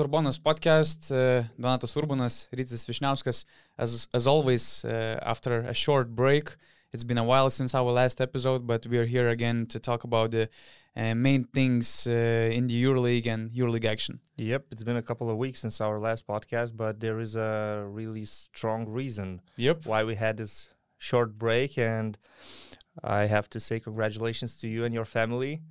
[0.00, 1.10] to Urbanos podcast.
[1.10, 3.44] Uh, Donatas Urbonas, Rytis Vysniauskas,
[3.78, 6.56] as, as always, uh, after a short break.
[6.92, 10.04] It's been a while since our last episode, but we are here again to talk
[10.04, 10.48] about the
[10.96, 14.18] uh, main things uh, in the EuroLeague and EuroLeague action.
[14.36, 17.86] Yep, it's been a couple of weeks since our last podcast, but there is a
[17.88, 19.86] really strong reason Yep.
[19.86, 22.18] why we had this short break, and
[23.04, 25.62] I have to say congratulations to you and your family.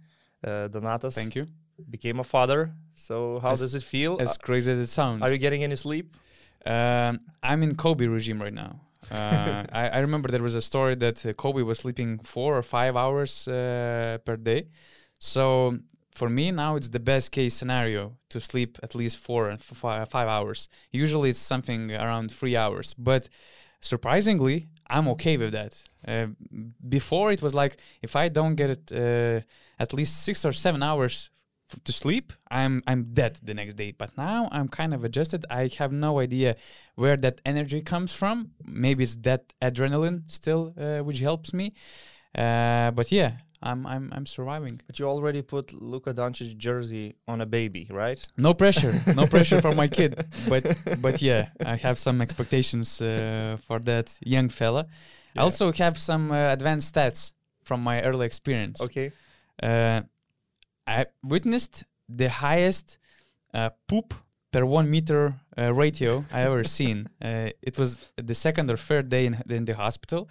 [0.41, 1.47] Uh, Donatas Thank you.
[1.89, 2.73] Became a father.
[2.93, 4.17] So how As- does it feel?
[4.19, 5.21] As crazy as it sounds.
[5.21, 6.15] Are you getting any sleep?
[6.65, 8.81] Um, I'm in Kobe regime right now.
[9.09, 12.63] Uh, I, I remember there was a story that uh, Kobe was sleeping four or
[12.63, 14.67] five hours uh, per day.
[15.19, 15.73] So
[16.11, 20.27] for me now, it's the best case scenario to sleep at least four and five
[20.27, 20.69] hours.
[20.91, 23.29] Usually it's something around three hours, but
[23.79, 25.81] surprisingly, I'm okay with that.
[26.07, 26.27] Uh,
[26.87, 29.41] before it was like if I don't get it uh,
[29.77, 31.29] at least six or seven hours
[31.83, 33.91] to sleep, I'm I'm dead the next day.
[33.91, 35.45] But now I'm kind of adjusted.
[35.49, 36.55] I have no idea
[36.95, 38.51] where that energy comes from.
[38.65, 41.73] Maybe it's that adrenaline still, uh, which helps me.
[42.35, 43.31] Uh, but yeah,
[43.61, 44.81] I'm I'm I'm surviving.
[44.87, 48.21] But you already put Luka Doncic jersey on a baby, right?
[48.37, 50.25] No pressure, no pressure for my kid.
[50.47, 50.63] But
[51.01, 54.85] but yeah, I have some expectations uh, for that young fella.
[55.35, 58.81] I also have some uh, advanced stats from my early experience.
[58.81, 59.11] Okay.
[60.89, 62.97] I witnessed the highest
[63.53, 64.13] uh, poop
[64.51, 67.07] per one meter uh, ratio I ever seen.
[67.21, 70.27] Uh, it was the second or third day in, in the hospital,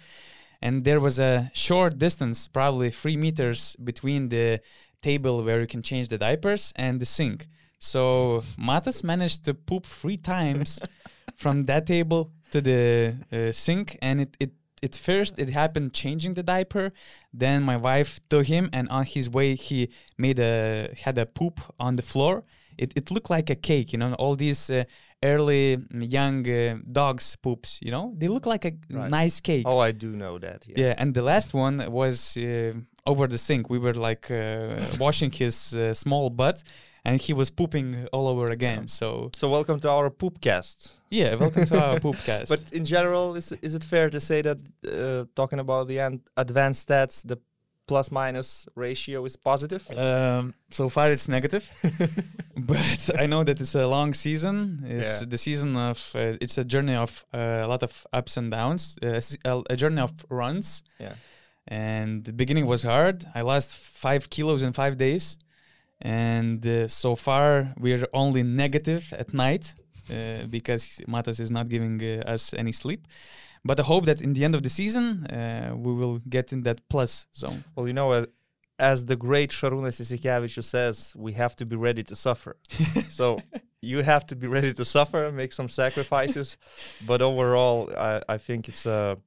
[0.61, 4.59] and there was a short distance, probably three meters, between the
[5.01, 7.47] table where you can change the diapers and the sink.
[7.79, 10.81] So Matas managed to poop three times
[11.37, 16.33] from that table to the uh, sink, and it, it it first it happened changing
[16.35, 16.91] the diaper
[17.33, 21.59] then my wife took him and on his way he made a had a poop
[21.79, 22.43] on the floor
[22.77, 24.83] it, it looked like a cake you know all these uh,
[25.23, 25.77] early
[26.17, 29.09] young uh, dogs poops you know they look like a Right.
[29.11, 30.63] nice cake Oh, I do know that.
[30.65, 30.75] Yeah.
[30.87, 32.73] yeah and the last one was uh,
[33.05, 36.63] over the sink we were like uh, washing his uh, small butt
[37.05, 40.77] and he was pooping all over again so So welcome to our poopcast.
[41.09, 44.57] yeah welcome to our poopcast But in general, is is it fair to say that
[44.85, 47.37] uh, talking about the an- advanced stats, the
[47.87, 49.83] plus minus ratio is positive?
[49.97, 51.63] Um, so far it's negative,
[52.71, 54.83] but I know that it's a long season.
[54.85, 55.29] It's Yeah.
[55.29, 58.97] the season of uh, it's a journey of uh, a lot of ups and downs.
[59.01, 61.13] Uh, a journey of runs, Yeah.
[61.67, 63.25] and the beginning was hard.
[63.35, 65.37] I lost five kilos in five days,
[66.01, 69.75] and uh, so far we're only negative at night
[70.09, 73.07] uh, because Matas is not giving uh, us any sleep.
[73.65, 76.63] But I hope that in the end of the season uh, we will get in
[76.63, 77.63] that plus zone.
[77.75, 78.27] Well, you know, as,
[78.79, 82.55] as the great Sharunas Jasikevičius says, we have to be ready to suffer.
[83.09, 83.39] so
[83.81, 86.57] you have to be ready to suffer, make some sacrifices.
[87.05, 89.17] but overall, I, I think it's a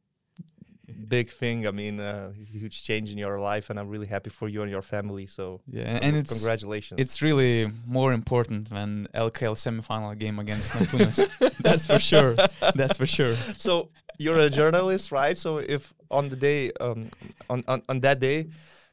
[1.08, 1.66] big thing.
[1.66, 4.70] I mean, a huge change in your life, and I'm really happy for you and
[4.70, 5.26] your family.
[5.26, 7.00] So, Yeah, and it's congratulations.
[7.00, 11.19] It's really more important than LKL semifinal game against Neptunus.
[11.62, 12.34] That's for sure.
[12.75, 13.34] That's for sure.
[13.56, 15.36] so you're a journalist, right?
[15.38, 17.10] So if on the day, um,
[17.48, 18.48] on, on on that day,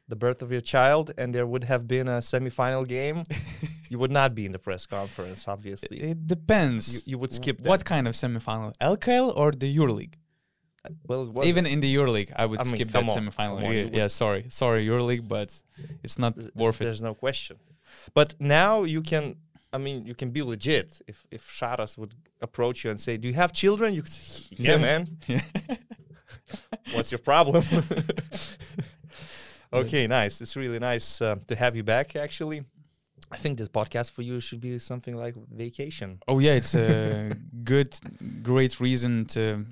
[0.07, 3.23] the birth of your child, and there would have been a semifinal game,
[3.89, 5.97] you would not be in the press conference, obviously.
[6.11, 6.83] It depends.
[7.05, 7.69] You- you would skip that.
[7.69, 8.73] What kind of semifinal?
[8.81, 10.15] LKL or the EuroLeague?
[11.07, 13.57] Well, it was Even in the EuroLeague, I would I mean, skip that semifinal.
[13.57, 14.45] on, yeah, yeah, sorry.
[14.49, 15.49] Sorry, EuroLeague, but
[16.03, 16.85] it's not worth it.
[16.85, 17.57] There's no question.
[18.13, 19.35] But now you can.
[19.71, 21.01] I mean, you can be legit.
[21.07, 24.55] If if Sharas would approach you and say, "Do you have children?" You could say,
[24.57, 24.77] "Yeah, Yeah.
[24.87, 25.07] man.
[26.93, 27.63] What's your problem?"
[29.73, 30.41] okay, nice.
[30.41, 32.15] It's really nice uh, to have you back.
[32.15, 32.63] Actually,
[33.31, 36.19] I think this podcast for you should be something like vacation.
[36.27, 37.31] Oh yeah, it's a
[37.63, 37.93] good,
[38.43, 39.65] great reason to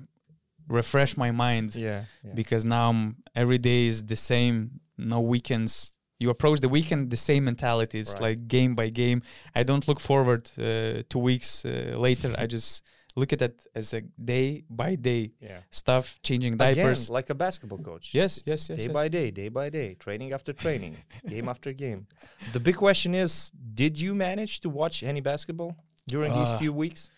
[0.68, 1.74] refresh my mind.
[1.74, 2.02] Yeah.
[2.34, 7.16] because now I'm, every day is the same no weekends you approach the weekend the
[7.30, 8.22] same mentality it's Right.
[8.28, 9.22] like game by game
[9.54, 11.70] i don't look forward uh, two weeks uh,
[12.06, 12.82] later i just
[13.20, 14.00] look at it as a
[14.34, 15.60] day by day Yeah.
[15.70, 18.06] stuff changing Again, like a basketball coach.
[18.20, 18.92] Yes, It's yes, yes, Day yes.
[19.00, 20.94] by day, day by day, training after training,
[21.34, 22.00] game after game.
[22.52, 23.32] The big question is,
[23.82, 25.72] did you manage to watch any basketball
[26.14, 27.10] during these Uh, few weeks?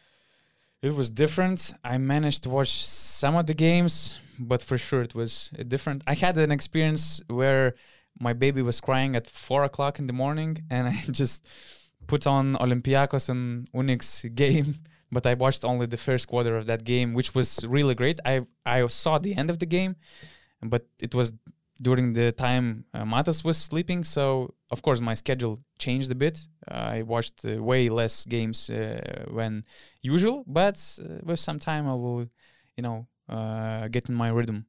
[0.82, 1.74] It was different.
[1.84, 6.02] I managed to watch some of the games but for sure it was different.
[6.06, 7.74] I had an experience where
[8.18, 11.46] my baby was crying at four o'clock in the morning and i just
[12.06, 14.74] put on olympiacos and UNICS game
[15.12, 18.18] but i watched only the first quarter of that game which was really great.
[18.24, 19.96] I i saw the end of the game
[20.62, 21.32] but it was
[21.80, 24.04] during the time uh, Matas was sleeping.
[24.04, 26.46] So of course my schedule changed a bit.
[26.68, 29.64] I watched uh, way less games uh, when
[30.02, 32.26] usual, but uh, with some time I will,
[32.76, 34.66] you know, uh, get in my rhythm.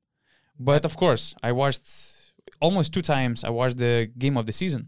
[0.60, 1.88] But of course I watched
[2.60, 3.44] almost two times.
[3.44, 4.88] I watched the game of the season,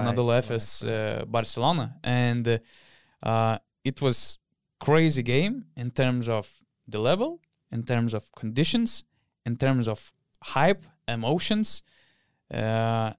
[0.00, 2.60] Anadolu Efes uh, Barcelona, and
[3.22, 4.38] uh, it was
[4.80, 6.50] crazy game in terms of
[6.88, 9.04] the level, in terms of conditions,
[9.46, 10.12] in terms of
[10.42, 11.82] hype, emotions.
[12.52, 13.12] Uh,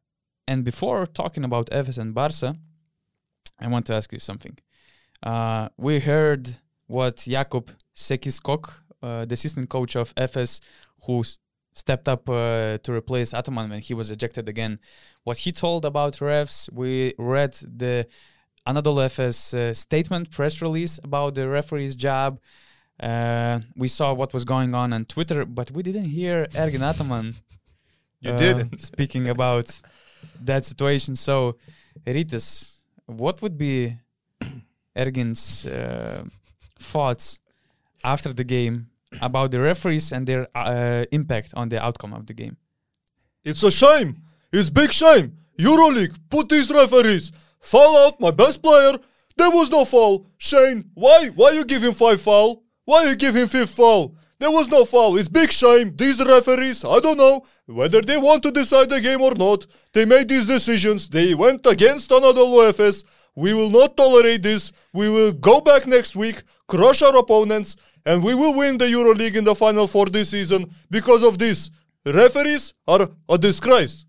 [0.48, 2.56] and before talking about Efes and Barca,
[3.60, 4.58] I want to ask you something.
[5.22, 6.58] Uh, we heard
[6.88, 10.60] what Jakub Sekiskok, uh, the assistant coach of Efes,
[11.06, 11.24] who
[11.74, 14.80] stepped up uh, to replace Ataman when he was ejected again,
[15.24, 16.72] what he told about refs.
[16.72, 18.08] We read the
[18.68, 22.40] Anadolu Efes uh, statement, press release about the referee's job.
[23.00, 27.36] Uh, we saw what was going on on Twitter, but we didn't hear Ergin Ataman
[28.24, 28.80] You uh, didn't.
[28.92, 29.82] speaking about
[30.42, 31.16] that situation.
[31.16, 31.58] So,
[32.06, 33.96] Rytis, what would be
[34.96, 36.24] Ergin's uh,
[36.80, 37.40] thoughts
[38.04, 38.88] after the game
[39.22, 42.58] about the referees and their uh, impact on the outcome of the game?
[43.44, 44.22] It's a shame.
[44.52, 45.38] It's big shame.
[45.60, 47.32] EuroLeague, put these referees.
[47.60, 48.98] Foul out my best player.
[49.36, 50.28] There was no foul.
[50.38, 51.30] Shane, why?
[51.36, 52.64] Why you give him five foul?
[52.86, 54.16] Why you give him fifth foul?
[54.44, 55.16] There was no foul.
[55.20, 55.96] It's big shame.
[55.96, 59.66] These referees, I don't know whether they want to decide the game or not.
[59.94, 61.08] They made these decisions.
[61.08, 63.06] They went against Anadolu Efes.
[63.38, 64.74] We will not tolerate this.
[64.92, 69.36] We will go back next week, crush our opponents, and we will win the EuroLeague
[69.38, 70.62] in the final for this season
[70.92, 71.70] because of this.
[72.06, 74.04] Referees are a disgrace.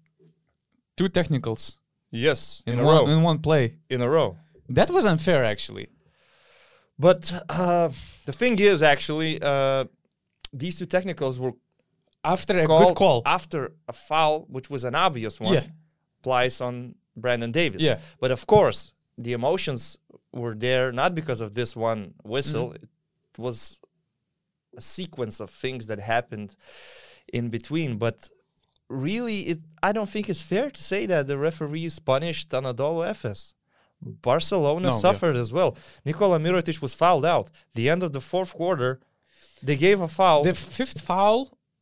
[0.97, 1.79] Two technicals
[2.11, 3.07] Yes, in, in, a one row.
[3.13, 3.77] in one play.
[3.89, 4.37] In a row.
[4.69, 5.87] That was unfair, actually.
[6.99, 7.91] But uh,
[8.27, 9.85] the thing is, actually, uh,
[10.63, 11.53] these two technicals were
[12.35, 13.23] After a good call.
[13.27, 15.67] after a foul, which was an obvious one, Yeah.
[16.21, 17.83] applies on Brandon Davies.
[17.83, 17.99] Yeah.
[18.23, 18.93] But of course,
[19.25, 19.99] the emotions
[20.33, 22.69] were there not because of this one whistle.
[22.71, 22.85] Mm-hmm.
[23.35, 23.81] It was
[24.77, 26.51] a sequence of things that happened
[27.33, 27.91] in between.
[27.99, 28.29] But
[28.89, 29.59] really, it
[29.89, 33.55] I don't think it's fair to say that the referees punished Anadolu Efes.
[34.01, 34.99] Barcelona No, yeah.
[35.07, 35.77] suffered as well.
[36.05, 37.51] Nikola Mirotic was fouled out.
[37.75, 39.01] The end of the fourth quarter,
[39.69, 40.43] they gave a foul.
[40.43, 41.39] The fifth foul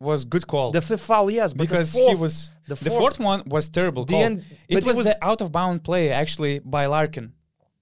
[0.08, 0.68] was good call.
[0.78, 2.34] The fifth foul, yes, but because the fourth, he was
[2.70, 4.22] the the, fourth- fourth one was terrible call.
[4.28, 7.26] end- it it was, was- the out of bound play actually by Larkin,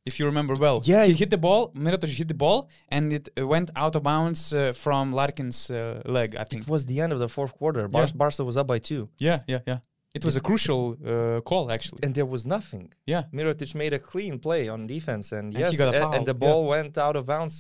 [0.08, 0.79] if you remember well.
[0.93, 1.62] Yeah, he it- hit the ball.
[1.85, 2.58] Mirotic hit the ball,
[2.94, 5.76] and it uh, went out of bounds uh, from Larkin's uh,
[6.17, 6.31] leg.
[6.43, 6.61] I think.
[6.64, 7.82] It was the end of the fourth quarter.
[7.88, 8.12] Bar- Yeah.
[8.23, 9.79] Barca was up by two, Yeah, yeah, yeah.
[10.19, 12.00] It was a crucial uh, call actually.
[12.05, 12.87] and there was nothing.
[13.12, 16.25] Yeah, Mirotic made a clean play on defense, and, And yes, got a a- and
[16.31, 16.44] the yeah.
[16.44, 17.56] ball went out of bounds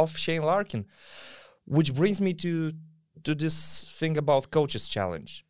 [0.00, 0.82] off Shane Larkin,
[1.66, 2.72] which brings me to
[3.24, 5.44] to this thing about coaches challenge.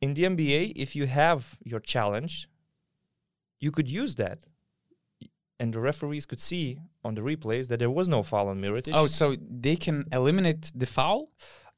[0.00, 2.48] In the NBA, if you have your challenge,
[3.60, 4.38] you could use that,
[5.60, 8.92] and the referees could see on the replays that there was no foul on Mirotic.
[8.94, 9.36] Oh, so
[9.66, 11.30] they can eliminate the foul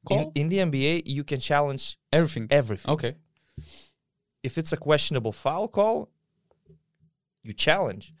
[0.09, 2.47] in, in the NBA, you can challenge Everything.
[2.51, 2.91] everything.
[2.91, 3.15] Okay.
[4.43, 6.09] if it's a questionable foul call,
[7.43, 8.13] you challenge.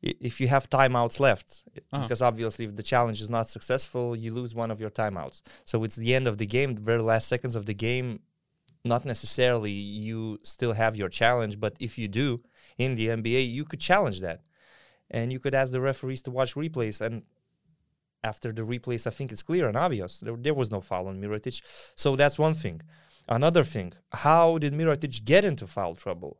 [0.00, 2.02] If you have timeouts left, Uh-huh.
[2.02, 5.42] because obviously if the challenge is not successful, you lose one of your timeouts.
[5.64, 8.20] So it's the end of the game, the very last seconds of the game.
[8.84, 12.42] Not necessarily you still have your challenge, but if you do
[12.78, 14.40] in the NBA, you could challenge that,
[15.10, 17.00] and you could ask the referees to watch replays.
[17.00, 17.22] And
[18.22, 21.20] after the replays, I think it's clear and obvious there, there was no foul on
[21.20, 21.60] Mirotic.
[21.96, 22.82] So that's one thing.
[23.28, 26.38] Another thing, how did Mirotic get into foul trouble?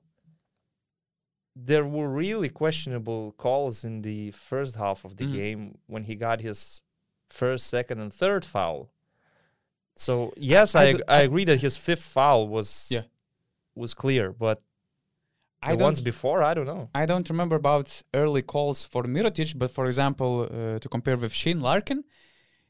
[1.61, 5.33] There were really questionable calls in the first half of the Mm.
[5.33, 6.83] game when he got his
[7.29, 8.81] first, second, and third foul.
[9.95, 13.03] So yes, I, I I I- agree that his fifth foul was Yeah.
[13.75, 14.62] was clear, but
[15.62, 16.88] I the ones before, I don't know.
[16.95, 21.33] I don't remember about early calls for Mirotic, but for example, uh, to compare with
[21.33, 22.05] Shane Larkin,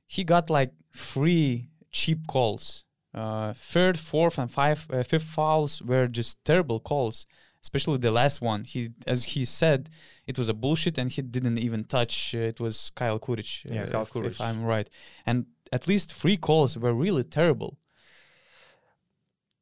[0.06, 2.84] he got like three cheap calls.
[3.12, 7.26] Uh, third, fourth, and five, uh, fifth fouls were just terrible calls.
[7.62, 8.64] Especially the last one.
[8.64, 9.90] He, as he said,
[10.26, 12.34] it was a bullshit, and he didn't even touch.
[12.34, 13.64] Uh, it was Kyle Kuric.
[13.70, 14.88] Yeah, uh, Kyle if, if I'm right.
[15.26, 17.78] And at least three calls were really terrible.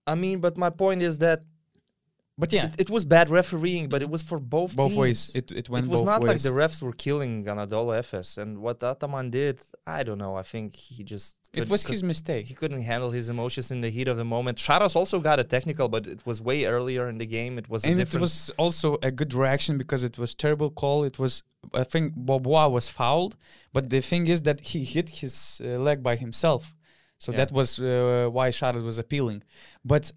[0.07, 1.45] I mean, but my point is that
[2.39, 4.99] But yeah, it, it was bad refereeing, but it was for both both teams.
[5.03, 5.21] ways.
[5.35, 6.29] It it went it was not ways.
[6.31, 10.35] like the refs were killing Anadolu Efes, and what Ataman did, I don't know.
[10.37, 12.45] I think he just it was his mistake.
[12.47, 14.59] he couldn't handle his emotions in the heat of the moment.
[14.59, 17.57] Sharas also got a technical, but it was way earlier in the game.
[17.57, 21.05] It was a and it was also a good reaction because it was terrible call.
[21.05, 23.35] It was I think Beaubois was fouled,
[23.73, 26.63] but the thing is that he hit his uh, leg by himself,
[27.17, 27.39] so Yeah.
[27.39, 29.43] that was uh, why Charlotte was appealing.
[29.83, 30.13] But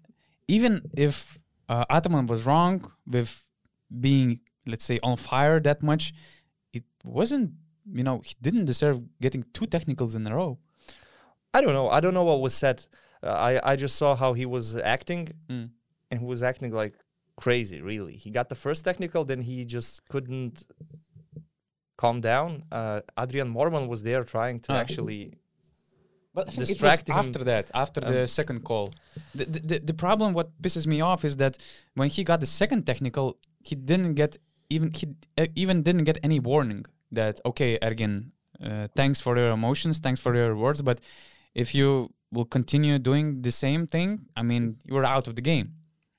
[0.46, 1.39] even if
[1.72, 2.76] uh, Ataman was wrong
[3.14, 3.30] with
[4.06, 6.04] being, let's say, on fire that much,
[6.78, 6.84] it
[7.18, 7.48] wasn't.
[7.98, 10.52] You know, he didn't deserve getting two technicals in a row.
[11.56, 11.88] I don't know.
[11.96, 12.78] I don't know what was said.
[13.22, 15.66] Uh, I I just saw how he was acting, Mm.
[16.10, 16.94] and he was acting like
[17.44, 17.78] crazy.
[17.92, 20.56] Really, he got the first technical, then he just couldn't
[21.96, 22.64] calm down.
[22.72, 24.76] Uh, Adrien Moerman was there trying to Ah.
[24.82, 25.34] actually.
[26.40, 28.86] But I think Distracting after that, after Um, the second call.
[29.38, 31.54] The, the, the, the problem, what pisses me off, is that
[31.98, 33.26] when he got the second technical,
[33.68, 34.32] he didn't get
[34.74, 35.06] even he
[35.42, 36.82] uh, even didn't get any warning
[37.18, 38.14] that okay, Ergin,
[38.66, 40.98] uh, thanks for your emotions, thanks for your words, but
[41.54, 41.88] if you
[42.34, 45.68] will continue doing the same thing, I mean, you are out of the game.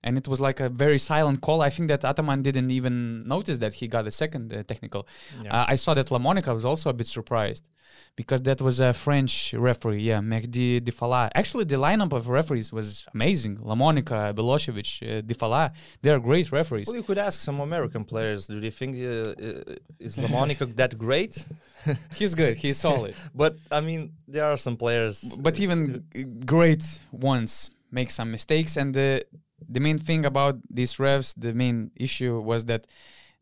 [0.03, 1.61] And it was like a very silent call.
[1.61, 5.07] I think that Ataman didn't even notice that he got a second uh, technical.
[5.49, 7.69] Uh, I saw that Lamonica was also a bit surprised
[8.15, 11.29] because that was a French referee, yeah, Mehdi Difallah.
[11.35, 13.57] Actually, the lineup of referees was amazing.
[13.57, 16.87] Lamonica, Milosevic, uh, Difallah, they are great referees.
[16.87, 18.47] Well, you could ask some American players.
[18.47, 21.45] Do they think uh, uh, is Lamonica that great?
[22.15, 23.15] He's good, he's solid.
[23.33, 25.15] But I mean, there are some players.
[25.39, 29.25] but even uh, great ones make some mistakes and the
[29.67, 32.87] the main thing about these refs the main issue was that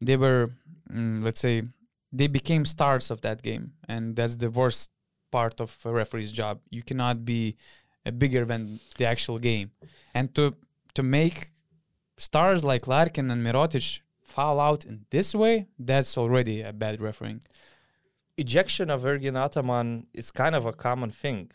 [0.02, 0.52] they were
[0.92, 1.64] mm, let's say
[2.12, 3.74] they became stars of that game.
[3.88, 4.90] And that's the worst
[5.32, 6.60] part of a referee's job.
[6.70, 7.56] You cannot be
[8.06, 9.72] uh, bigger than the actual game.
[10.14, 10.56] And to
[10.96, 11.52] to make
[12.18, 17.42] stars like Larkin and Mirotic foul out in this way that's already a bad refereeing.
[18.38, 21.52] Ejection of Ergin Ataman is kind of a common thing.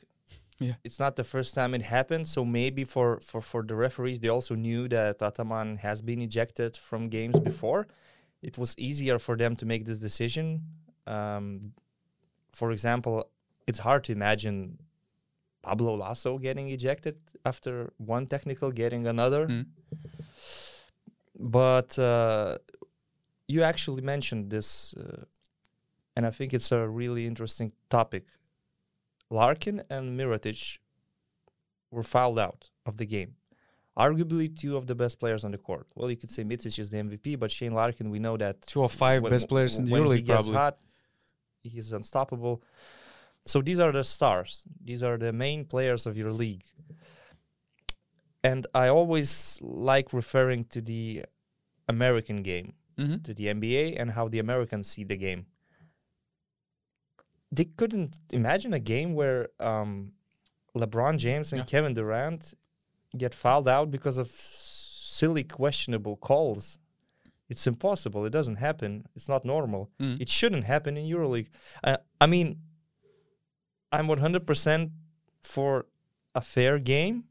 [0.61, 0.75] Yeah.
[0.85, 4.29] It's not the first time it happened, so maybe for, for, for the referees, they
[4.29, 7.89] also knew that Ataman has been ejected from games before.
[8.41, 10.63] It was easier for them to make this decision.
[11.07, 11.73] Um,
[12.53, 13.29] for example,
[13.67, 14.79] it's hard to imagine
[15.63, 19.49] Pablo Laso getting ejected after one technical, getting another.
[19.49, 19.67] Mm.
[21.37, 22.59] But uh,
[23.49, 25.25] you actually mentioned this, uh,
[26.15, 28.25] and I think it's a really interesting topic.
[29.31, 30.79] Larkin and Mirotic
[31.91, 33.37] were fouled out of the game.
[33.97, 35.87] Arguably, two of the best players on the court.
[35.95, 38.83] Well, you could say Micic is the MVP, but Shane Larkin, we know that two
[38.83, 40.79] of five when- best players in the when he gets probably hot,
[41.63, 42.63] he's unstoppable.
[43.43, 44.65] So these are the stars.
[44.83, 46.65] These are the main players of your league.
[48.43, 51.25] And I always like referring to the
[51.89, 53.23] American game, Mhm.
[53.25, 55.47] to the NBA, and how the Americans see the game.
[57.57, 60.13] They couldn't imagine a game where um,
[60.81, 61.67] LeBron James and Yeah.
[61.73, 62.43] Kevin Durant
[63.23, 64.29] get fouled out because of
[65.19, 66.79] silly, questionable calls.
[67.53, 68.25] It's impossible.
[68.29, 68.91] It doesn't happen.
[69.17, 69.83] It's not normal.
[70.01, 70.21] Mm.
[70.21, 71.51] It shouldn't happen in EuroLeague.
[71.89, 72.49] Uh, I mean,
[73.93, 74.91] I'm 100%
[75.41, 75.87] for
[76.35, 77.25] a fair game.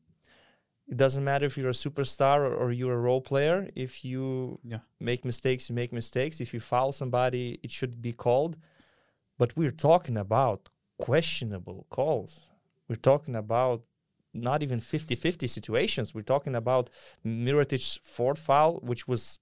[0.87, 3.67] It doesn't matter if you're a superstar or, or you're a role player.
[3.75, 4.79] If you Yeah.
[4.99, 6.39] make mistakes, you make mistakes.
[6.39, 8.57] If you foul somebody, it should be called.
[9.43, 12.49] But we're talking about questionable calls.
[12.87, 13.81] We're talking about
[14.33, 16.15] not even 50 50 situations.
[16.15, 16.89] We're talking about
[17.25, 19.39] Mirotic's fourth foul, which was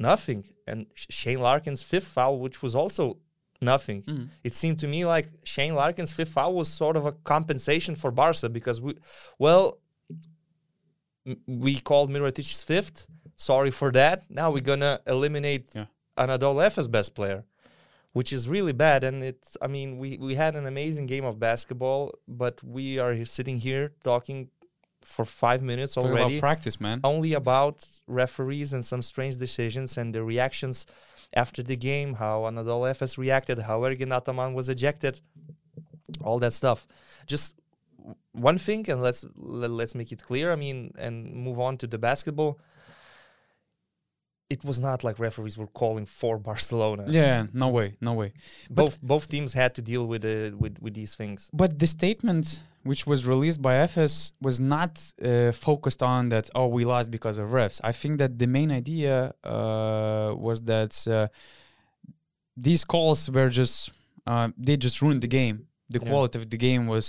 [0.00, 3.18] nothing, and Shane Larkin's fifth foul, which was also
[3.60, 4.02] nothing.
[4.02, 4.28] Mm.
[4.42, 8.10] It seemed to me like Shane Larkin's fifth foul was sort of a compensation for
[8.10, 8.94] Barca because we,
[9.38, 9.78] well,
[11.46, 13.06] we called Mirotic's fifth.
[13.36, 14.28] Sorry for that.
[14.28, 15.86] Now we're gonna eliminate Yeah.
[16.18, 17.44] Anadol Efes best player,
[18.18, 19.00] which is really bad.
[19.08, 22.02] And it's, I mean, we we had an amazing game of basketball,
[22.42, 24.38] but we are sitting here talking
[25.14, 27.76] for five minutes Talk already about practice man only about
[28.22, 30.76] referees and some strange decisions and the reactions
[31.42, 35.14] after the game, how Anadolu Efes reacted, how Ergin Ataman was ejected,
[36.26, 36.80] all that stuff.
[37.32, 37.46] Just
[38.32, 39.22] one thing, and let's
[39.60, 40.46] le- let's make it clear.
[40.56, 41.14] I mean, and
[41.46, 42.52] move on to the basketball.
[44.50, 47.04] It was not like referees were calling for Barcelona.
[47.08, 48.32] yeah no way no way
[48.70, 51.50] Both both teams had to deal with uh, with with these things.
[51.52, 52.44] But the statement
[52.84, 56.48] which was released by Efes was not uh, focused on that.
[56.54, 57.78] Oh, we lost because of refs.
[57.90, 61.26] I think that the main idea uh, was that uh,
[62.56, 63.90] these calls were just
[64.26, 65.56] uh, they just ruined the game.
[65.90, 66.08] The Yeah.
[66.10, 67.06] quality of the game was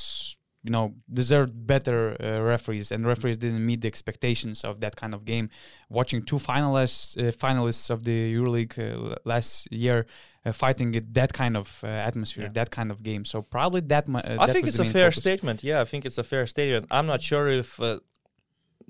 [0.64, 5.14] you know deserved better uh, referees, and referees didn't meet the expectations of that kind
[5.14, 5.50] of game.
[5.90, 10.06] Watching two finalists uh, finalists of the EuroLeague uh, last year
[10.46, 12.52] uh, fighting it, that kind of uh, atmosphere, Yeah.
[12.54, 13.24] that kind of game.
[13.26, 14.08] So probably that.
[14.08, 15.64] mu- Uh, I that think it's a fair statement.
[15.64, 16.88] Yeah, I think it's a fair statement.
[16.92, 18.00] I'm not sure if uh,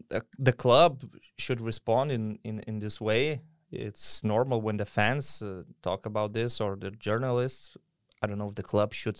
[0.09, 1.03] the, the club
[1.37, 3.41] should respond in, in, in this way.
[3.71, 7.77] It's normal when the fans uh, talk about this or the journalists.
[8.21, 9.19] I don't know if the club should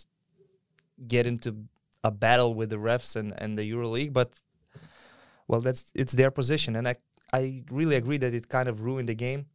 [1.07, 1.49] get into
[2.03, 4.33] a battle with the refs and, and the EuroLeague, but
[5.47, 6.95] well, that's it's their position, and I
[7.33, 9.45] I really agree that it kind of ruined the game.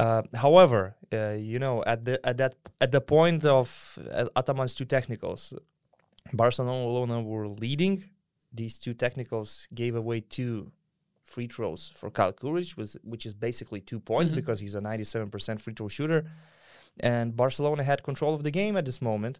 [0.00, 4.74] Uh, however, uh, you know, at the at that at the point of uh, Ataman's
[4.74, 5.54] two technicals,
[6.32, 8.04] Barcelona Lona were leading.
[8.52, 10.72] These two technicals gave away two
[11.22, 14.36] free throws for Kyle Kuric, was which is basically two points Mhm.
[14.36, 16.24] because he's a 97% free throw shooter,
[17.00, 19.38] and Barcelona had control of the game at this moment.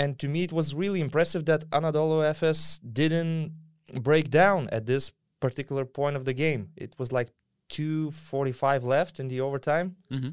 [0.00, 3.52] And to me, it was really impressive that Anadolu Efes didn't
[4.08, 5.04] break down at this
[5.44, 6.62] particular point of the game.
[6.84, 7.28] It was like
[7.68, 10.30] 2:45 left in the overtime, hmm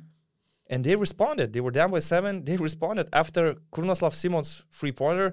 [0.69, 1.47] and they responded.
[1.53, 2.33] They were down by seven.
[2.43, 3.43] They responded after
[3.74, 5.29] Krunoslav Simon's free pointer.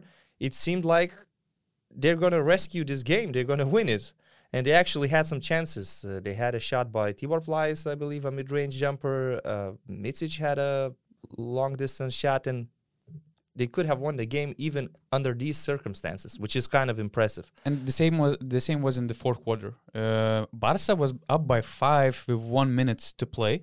[0.47, 1.13] It seemed like
[2.01, 3.29] they're gonna rescue this game.
[3.33, 4.05] They're gonna win it,
[4.53, 6.05] and they actually had some chances.
[6.05, 9.19] Uh, they had a shot by Tibor Pleiss, I believe, a mid-range jumper.
[9.53, 9.71] Uh,
[10.05, 10.95] Micic had a
[11.37, 12.69] long-distance shot, and
[13.57, 17.53] they could have won the game even under these circumstances, which is kind of impressive.
[17.65, 19.75] And the same was the same was in the fourth quarter.
[19.95, 23.63] Uh, Barca was up by five with one minute to play,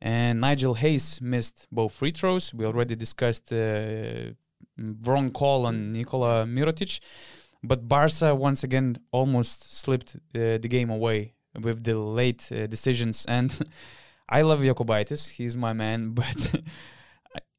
[0.00, 2.54] and Nigel Hayes missed both free throws.
[2.54, 4.32] We already discussed uh,
[4.78, 7.00] wrong call on Nikola Mirotic,
[7.62, 13.24] but Barca once again almost slipped uh, the game away with the late uh, decisions.
[13.26, 13.50] And
[14.28, 16.60] I love Jokubaitis; he's my man, but.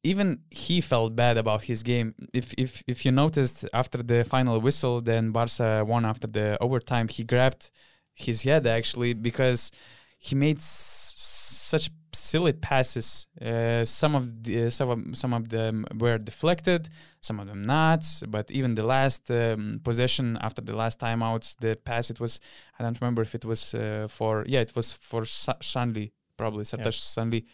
[0.04, 2.14] Even he felt bad about his game.
[2.32, 7.08] If if if you noticed after the final whistle, then Barca won after the overtime.
[7.08, 7.70] He grabbed
[8.14, 9.70] his head actually because
[10.18, 13.28] he made such silly passes.
[13.40, 16.88] Uh, some of the, some of, some of them were deflected,
[17.20, 18.04] some of them not.
[18.28, 22.40] But even the last um, possession after the last timeouts, the pass it was
[22.78, 26.64] I don't remember if it was uh, for yeah it was for Sa- Sanli probably
[26.64, 27.44] Sertac Sanli.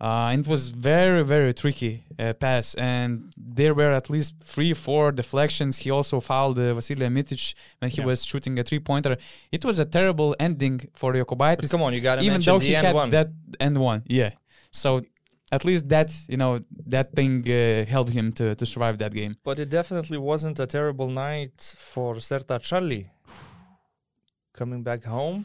[0.00, 4.72] Uh, and it was very very tricky uh, pass, and there were at least three
[4.86, 5.74] four deflections.
[5.84, 8.06] He also fouled uh, Vasilije Micic when he Yeah.
[8.10, 9.16] was shooting a three pointer.
[9.56, 12.58] It was a terrible ending for But Jokubaitis come on, you got to even though
[12.58, 13.10] he had one.
[13.10, 13.28] that
[13.66, 14.30] end one yeah
[14.82, 15.02] so
[15.56, 16.52] at least that you know
[16.94, 20.66] that thing uh, helped him to, to survive that game But it definitely wasn't a
[20.76, 21.56] terrible night
[21.90, 23.02] for Sertac Sanli.
[24.60, 25.44] Coming back home,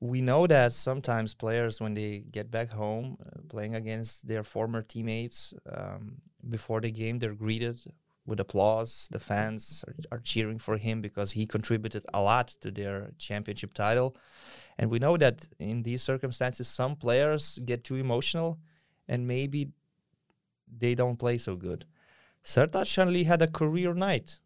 [0.00, 4.82] we know that sometimes players, when they get back home, uh, playing against their former
[4.82, 7.76] teammates, um, before the game, they're greeted
[8.24, 9.08] with applause.
[9.10, 13.74] The fans are, are cheering for him because he contributed a lot to their championship
[13.74, 14.16] title.
[14.78, 18.58] And we know that in these circumstances, some players get too emotional
[19.08, 19.70] and maybe
[20.70, 21.86] they don't play so good.
[22.44, 24.38] Sertac Sanli had a career night.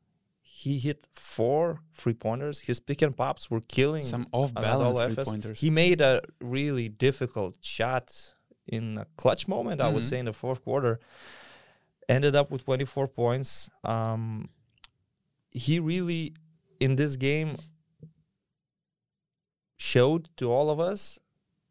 [0.54, 2.60] He hit four three pointers.
[2.60, 6.88] His pick and pops were killing some off balance three pointers He made a really
[6.90, 8.34] difficult shot
[8.66, 10.08] in a clutch moment, I would Mhm.
[10.10, 11.00] say, in the fourth quarter.
[12.08, 13.70] Ended up with 24 points.
[13.82, 14.50] Um,
[15.50, 16.34] he really,
[16.80, 17.56] in this game,
[19.76, 21.18] showed to all of us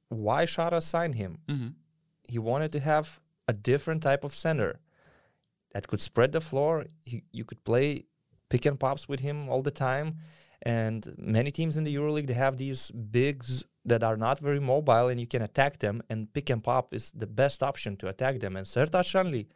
[0.10, 1.76] why Shara signed him Mhm.
[2.24, 4.80] he wanted to have a different type of center
[5.74, 6.86] that could spread the floor.
[7.04, 8.06] He, you could play
[8.52, 10.18] pick and pops with him all the time.
[10.64, 15.08] And many teams in the EuroLeague they have these bigs that are not very mobile,
[15.08, 16.04] and you can attack them.
[16.10, 18.56] And pick and pop is the best option to attack them.
[18.56, 19.48] And Sertac Sanli,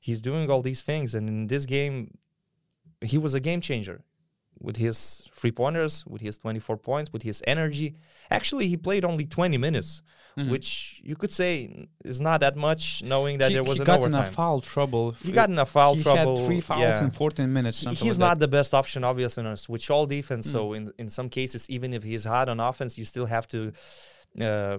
[0.00, 1.14] he's doing all these things.
[1.14, 2.18] And in this game,
[3.00, 4.02] he was a game changer
[4.58, 7.94] with his three pointers, with his 24 points, with his energy.
[8.30, 10.02] Actually, he played only 20 minutes,
[10.36, 10.50] Mhm.
[10.50, 13.86] which you could say is not that much, knowing that he, there was he an
[13.86, 16.36] got in a foul trouble he got in a foul he trouble.
[16.38, 17.04] had three fouls yeah.
[17.04, 20.06] in 14 minutes He- he's like not the best option, obviously, in a switch all
[20.06, 20.46] defense.
[20.48, 20.52] Mm.
[20.52, 23.72] So in in some cases, even if he's hot on offense, you still have to
[24.40, 24.78] uh,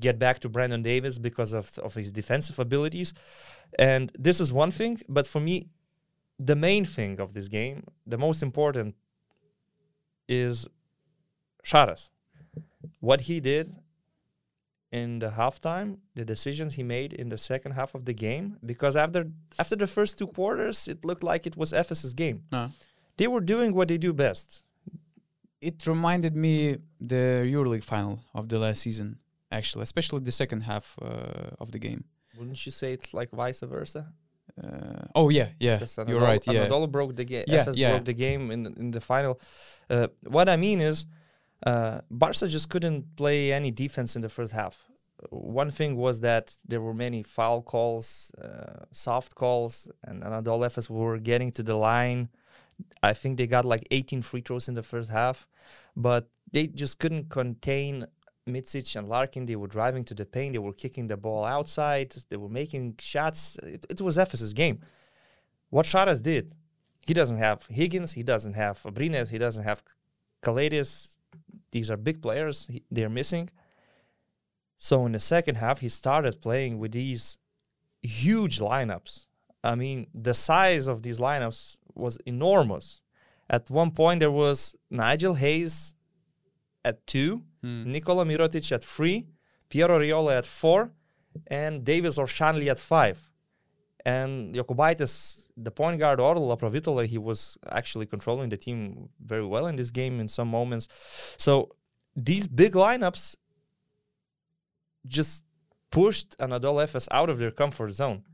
[0.00, 3.14] get back to Brandon Davies because of of his defensive abilities.
[3.78, 5.68] And this is one thing, but for me,
[6.38, 8.94] the main thing of this game, the most important,
[10.28, 10.68] is
[11.64, 12.10] Sharas.
[13.00, 13.74] What he did
[14.90, 18.94] in the halftime, the decisions he made in the second half of the game, because
[18.96, 22.42] after after the first two quarters, it looked like it was Efes' game.
[22.50, 22.56] that.
[22.56, 22.72] No.
[23.18, 24.64] They were doing what they do best.
[25.60, 26.76] it reminded me
[27.12, 29.08] the EuroLeague final of the last season
[29.50, 32.02] actually especially the second half uh, of the game
[32.38, 34.02] Wouldn't you say it's like vice versa?
[34.62, 37.44] Uh, oh yeah yeah Because you're right yeah Anadolu broke the game.
[37.48, 37.90] Yeah, Efes yeah.
[37.90, 39.40] broke the game in the, in the final.
[39.88, 41.06] Uh, what I mean is,
[41.66, 44.84] uh, Barca just couldn't play any defense in the first half.
[45.30, 50.90] One thing was that there were many foul calls, uh, soft calls, and Anadolu Efes
[50.90, 52.28] were getting to the line.
[53.02, 55.46] I think they got like 18 free throws in the first half,
[55.96, 58.06] but they just couldn't contain
[58.46, 59.46] Micic and Larkin.
[59.46, 60.54] They were driving to the paint.
[60.54, 62.14] They were kicking the ball outside.
[62.28, 63.56] They were making shots.
[63.62, 64.80] It, it was Efes' game.
[65.70, 66.54] What Sharas did,
[67.06, 69.82] he doesn't have Higgins, he doesn't have Abrines, he doesn't have
[70.42, 71.16] Calathes.
[71.70, 73.48] These are big players he, they're missing.
[74.76, 77.38] So in the second half, he started playing with these
[78.02, 79.26] huge lineups.
[79.64, 83.00] I mean, the size of these lineups was enormous.
[83.48, 85.94] At one point, there was Nigel Hayes
[86.84, 87.92] at two, Hmm.
[87.92, 89.28] Nikola Mirotic at three,
[89.68, 90.90] Pierre Oriola at four,
[91.46, 93.30] and Davies or Sanli at five.
[94.04, 99.68] And Jokubaitis, the point guard, or Laprovitola, he was actually controlling the team very well
[99.68, 100.88] in this game in some moments.
[101.36, 101.76] So
[102.16, 103.36] these big lineups
[105.06, 105.44] just
[105.90, 108.24] pushed Anadolu Efes out of their comfort zone.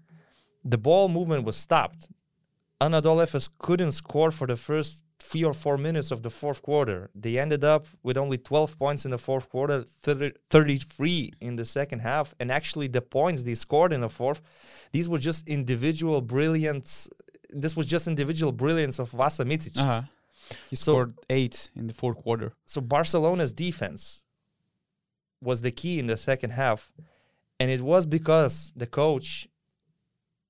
[0.64, 2.08] The ball movement was stopped.
[2.80, 7.11] Anadolu Efes couldn't score for the first three or four minutes of the fourth quarter.
[7.14, 11.64] They ended up with only 12 points in the fourth quarter, 30, 33 in the
[11.64, 12.35] second half.
[12.38, 14.40] And actually, the points they scored in the fourth,
[14.92, 17.09] these were just individual brilliance.
[17.50, 19.76] This was just individual brilliance of Vasa Micic.
[19.78, 20.02] Uh-huh.
[20.70, 22.52] He So- scored eight in the fourth quarter.
[22.64, 24.24] so Barcelona's defense
[25.40, 26.90] was the key in the second half,
[27.61, 29.48] and it was because the coach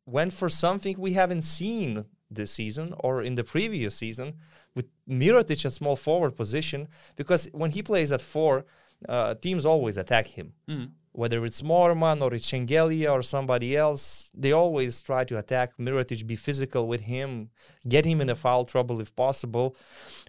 [0.07, 4.35] went for something we haven't seen this season or in the previous season
[4.75, 6.89] with Mirotic at small forward position.
[7.17, 8.67] Because when he plays at four,
[9.09, 10.53] uh, teams always attack him.
[10.69, 10.91] Mm.
[11.13, 16.27] Whether it's Moerman or it's Shengelia or somebody else, they always try to attack Mirotic,
[16.27, 17.51] be physical with him,
[17.89, 19.75] get him in a foul trouble if possible.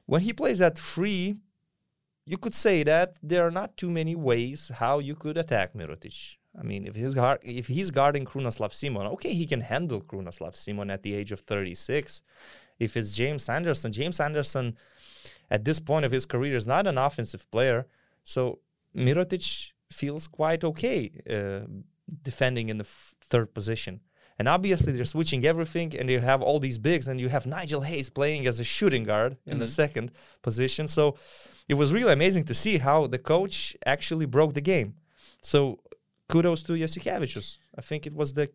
[0.06, 1.36] When he plays at three,
[2.26, 6.38] you could say that there are not too many ways how you could attack Mirotic.
[6.60, 10.56] I mean, if he's guard, if he's guarding Krunoslav Simon, okay, he can handle Krunoslav
[10.56, 12.22] Simon at the age of 36.
[12.80, 14.76] If it's James Anderson, James Anderson
[15.50, 17.88] at this point of his career is not an offensive player,
[18.24, 18.60] so
[18.96, 21.62] Mirotic feels quite okay uh,
[22.24, 24.02] defending in the f- third position.
[24.38, 27.82] And obviously, they're switching everything, and you have all these bigs, and you have Nigel
[27.82, 29.70] Hayes playing as a shooting guard in the Mhm.
[29.82, 30.88] second position.
[30.88, 31.18] So
[31.68, 34.96] it was really amazing to see how the coach actually broke the game.
[35.42, 35.80] So
[36.32, 37.58] kudos to Jasikevicius.
[37.78, 38.48] I think it was the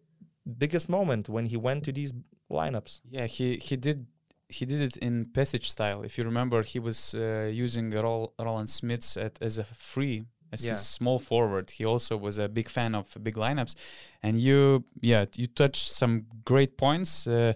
[0.58, 2.12] biggest moment when he went to these
[2.50, 3.00] lineups.
[3.16, 4.06] Yeah, he he did
[4.48, 6.04] he did it in passage style.
[6.04, 10.64] If you remember, he was uh, using Rol- Rolands Šmits at, as a free as
[10.64, 10.72] Yeah.
[10.72, 11.70] his small forward.
[11.78, 13.74] He also was a big fan of big lineups,
[14.22, 17.26] and you yeah you touched some great points.
[17.26, 17.54] Uh,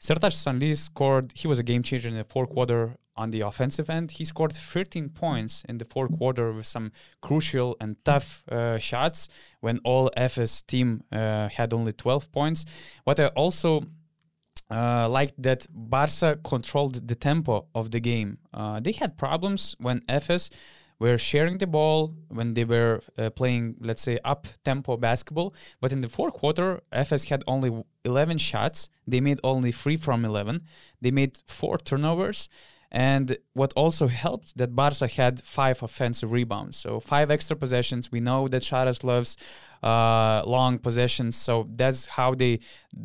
[0.00, 1.32] Sertac Sanli scored.
[1.34, 4.12] He was a game changer in the fourth quarter on the offensive end.
[4.12, 9.28] He scored 13 points in the fourth quarter with some crucial and tough uh, shots
[9.60, 12.64] when all Efes team uh, had only 12 points.
[13.04, 13.86] What I also
[14.70, 18.38] uh, liked that Barca controlled the tempo of the game.
[18.52, 20.50] Uh, they had problems when Efes
[20.98, 25.54] were sharing the ball when they were uh, playing, let's say, up tempo basketball.
[25.80, 28.88] But in the fourth quarter, Efes had only 11 shots.
[29.06, 30.62] They made only three from 11.
[31.00, 32.48] They made four turnovers.
[32.90, 38.12] And what also helped that Barca had five offensive rebounds, so five extra possessions.
[38.12, 39.36] We know that Sharas loves
[39.82, 42.60] uh, long possessions, so that's how they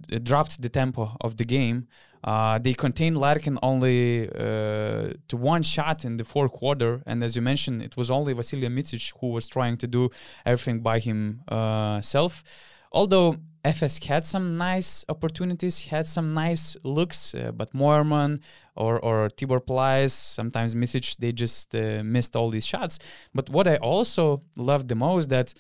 [0.08, 1.88] d- dropped the tempo of the game.
[2.24, 7.36] Uh, they contained Larkin only uh, to one shot in the fourth quarter, and as
[7.36, 10.10] you mentioned, it was only Vasilij Micic who was trying to do
[10.46, 12.44] everything by himself.
[12.92, 18.40] Although Efes had some nice opportunities, had some nice looks, uh, but Moerman
[18.76, 23.00] or or Tibor Pleiss, sometimes Micic, they just uh, missed all these shots.
[23.34, 25.54] But what I also loved the most that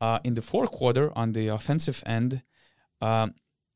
[0.00, 2.42] uh, in the fourth quarter on the offensive end,
[3.00, 3.28] uh,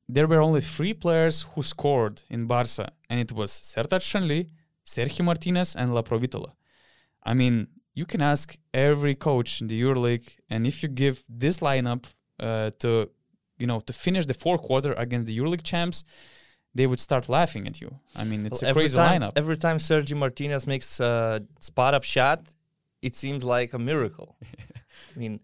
[0.08, 4.48] there were only three players who scored in Barca, and it was Sertac Sanli,
[4.84, 6.52] Sergio Martinez, and Laprovitola.
[7.22, 11.58] I mean, you can ask every coach in the EuroLeague, and if you give this
[11.58, 12.06] lineup
[12.40, 13.10] uh, to,
[13.58, 16.04] you know, to finish the fourth quarter against the EuroLeague champs,
[16.74, 17.94] they would start laughing at you.
[18.16, 19.32] I mean, it's Well, a crazy time, lineup.
[19.36, 22.40] Every time Sergio Martinez makes a spot up shot,
[23.02, 24.36] it seems like a miracle.
[25.14, 25.40] I mean,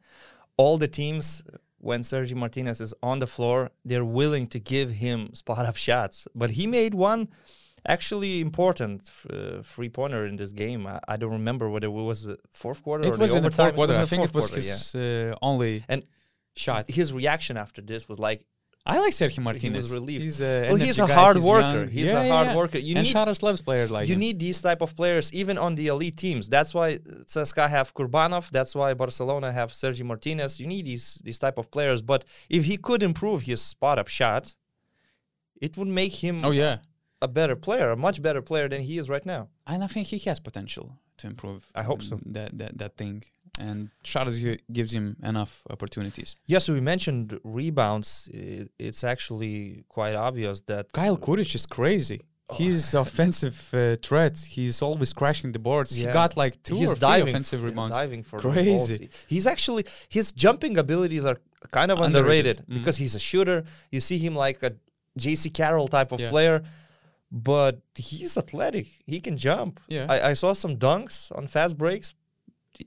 [0.57, 1.43] all the teams
[1.79, 6.27] when Sergio Martinez is on the floor, they're willing to give him spot up shots.
[6.35, 7.29] But he made one
[7.87, 10.87] actually important uh, three pointer in this game.
[10.87, 13.43] I, I don't remember whether it was the fourth quarter or It was the in
[13.43, 13.99] the fourth quarter.
[13.99, 14.73] I think it was quarter, yeah.
[14.73, 16.05] his uh, only And
[16.57, 16.91] shot.
[16.91, 18.45] His reaction after this was like,
[18.87, 19.91] I like Sergio Martinez.
[19.95, 20.23] relieved.
[20.25, 21.79] He's a well, he's a guy, hard he's worker.
[21.79, 21.89] young.
[21.89, 22.57] He's Yeah, a yeah, hard yeah.
[22.57, 22.79] worker.
[22.79, 24.21] You and need Sharas loves players like you him.
[24.21, 26.51] need these type of players even on the elite teams.
[26.51, 28.51] That's why CSKA have Kurbanov.
[28.51, 30.61] That's why Barcelona have Sergi Martinez.
[30.61, 32.03] You need these these type of players.
[32.03, 34.55] But if he could improve his spot up shot,
[35.61, 36.77] it would make him oh yeah,
[37.23, 39.49] a better player, a much better player than he is right now.
[39.67, 40.87] and I think he has potential
[41.19, 41.71] to improve.
[41.75, 42.21] I hope so.
[42.27, 43.25] That that that thing,
[43.61, 46.37] and Sharas gi- gives him enough opportunities.
[46.47, 48.29] Yes, so we mentioned rebounds.
[48.79, 52.21] It's actually quite obvious that Kyle Kuric is crazy.
[52.53, 54.39] He's offensive uh, threat.
[54.57, 55.95] He's always crashing the boards.
[55.95, 57.97] He got like two he's or three offensive rebounds.
[57.97, 59.09] diving for Crazy.
[59.27, 61.39] He's actually his jumping abilities are
[61.71, 62.59] kind of Underrated.
[62.59, 62.79] underrated, Mhm.
[62.79, 63.65] because he's a shooter.
[63.91, 64.73] You see him like a
[65.19, 66.29] Jaycee Carroll type of Yeah.
[66.31, 66.63] player,
[67.31, 68.87] but he's athletic.
[69.07, 69.81] He can jump.
[69.89, 70.07] Yeah.
[70.09, 72.15] I, I saw some dunks on fast breaks.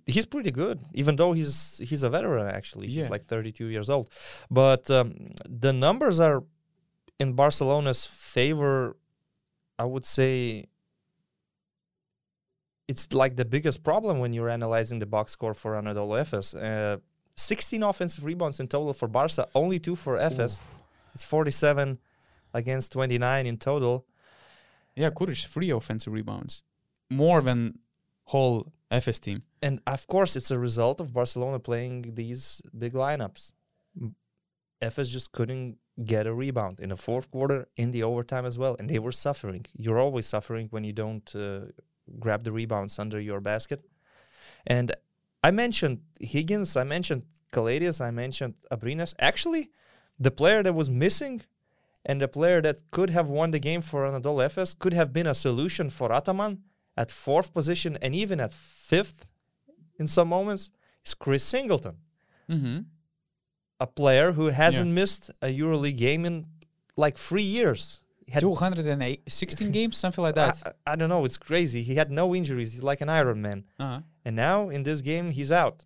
[0.06, 2.48] He's pretty good, even though he's he's a veteran.
[2.48, 3.04] Actually, Yeah.
[3.04, 4.10] he's like 32 years old.
[4.52, 6.44] But um, the numbers are
[7.20, 8.98] in Barcelona's favor.
[9.80, 10.66] I would say
[12.88, 16.56] it's like the biggest problem when you're analyzing the box score for Anadolu Efes.
[16.56, 16.98] Uh,
[17.36, 20.60] 16 offensive rebounds in total for Barca, only two for Efes.
[21.14, 22.00] It's 47
[22.54, 24.06] against 29 in total.
[24.96, 26.64] Yeah, Kuric three offensive rebounds,
[27.12, 27.80] more than
[28.26, 29.40] whole Efes team.
[29.62, 33.52] And of course, it's a result of Barcelona playing these big lineups.
[34.82, 38.76] Efes just couldn't get a rebound in the fourth quarter, in the overtime as well,
[38.78, 39.66] and they were suffering.
[39.76, 41.72] You're always suffering when you don't uh,
[42.20, 43.84] grab the rebounds under your basket.
[44.66, 44.92] And
[45.44, 49.16] I mentioned Higgins, I mentioned Calathes, I mentioned Abrines.
[49.20, 49.72] Actually,
[50.20, 51.42] the player that was missing
[52.06, 55.28] and the player that could have won the game for Anadolu Efes could have been
[55.28, 56.64] a solution for Ataman
[56.98, 59.26] at fourth position and even at fifth
[60.00, 60.72] in some moments
[61.06, 61.98] is Chris Singleton,
[62.50, 62.80] Mm-hmm.
[63.80, 66.46] a player who hasn't missed a EuroLeague game in
[66.96, 68.02] like three years.
[68.26, 70.62] He had- 216 games, something like that.
[70.88, 71.26] I, I don't know.
[71.26, 71.84] It's crazy.
[71.84, 72.72] He had no injuries.
[72.74, 73.66] He's like an Iron Man.
[73.80, 74.02] Uh-huh.
[74.26, 75.86] And now in this game, he's out.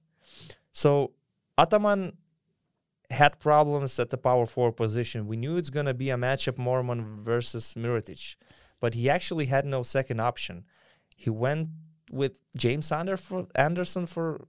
[0.72, 1.12] So
[1.58, 2.18] Ataman
[3.10, 5.28] had problems at the power forward position.
[5.28, 8.36] We knew it's going to be a matchup Moerman versus Mirotic,
[8.80, 10.64] but he actually had no second option.
[11.24, 11.70] He went
[12.10, 14.48] with James Anderson for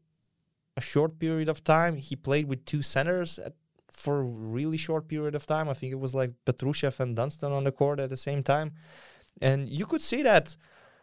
[0.77, 1.97] a short period of time.
[1.97, 3.53] He played with two centers at,
[3.91, 5.69] for a really short period of time.
[5.69, 8.73] I think it was like Petrushev and Dunston on the court at the same time.
[9.43, 10.57] And you could see that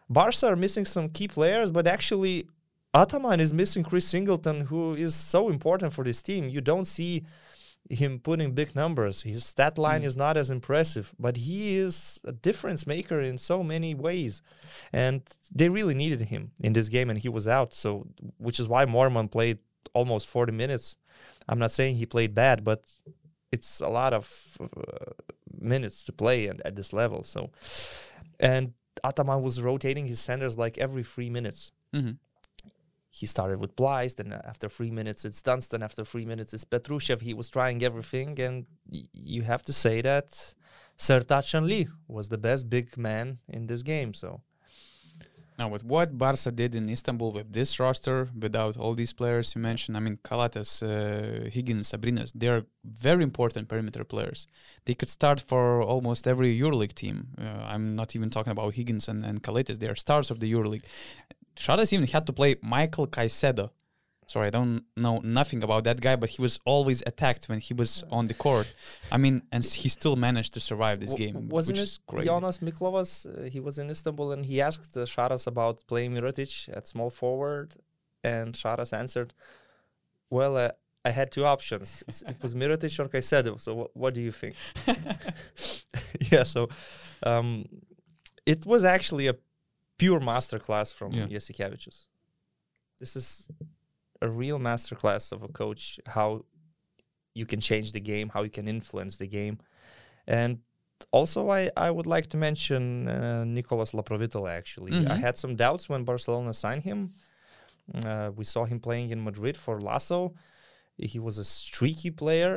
[0.08, 2.48] Barca are missing some key players, but actually
[2.92, 6.48] Ataman is missing Chris Singleton, who is so important for this team.
[6.48, 7.24] You don't see
[7.90, 9.22] him putting big numbers.
[9.22, 10.06] His stat line Mm.
[10.06, 14.42] is not as impressive, but he is a difference maker in so many ways.
[14.92, 15.22] And
[15.52, 17.74] they really needed him in this game, and he was out.
[17.74, 18.06] So,
[18.38, 19.58] which is why Moerman played
[19.92, 20.96] almost 40 minutes.
[21.48, 22.84] I'm not saying he played bad, but
[23.50, 25.12] it's a lot of uh,
[25.60, 27.24] minutes to play and at this level.
[27.24, 27.50] So,
[28.38, 28.72] and
[29.02, 32.12] Ataman was rotating his centers like every three minutes hmm
[33.10, 37.20] he started with Blythe, then after three minutes it's Dunston, after three minutes it's Petrushev.
[37.20, 40.54] He was trying everything, and y- you have to say that
[40.96, 44.14] Sertac Lee was the best big man in this game.
[44.14, 44.42] So
[45.58, 49.60] Now, with what Barca did in Istanbul with this roster, without all these players you
[49.60, 54.46] mentioned, I mean, Calathes, uh, Higgins, Sabrinas, they're very important perimeter players.
[54.86, 57.28] They could start for almost every EuroLeague team.
[57.38, 59.78] Uh, I'm not even talking about Higgins and, and Calathes.
[59.80, 60.84] They are stars of the EuroLeague.
[61.56, 63.70] Sharas even had to play Michael Caicedo.
[64.26, 67.74] Sorry, I don't know nothing about that guy, but he was always attacked when he
[67.74, 68.72] was on the court.
[69.10, 71.98] I mean, and he still managed to survive this W- game, wasn't which it is
[72.06, 72.26] crazy.
[72.26, 73.26] Jonas Miklovas?
[73.26, 77.10] Uh, he was in Istanbul and he asked uh, Sharas about playing Mirotic at small
[77.10, 77.74] forward,
[78.22, 79.34] and Sharas answered,
[80.30, 80.70] "Well, uh,
[81.04, 82.04] I had two options.
[82.06, 83.60] It's, it was Mirotic or Caicedo.
[83.60, 84.54] So wh- what do you think?"
[86.30, 86.44] yeah.
[86.44, 86.68] So
[87.24, 87.64] um,
[88.46, 89.34] it was actually a
[90.00, 91.26] pure masterclass from Yeah.
[92.98, 93.48] This is
[94.20, 96.44] a real masterclass of a coach how
[97.34, 99.56] you can change the game, how you can influence the game,
[100.26, 100.58] and
[101.18, 104.50] also I, I would like to mention uh, Nicolas Laprovitola.
[104.50, 105.20] Actually, I Mhm.
[105.26, 107.14] had some doubts when Barcelona signed him.
[108.04, 110.34] Uh, we saw him playing in Madrid for Laso.
[110.98, 112.54] He was a streaky player,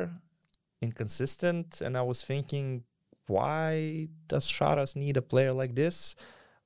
[0.82, 2.84] inconsistent, and I was thinking,
[3.26, 6.14] why does Sharas need a player like this?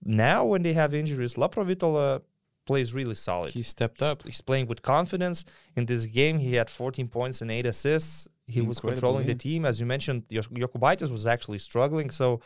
[0.05, 2.23] Now, when they have injuries, Laprovitola
[2.67, 3.53] plays really solid.
[3.53, 4.23] He stepped up.
[4.25, 5.45] He's playing with confidence.
[5.75, 8.29] In this game, he had 14 points and 8 assists.
[8.47, 9.65] He was Incredible, controlling the team.
[9.65, 12.11] As you mentioned, Jokubaitis was actually struggling.
[12.11, 12.41] So,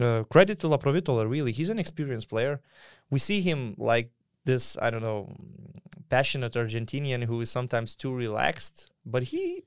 [0.00, 1.52] uh, credit to Laprovitola, really.
[1.52, 2.60] He's an experienced player.
[3.10, 4.10] We see him like
[4.44, 5.32] this, I don't know,
[6.08, 9.64] passionate Argentinian who is sometimes too relaxed, but he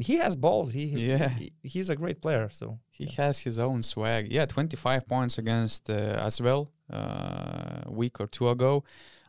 [0.00, 0.72] he has balls.
[0.72, 1.28] He, Yeah.
[1.38, 2.48] he he's a great player.
[2.52, 4.32] So He has his own swag.
[4.32, 8.84] Yeah, 25 points against uh, Asvel uh, a week or two ago.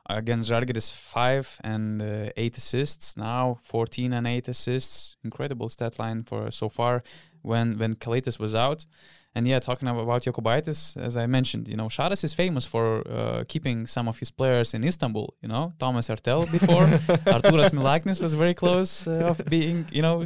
[0.10, 3.16] Against Žalgiris, five and uh, eight assists.
[3.16, 5.16] Now 14 and eight assists.
[5.24, 7.04] Incredible stat line for so far.
[7.44, 8.86] When when Calathes was out,
[9.34, 13.44] and yeah, talking about Jokubaitis, as I mentioned, you know, Sharas is famous for uh,
[13.48, 15.34] keeping some of his players in Istanbul.
[15.41, 16.86] You know, Thomas Artel before,
[17.36, 20.24] Arturas Milaknis was very close uh, of being, you know,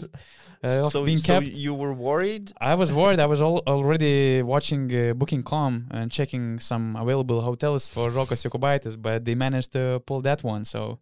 [0.63, 1.46] uh, of so being so kept.
[1.46, 2.52] you were worried.
[2.60, 3.20] I was worried.
[3.20, 9.00] I was al- already watching uh, Booking.com and checking some available hotels for Rokas Jokubaitis,
[9.00, 10.65] but they managed to pull that one.
[10.65, 10.98] So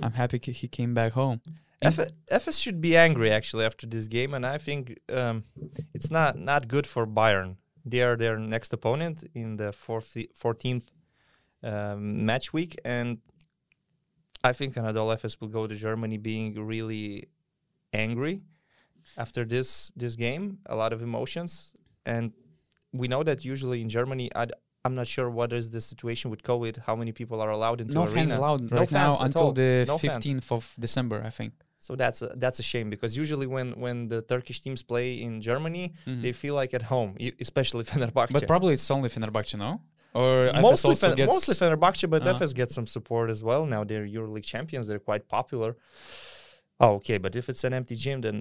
[0.00, 1.40] I'm happy he came back home.
[1.82, 5.44] Efes should be angry actually after this game, and I think um,
[5.94, 7.56] it's not not good for Bayern.
[7.84, 10.86] They are their next opponent in the 14th
[11.62, 13.18] um, match week, and
[14.44, 17.28] I think Anadolu Efes will go to Germany being really
[17.92, 18.42] angry
[19.16, 20.58] after this this game.
[20.66, 21.72] A lot of emotions,
[22.04, 22.32] and
[22.92, 24.52] we know that usually in Germany, I'd,
[24.84, 26.78] I'm not sure what is the situation with COVID.
[26.86, 28.14] How many people are allowed into no arena?
[28.14, 29.52] fans allowed No right now fans at until all.
[29.52, 30.24] the No fans.
[30.24, 31.52] 15th of December, I think.
[31.82, 35.40] So that's a, that's a shame because usually when when the Turkish teams play in
[35.40, 36.22] Germany, Mhm.
[36.22, 38.30] they feel like at home, especially Fenerbahce.
[38.32, 39.80] But probably it's only Fenerbahce, no?
[40.12, 42.34] Or mostly Fen- gets mostly Fenerbahce, but Uh-huh.
[42.38, 43.62] Efes gets some support as well.
[43.74, 45.70] Now they're EuroLeague champions; they're quite popular.
[46.82, 48.36] Oh, okay, but if it's an empty gym, then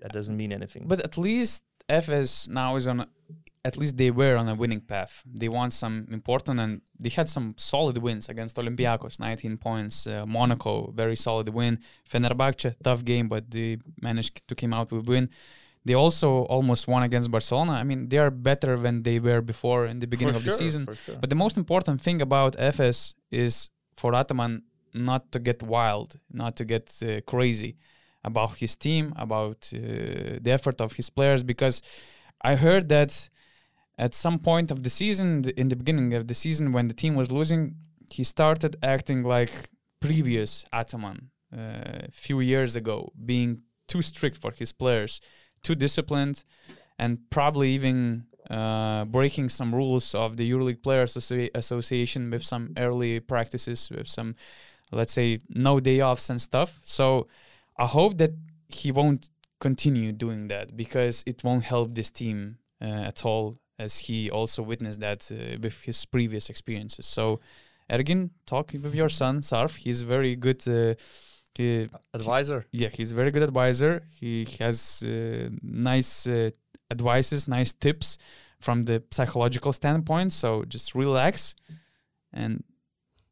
[0.00, 0.84] that doesn't mean anything.
[0.88, 3.06] But at least Efes now is on.
[3.64, 5.22] At least they were on a winning path.
[5.26, 10.06] They won some important and they had some solid wins against Olympiacos, 19 points.
[10.06, 11.78] Uh, Monaco, very solid win.
[12.10, 15.28] Fenerbahce, tough game, but they managed to come out with a win.
[15.84, 17.72] They also almost won against Barcelona.
[17.72, 20.50] I mean, they are better than they were before in the beginning For of the
[20.50, 20.86] season.
[21.04, 21.16] sure.
[21.20, 24.62] But the most important thing about Efes is for Ataman
[24.94, 27.76] not to get wild, not to get uh, crazy
[28.24, 29.78] about his team, about uh,
[30.40, 31.42] the effort of his players.
[31.42, 31.80] Because
[32.42, 33.28] I heard that
[33.98, 37.14] at some point of the season, in the beginning of the season, when the team
[37.16, 37.74] was losing,
[38.10, 39.50] he started acting like
[40.00, 45.20] previous Ataman uh, a few years ago, being too strict for his players,
[45.62, 46.44] too disciplined,
[46.98, 52.72] and probably even uh, breaking some rules of the EuroLeague Players Associ- Association with some
[52.76, 54.36] early practices, with some,
[54.92, 56.78] let's say, no day offs and stuff.
[56.82, 57.26] So
[57.76, 58.32] I hope that
[58.68, 59.30] he won't
[59.60, 64.62] continue doing that because it won't help this team uh, at all, as he also
[64.62, 67.06] witnessed that uh, with his previous experiences.
[67.06, 67.40] So,
[67.90, 69.76] Ergin, talk with your son, Sarf.
[69.76, 70.66] He's very good.
[70.68, 70.94] Uh,
[71.56, 72.66] he- Advisor.
[72.72, 74.02] yeah, he's a very good advisor.
[74.20, 76.50] He has uh, nice uh,
[76.90, 78.18] advices, nice tips
[78.60, 80.32] from the psychological standpoint.
[80.32, 81.54] So just relax,
[82.32, 82.62] and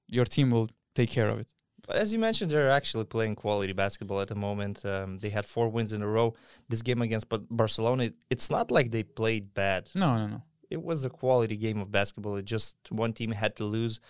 [0.09, 1.49] your team will take care of it.
[1.87, 4.85] But as you mentioned, they're actually playing quality basketball at the moment.
[4.85, 6.35] Um, they had four wins in a row.
[6.69, 9.89] This game against Ba- Barcelona, it- it's not like they played bad.
[9.95, 10.43] No, no, no.
[10.69, 12.35] It was a quality game of basketball.
[12.37, 14.01] It just one team had to lose.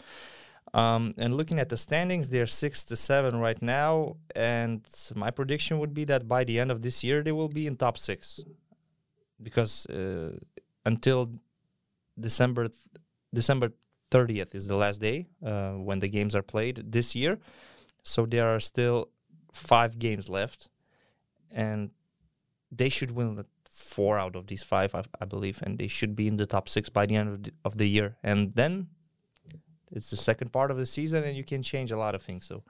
[0.74, 4.16] Um, and looking at the standings, they're six to seven right now.
[4.34, 4.80] And
[5.14, 7.76] my prediction would be that by the end of this year, they will be in
[7.76, 8.40] top six,
[9.42, 10.32] because uh,
[10.84, 11.30] until
[12.18, 12.78] December th-
[13.34, 13.72] December
[14.10, 17.38] 30th is the last day uh, when the games are played this year.
[18.02, 19.08] So there are still
[19.52, 20.68] five games left,
[21.50, 21.90] and
[22.70, 26.28] they should win four out of these five, I, I believe, and they should be
[26.28, 28.16] in the top six by the end of the, of the year.
[28.22, 28.88] And then
[29.92, 32.46] it's the second part of the season, and you can change a lot of things.
[32.46, 32.62] So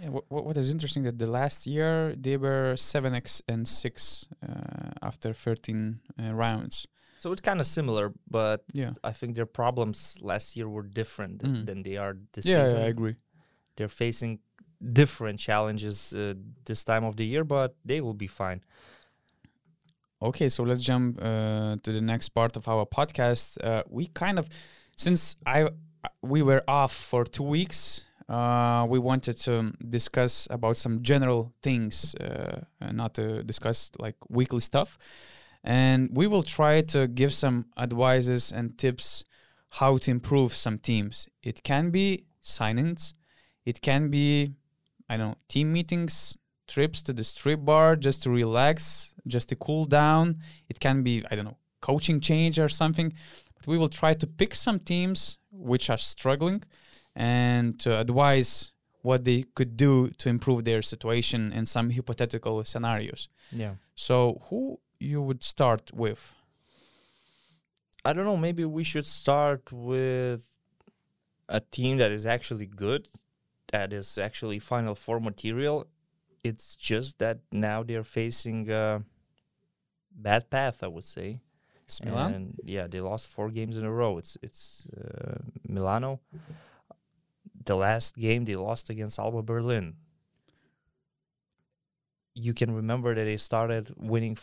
[0.00, 4.26] Yeah, what, what is interesting that the last year they were seven x and six
[4.46, 6.86] uh, after thirteen uh, rounds.
[7.18, 11.42] So it's kind of similar, but Yeah, I think their problems last year were different
[11.42, 11.66] Mhm.
[11.66, 12.78] than they are this yeah, season.
[12.78, 13.16] yeah, I agree.
[13.76, 14.38] They're facing
[14.92, 18.60] different challenges uh, this time of the year, but they will be fine.
[20.20, 23.56] Okay, so let's jump uh, to the next part of our podcast.
[23.62, 24.48] Uh, we kind of,
[24.96, 25.68] since I
[26.22, 32.14] we were off for two weeks, uh, we wanted to discuss about some general things,
[32.16, 32.60] uh,
[32.92, 34.98] not to discuss like weekly stuff.
[35.64, 39.24] And we will try to give some advices and tips
[39.70, 41.28] how to improve some teams.
[41.42, 43.14] It can be signings,
[43.64, 44.54] it can be,
[45.08, 49.56] I don't know, team meetings, trips to the strip bar just to relax, just to
[49.56, 50.38] cool down.
[50.68, 53.12] It can be, I don't know, coaching change or something.
[53.54, 56.62] But we will try to pick some teams which are struggling
[57.16, 63.28] and to advise what they could do to improve their situation in some hypothetical scenarios.
[63.52, 63.74] Yeah.
[63.94, 66.34] So, who you would start with?
[68.04, 68.36] I don't know.
[68.36, 70.46] Maybe we should start with
[71.48, 73.08] a team that is actually good,
[73.72, 75.86] that is actually Final Four material.
[76.44, 79.02] It's just that now they're facing a
[80.10, 81.40] bad path, I would say.
[81.84, 82.34] It's Milan?
[82.34, 84.18] And yeah, they lost four games in a row.
[84.18, 86.20] It's it's uh, Milano.
[87.64, 89.94] The last game they lost against Alba Berlin.
[92.34, 94.36] You can remember that they started winning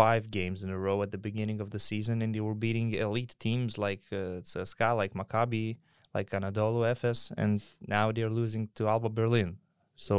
[0.00, 2.88] five games in a row at the beginning of the season, and they were beating
[3.06, 5.76] elite teams like uh, CSKA, like Maccabi,
[6.16, 7.62] like Anadolu Efes, and
[7.96, 9.50] now they're losing to Alba Berlin.
[9.96, 10.14] So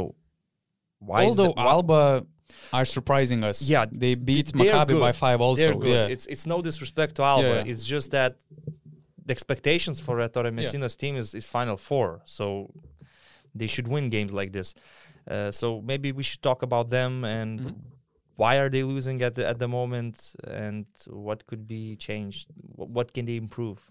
[0.98, 1.24] why?
[1.24, 2.02] is Although Alba
[2.72, 3.58] are surprising us.
[3.74, 5.38] Yeah, they beat Maccabi by five.
[5.40, 7.48] Also, yeah, It's it's no disrespect to Alba.
[7.48, 7.70] Yeah.
[7.72, 8.32] It's just that
[9.26, 12.44] the expectations for Ettore Messina's team is, is Final Four, so
[13.54, 14.68] they should win games like this.
[15.34, 17.74] Uh, so maybe we should talk about them and Mhm.
[18.36, 22.48] Why are they losing at the at the moment and what could be changed.
[22.76, 23.90] What can they improve?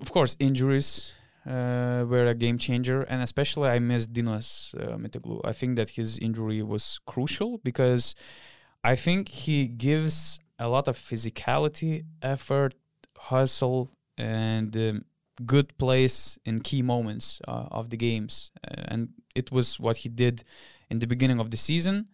[0.00, 1.14] of course, injuries
[1.46, 5.40] uh, were a game changer, and especially I miss Dinos uh, Mitoglou.
[5.44, 8.14] I think that his injury was crucial because
[8.84, 12.74] I think he gives a lot of physicality, effort,
[13.16, 15.04] hustle, and um,
[15.46, 18.50] good place in key moments uh, of the games.
[18.66, 20.44] Uh, and it was what he did
[20.90, 22.08] in the beginning of the season.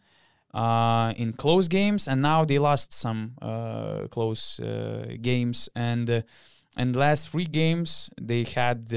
[0.55, 6.23] Uh, in close games, and now they lost some uh, close uh, games, and uh,
[6.75, 8.89] and last three games they had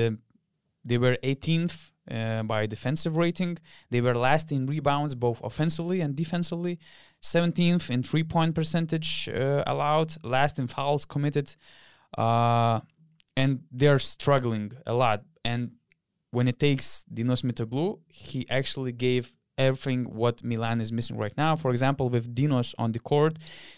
[0.83, 3.57] they were 18th uh, by defensive rating.
[3.89, 6.79] They were last in rebounds both offensively and defensively.
[7.21, 10.15] 17th in three point percentage uh, allowed.
[10.23, 11.55] Last in fouls committed,
[12.17, 12.81] uh,
[13.37, 15.23] and they're struggling a lot.
[15.45, 15.71] And
[16.31, 19.35] when it takes Dinos Mitoglou, he actually gave
[19.67, 21.55] everything what Milan is missing right now.
[21.55, 23.33] For example, with Dinos on the court,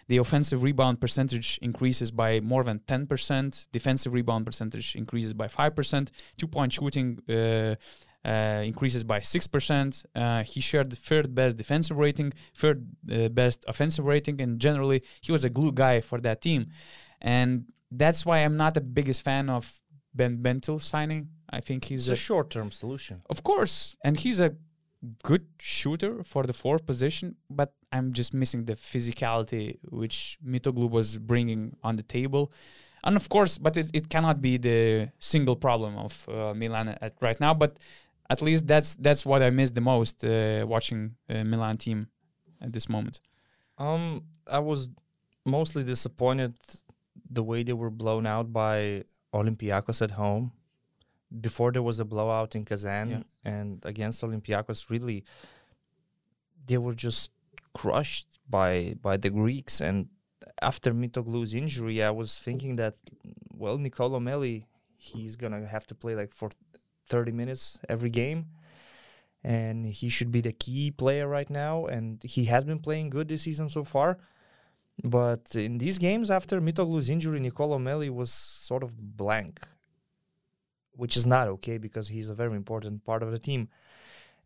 [0.07, 6.09] the offensive rebound percentage increases by more than 10%, defensive rebound percentage increases by 5%,
[6.39, 7.75] two point shooting uh,
[8.25, 10.05] uh, increases by 6%.
[10.15, 14.99] Uh, he shared the third best defensive rating, third uh, best offensive rating, and generally,
[15.21, 16.67] he was a glue guy for that team.
[17.21, 19.81] And that's why I'm not the biggest fan of
[20.13, 21.29] Ben Bentil signing.
[21.49, 23.21] I think he's It's a short-term solution.
[23.29, 24.55] of course, and he's a
[25.23, 31.17] good shooter for the fourth position, but I'm just missing the physicality which Mitoglou was
[31.17, 32.51] bringing on the table.
[33.03, 37.15] And of course, but it, it cannot be the single problem of uh, Milan at
[37.21, 37.53] right now.
[37.53, 37.77] But
[38.29, 42.07] at least that's that's what I miss the most uh, watching uh, Milan team
[42.61, 43.19] at this moment.
[43.77, 44.89] Um, I was
[45.45, 46.55] mostly disappointed
[47.29, 50.53] the way they were blown out by Olympiacos at home.
[51.41, 53.23] Before there was a blowout in Kazan Yeah.
[53.43, 55.23] and against Olympiacos, really,
[56.65, 57.31] they were just
[57.73, 59.81] crushed by by the Greeks.
[59.81, 60.09] And
[60.61, 62.95] after Mitoglou's injury, I was thinking that,
[63.57, 64.65] well, Nicolo Melli,
[64.97, 66.49] he's gonna have to play like for
[67.07, 68.45] 30 minutes every game
[69.43, 71.85] and he should be the key player right now.
[71.85, 74.17] And he has been playing good this season so far.
[75.03, 79.59] But in these games, after Mitoglou's injury, Nicolo Melli was sort of blank,
[80.95, 83.69] which is not okay because he's a very important part of the team.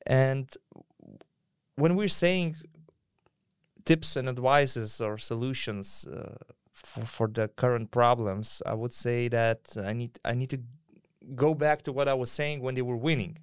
[0.06, 0.50] And
[1.76, 2.56] when we're saying
[3.86, 6.36] tips and advices or solutions uh,
[6.74, 10.60] for, for the current problems, I would say that I need I need to
[11.36, 13.38] go back to what I was saying when they were winning.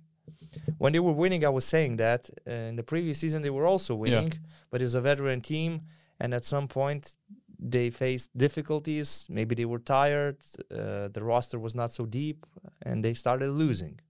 [0.79, 3.67] When they were winning, I was saying that uh, in the previous season they were
[3.67, 4.33] also winning,
[4.71, 5.83] but it's a veteran team,
[6.21, 7.17] and at some point
[7.65, 9.27] they faced difficulties.
[9.31, 10.37] Maybe they were tired,
[10.71, 12.45] uh, the roster was not so deep,
[12.83, 14.01] and they started losing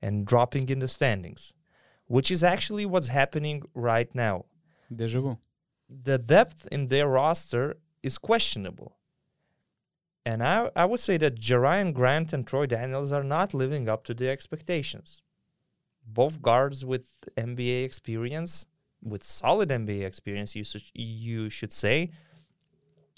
[0.00, 1.52] and dropping in the standings,
[2.06, 4.44] which is actually what's happening right now.
[4.94, 5.38] Deja vu.
[5.88, 8.96] The depth in their roster is questionable.
[10.24, 14.04] And I, I would say that Jerian Grant and Troy Daniels are not living up
[14.04, 15.22] to the expectations.
[16.06, 18.66] Both guards with NBA experience,
[19.02, 22.10] with solid NBA experience, you, should you should say,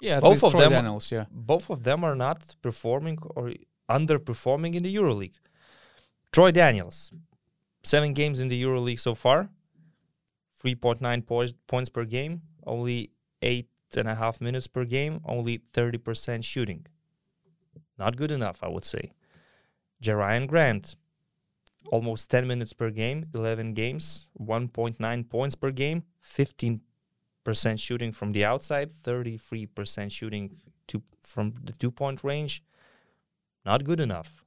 [0.00, 1.26] Yeah, Both of Troy them- Daniels, yeah.
[1.30, 3.52] both of them are not performing or
[3.88, 5.38] underperforming in the EuroLeague.
[6.32, 7.12] Troy Daniels,
[7.82, 9.50] seven games in the EuroLeague so far,
[10.64, 13.10] 3.9 points, points per game, only
[13.42, 16.86] eight and a half minutes per game, only 30% shooting.
[17.98, 19.12] Not good enough, I would say.
[20.02, 20.94] Jerian Grant,
[21.90, 26.80] almost 10 minutes per game, 11 games, 1.9 points per game, 15%
[27.76, 30.56] shooting from the outside, 33% shooting
[30.88, 32.62] to, from the two point range.
[33.64, 34.44] Not good enough.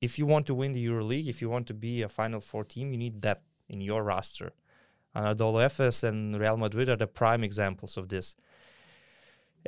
[0.00, 2.64] If you want to win the EuroLeague, if you want to be a Final Four
[2.64, 4.52] team, you need depth in your roster.
[5.14, 8.36] Anadolu Efes and Real Madrid are the prime examples of this.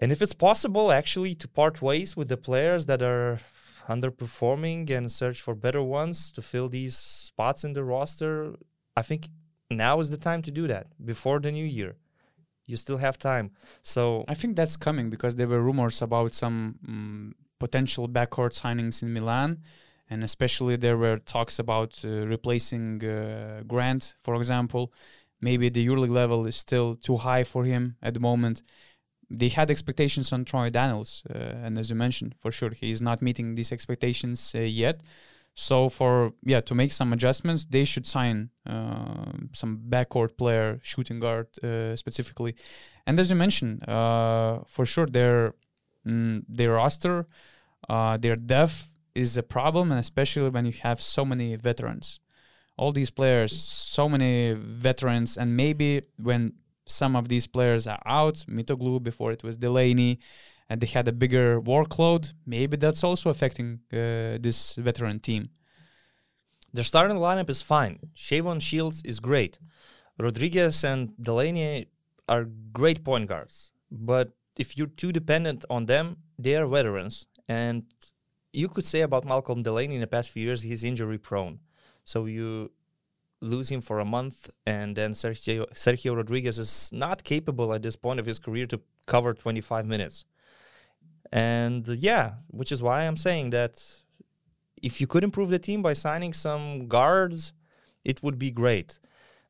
[0.00, 3.40] And if it's possible, actually, to part ways with the players that are
[3.88, 8.54] underperforming and search for better ones to fill these spots in the roster,
[8.96, 9.28] I think
[9.70, 11.96] now is the time to do that before the new year.
[12.66, 13.50] You still have time.
[13.82, 19.02] So I think that's coming because there were rumors about some mm potential backcourt signings
[19.02, 19.58] in Milan,
[20.08, 24.92] and especially there were talks about uh, replacing uh, Grant, for example.
[25.40, 28.62] Maybe the EuroLeague level is still too high for him at the moment.
[29.30, 33.02] They had expectations on Troy Daniels, uh, and as you mentioned, for sure he is
[33.02, 35.02] not meeting these expectations uh, yet.
[35.60, 41.18] So for yeah to make some adjustments, they should sign uh, some backcourt player, shooting
[41.18, 42.54] guard uh, specifically.
[43.08, 45.54] And as you mentioned, uh, for sure their
[46.06, 47.26] mm, their roster,
[47.88, 48.86] uh, their depth
[49.16, 52.20] is a problem, and especially when you have so many veterans.
[52.76, 56.52] All these players, so many veterans, and maybe when
[56.86, 60.20] some of these players are out, Mitoglou before it was Delaney,
[60.68, 65.50] and they had a bigger workload, maybe that's also affecting uh, this veteran team.
[66.72, 67.98] Their starting lineup is fine.
[68.14, 69.58] Shavon Shields is great.
[70.18, 71.86] Rodriguez and Delaney
[72.28, 73.72] are great point guards.
[73.90, 77.26] But if you're too dependent on them, they are veterans.
[77.48, 77.84] And
[78.52, 81.60] you could say about Malcolm Delaney in the past few years, he's injury prone.
[82.04, 82.70] So you
[83.40, 87.96] lose him for a month, and then Sergio, Sergio Rodriguez is not capable at this
[87.96, 90.24] point of his career to cover 25 minutes.
[91.32, 93.82] And uh, yeah, which is why I'm saying that
[94.82, 97.52] if you could improve the team by signing some guards,
[98.04, 98.98] it would be great.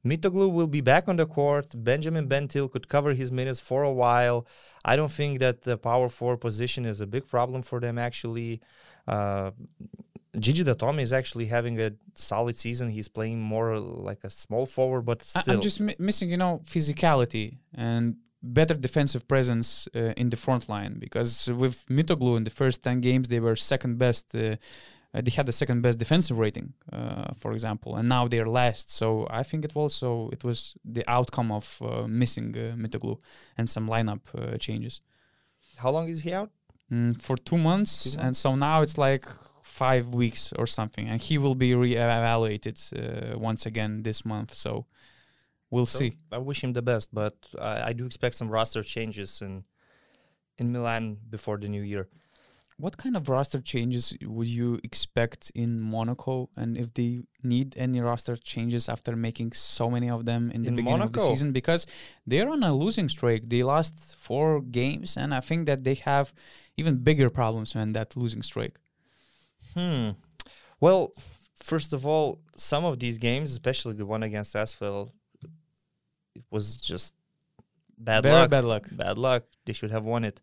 [0.05, 1.67] Mitoglou will be back on the court.
[1.75, 4.47] Benjamin Bentil could cover his minutes for a while.
[4.85, 8.61] I don't think that the power forward position is a big problem for them, actually.
[9.07, 9.51] Uh,
[10.39, 12.91] Gigi Datome is actually having a solid season.
[12.91, 15.55] He's playing more like a small forward, but still.
[15.55, 20.69] I'm just mi- missing, you know, physicality and better defensive presence uh, in the front
[20.69, 24.35] line because with Mitoglou in the first 10 games, they were second best.
[24.35, 24.57] Uh,
[25.15, 28.91] uh, they had the second best defensive rating, uh, for example, and now they're last.
[28.91, 33.19] So I think it also it was the outcome of uh, missing uh, Mitoglou
[33.57, 35.01] and some lineup uh, changes
[35.79, 36.51] How long is he out?
[36.93, 39.27] mm, for two months, Two and so now it's like
[39.63, 44.53] five weeks or something, and he will be reevaluated uh, once again this month.
[44.55, 44.85] So
[45.71, 46.13] we'll So see.
[46.33, 49.65] I wish him the best, but I, I do expect some roster changes in
[50.59, 52.09] in Milan before the new year.
[52.81, 58.01] What kind of roster changes would you expect in Monaco, and if they need any
[58.01, 61.51] roster changes after making so many of them in the In beginning of the season?
[61.53, 61.87] Because
[62.25, 63.49] they're on a losing streak.
[63.49, 66.33] They lost four games, and I think that they have
[66.77, 68.75] even bigger problems than that losing streak.
[69.75, 70.11] Hmm.
[70.81, 71.13] Well,
[71.57, 75.11] first of all, some of these games, especially the one against ASVEL,
[76.39, 77.15] it was just
[77.99, 78.51] bad Very luck.
[78.51, 78.87] bad luck.
[78.93, 79.43] Bad luck.
[79.65, 80.41] They should have won it.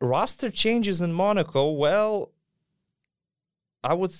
[0.00, 1.70] Roster changes in Monaco.
[1.72, 2.32] Well,
[3.84, 4.12] I would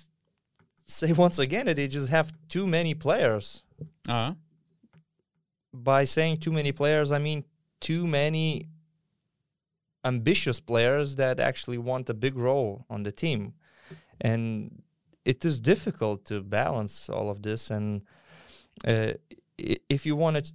[0.87, 3.65] say once again that they just have too many players.
[4.09, 4.33] Uh,
[5.73, 7.45] By saying too many players, I mean
[7.81, 8.69] too many
[10.05, 13.55] ambitious players that actually want a big role on the team.
[14.21, 14.83] And
[15.25, 17.71] it is difficult to balance all of this.
[17.71, 18.03] And
[18.87, 19.13] uh,
[19.59, 20.53] if you want to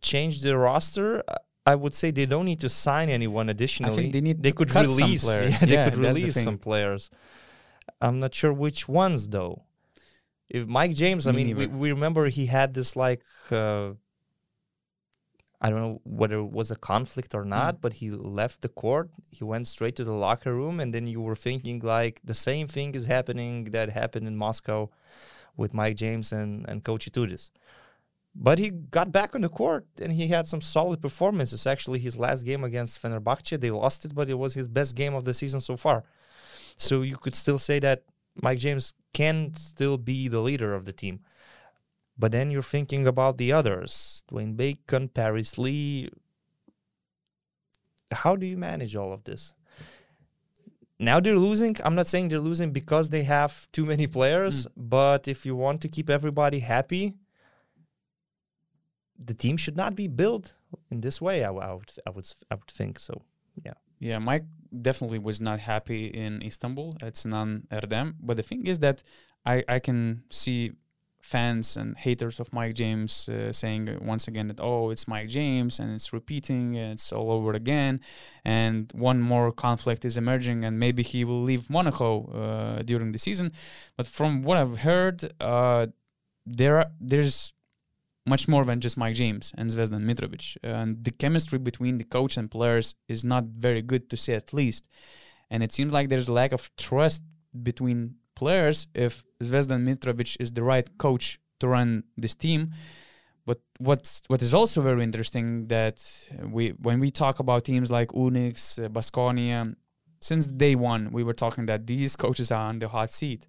[0.00, 1.36] change the roster, I-
[1.66, 4.10] I would say they don't need to sign anyone additionally.
[4.10, 5.24] they need they to could cut some release.
[5.24, 5.52] players.
[5.62, 7.10] Yeah, they Yeah, could that's the release some players.
[8.00, 9.64] I'm not sure which ones though.
[10.48, 13.22] If Mike James, I Me mean, we, we remember he had this like
[13.52, 13.90] uh,
[15.60, 19.10] I don't know whether it was a conflict or not, but he left the court.
[19.30, 22.66] He went straight to the locker room, and then you were thinking like the same
[22.66, 24.88] thing is happening that happened in Moscow
[25.56, 27.50] with Mike James and and Coach Itoudis.
[28.34, 31.66] But he got back on the court and he had some solid performances.
[31.66, 35.14] Actually, his last game against Fenerbahce, they lost it, but it was his best game
[35.14, 36.04] of the season so far.
[36.76, 38.04] So you could still say that
[38.40, 41.20] Mike James can still be the leader of the team.
[42.16, 46.10] But then you're thinking about the others Dwayne Bacon, Paris Lee.
[48.12, 49.54] How do you manage all of this?
[50.98, 51.76] Now they're losing.
[51.82, 54.72] I'm not saying they're losing because they have too many players, mm.
[54.76, 57.14] but if you want to keep everybody happy,
[59.20, 60.54] the team should not be built
[60.90, 61.44] in this way.
[61.44, 63.22] I, I would, I would, I would think so.
[63.64, 64.44] Yeah, Yeah, Mike
[64.82, 68.14] definitely was not happy in Istanbul at Sinan Erdem.
[68.20, 69.02] But the thing is that
[69.44, 70.72] I, I can see
[71.22, 75.78] fans and haters of Mike James uh, saying once again that, oh, it's Mike James
[75.78, 78.00] and it's repeating, and it's all over again.
[78.44, 83.18] And one more conflict is emerging, and maybe he will leave Monaco uh, during the
[83.18, 83.52] season.
[83.96, 85.88] But from what I've heard, uh,
[86.46, 87.52] there are, there's
[88.26, 90.56] much more than just Mike James and Zvezdan Mitrovic.
[90.62, 94.52] And the chemistry between the coach and players is not very good to say at
[94.52, 94.84] least.
[95.50, 97.22] And it seems like there's lack of trust
[97.62, 102.72] between players if Zvezdan Mitrovic is the right coach to run this team.
[103.46, 105.98] But what's what is also very interesting that
[106.56, 109.74] we when we talk about teams like UNICS, uh, Baskonia,
[110.20, 113.46] since day one we were talking that these coaches are on the hot seat,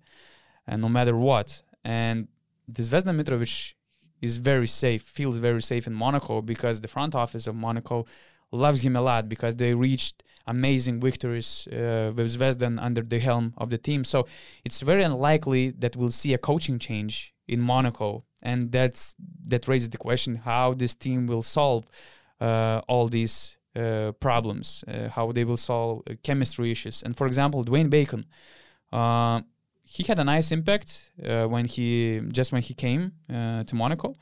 [0.66, 1.62] and no matter what.
[1.84, 2.28] And
[2.68, 3.74] this Zvezdan Mitrovic
[4.22, 8.06] is very safe, feels very safe in Monaco because the front office of Monaco
[8.52, 13.54] loves him a lot because they reached amazing victories uh, with Zvezdan under the helm
[13.58, 14.04] of the team.
[14.04, 14.28] So
[14.66, 19.16] it's very unlikely that we'll see a coaching change in Monaco, and that's
[19.48, 21.86] that raises the question how this team will solve
[22.40, 27.04] uh, all these uh, problems, uh, how they will solve uh, chemistry issues.
[27.04, 28.26] And for example, Dwayne Bacon,
[28.92, 29.42] uh,
[29.94, 34.16] he had a nice impact uh, when he just when he came uh, to Monaco,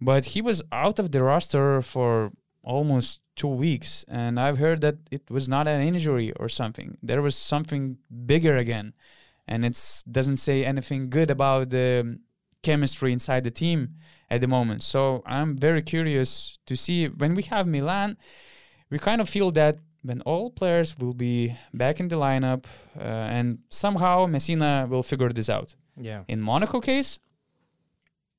[0.00, 2.32] but he was out of the roster for
[2.64, 6.98] almost two weeks, and I've heard that it was not an injury or something.
[7.00, 7.98] There was something
[8.32, 8.94] bigger again,
[9.46, 9.76] and it
[10.10, 12.18] doesn't say anything good about the
[12.62, 13.94] chemistry inside the team
[14.28, 14.82] at the moment.
[14.82, 18.16] So I'm very curious to see when we have Milan
[18.90, 19.76] we kind of feel that
[20.08, 22.64] when all players will be back in the lineup
[22.98, 25.76] uh, and somehow Messina will figure this out.
[26.00, 26.22] Yeah.
[26.28, 27.18] In Monaco case,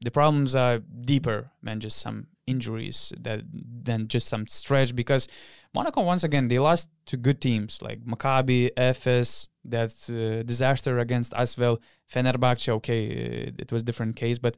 [0.02, 3.42] the problems are deeper than just some injuries that
[3.88, 5.28] than just some stretch because
[5.76, 11.34] Monaco once again they lost to good teams like Maccabi, Efes, that uh, disaster against
[11.34, 11.78] Asvel,
[12.12, 12.70] Fenerbahce.
[12.78, 14.58] Okay, uh, it was different case, but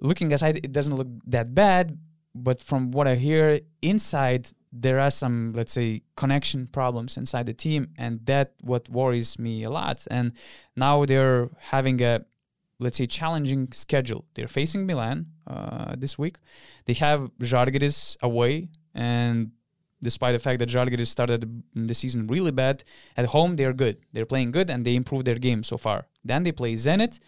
[0.00, 1.96] looking aside, it doesn't look that bad.
[2.34, 7.54] But from what I hear inside, there are some let's say connection problems inside the
[7.54, 10.06] team and that what worries me a lot.
[10.10, 10.32] And
[10.76, 12.24] now they're having a
[12.78, 14.24] let's say challenging schedule.
[14.34, 16.36] They're facing milan uh, this week.
[16.86, 19.52] They have Žalgiris away and
[20.00, 22.84] despite the fact that Žalgiris started the season really bad
[23.16, 23.98] at home they're good.
[24.12, 26.06] They're playing good and they improved their game so far.
[26.24, 27.18] Then they play zenit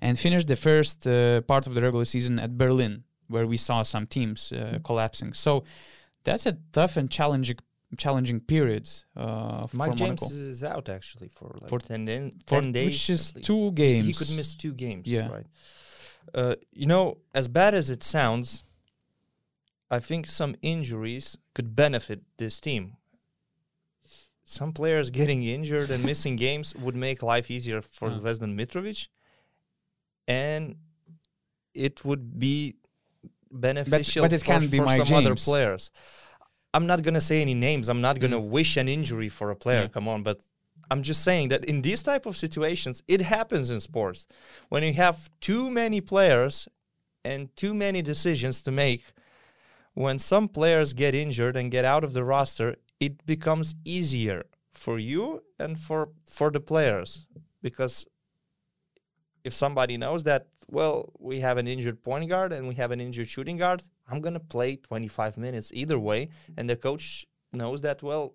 [0.00, 3.82] and finish the first uh, part of the regular season at berlin where we saw
[3.82, 5.32] some teams uh, collapsing.
[5.32, 5.64] So
[6.24, 7.56] that's a tough and challenging
[7.96, 10.34] challenging period uh, Mike for James Monaco.
[10.50, 12.86] is out actually for like For- 10, den- For 10 days.
[12.86, 14.06] which is two games.
[14.06, 15.08] He could miss two games.
[15.08, 15.28] Yeah.
[15.28, 15.46] Right.
[16.32, 18.62] Uh, you know, as bad as it sounds,
[19.90, 22.96] I think some injuries could benefit this team.
[24.44, 28.12] Some players getting injured and missing games would make life easier for Uh.
[28.14, 29.08] Zvezdan Mitrovic,
[30.28, 30.76] and
[31.74, 32.76] it would be
[33.50, 35.90] beneficial but it for, be for some other players.
[36.72, 37.88] I'm not gonna say any names.
[37.88, 38.48] I'm not gonna mm.
[38.48, 39.82] wish an injury for a player.
[39.82, 39.88] Yeah.
[39.88, 40.40] Come on, but
[40.90, 44.26] I'm just saying that in these type of situations, it happens in sports
[44.68, 46.68] when you have too many players
[47.24, 49.04] and too many decisions to make.
[49.94, 54.98] When some players get injured and get out of the roster, it becomes easier for
[54.98, 57.26] you and for for the players
[57.62, 58.06] because
[59.44, 63.00] if somebody knows that well we have an injured point guard and we have an
[63.00, 63.82] injured shooting guard.
[64.08, 66.28] I'm going to play 25 minutes either way.
[66.56, 68.34] And the coach knows that well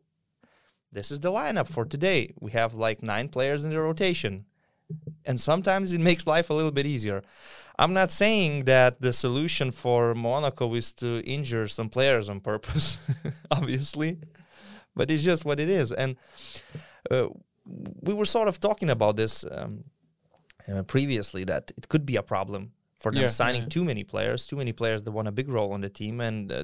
[0.92, 2.34] this is the lineup for today.
[2.40, 4.46] We have like nine players in the rotation.
[5.26, 7.24] And sometimes it makes life a little bit easier.
[7.80, 13.00] I'm not saying that the solution for monaco is to injure some players on purpose
[13.52, 14.20] obviously
[14.96, 15.92] but it's just what it is.
[15.92, 16.16] And
[17.12, 17.28] uh,
[17.66, 19.84] we were sort of talking about this um,
[20.72, 23.70] uh, previously that it could be a problem for them Yeah, signing yeah.
[23.70, 26.51] too many players, too many players that want a big role on the team, and
[26.51, 26.63] uh,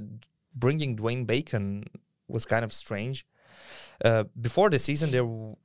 [0.56, 1.84] bringing Dwayne Bacon
[2.28, 3.26] was kind of strange.
[4.04, 5.56] Uh, before the season, there w-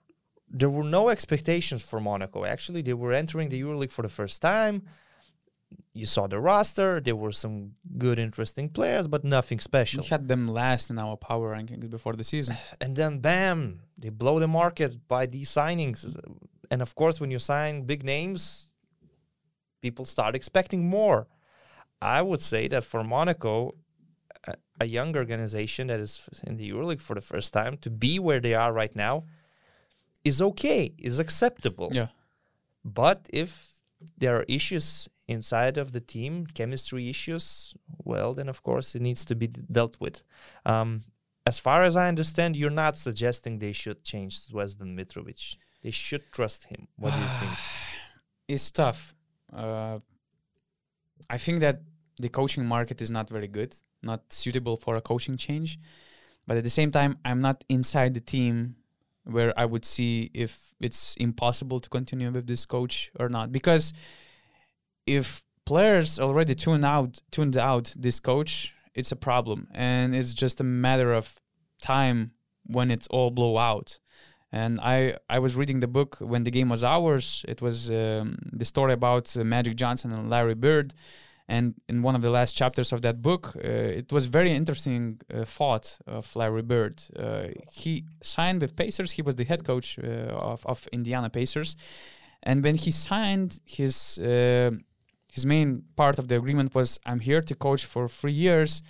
[0.49, 2.45] there were no expectations for Monaco.
[2.45, 4.83] Actually, they were entering the EuroLeague for the first time.
[5.95, 10.03] You saw the roster; there were some good, interesting players, but nothing special.
[10.03, 12.57] We had them last in our power rankings before the season.
[12.81, 16.05] and then bam, they blow the market by these signings.
[16.71, 18.69] And of course, when you sign big names,
[19.83, 21.27] people start expecting more.
[22.01, 23.75] I would say that for Monaco,
[24.47, 28.19] a, a young organization that is in the EuroLeague for the first time to be
[28.19, 29.25] where they are right now
[30.25, 31.89] is okay, is acceptable.
[31.93, 32.09] Yeah.
[32.85, 33.81] But if
[34.19, 39.25] there are issues inside of the team, chemistry issues, well, then of course it needs
[39.25, 40.23] to be dealt with.
[40.65, 41.03] Um,
[41.47, 45.57] as far as I understand, you're not suggesting they should change Zvezdan Mitrovic.
[45.87, 46.89] They should trust him.
[46.97, 47.53] What do you think?
[48.49, 49.15] It's tough.
[49.53, 50.01] Uh,
[51.31, 51.83] I think that
[52.19, 53.73] the coaching market is not very good,
[54.03, 55.79] not suitable for a coaching change.
[56.45, 58.75] But at the same time, I'm not inside the team
[59.23, 63.53] where I would see if it's impossible to continue with this coach or not.
[63.53, 63.93] Because
[65.07, 70.61] if players already tuned out tuned out this coach, it's a problem, and it's just
[70.61, 71.37] a matter of
[71.81, 72.33] time
[72.65, 74.01] when it's all blow out.
[74.53, 77.45] And I I was reading the book when the game was ours.
[77.49, 80.95] It was um, the story about uh, Magic Johnson and Larry Bird.
[81.49, 83.61] And in one of the last chapters of that book, uh,
[84.01, 87.03] it was very interesting uh, thought of Larry Bird.
[87.17, 89.13] Uh, he signed with Pacers.
[89.13, 91.77] He was the head coach uh, of, of Indiana Pacers.
[92.43, 94.71] And when he signed his uh,
[95.33, 98.83] his main part of the agreement was I'm here to coach for three years,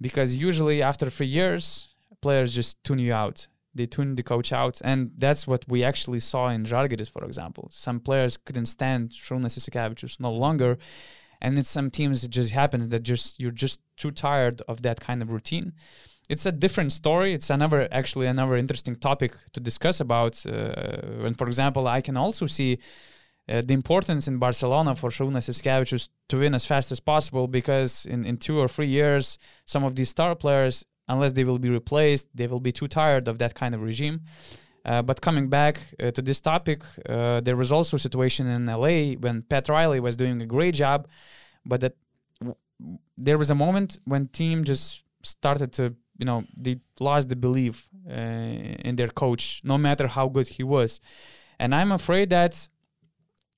[0.00, 1.88] because usually after three years,
[2.20, 3.46] players just tune you out.
[3.76, 7.68] They tune the coach out, and that's what we actually saw in Žalgiris, for example.
[7.70, 10.78] Some players couldn't stand Šarūnas Jasikevičius no longer,
[11.40, 15.00] and in some teams it just happens that just you're just too tired of that
[15.00, 15.72] kind of routine.
[16.28, 17.32] It's a different story.
[17.34, 20.44] It's another actually another interesting topic to discuss about.
[20.44, 22.78] Uh, and for example, I can also see
[23.48, 28.04] uh, the importance in Barcelona for Šarūnas Jasikevičius to win as fast as possible because
[28.06, 31.70] in, in two or three years, some of these star players, unless they will be
[31.70, 34.20] replaced, they will be too tired of that kind of regime.
[34.84, 38.66] Uh, but coming back uh, to this topic, uh, there was also a situation in
[38.66, 41.08] LA when Pat Riley was doing a great job,
[41.64, 41.94] but that
[42.40, 42.56] w-
[43.18, 47.88] there was a moment when team just started to, you know, they lost the belief
[48.08, 51.00] uh, in their coach, no matter how good he was.
[51.58, 52.68] And I'm afraid that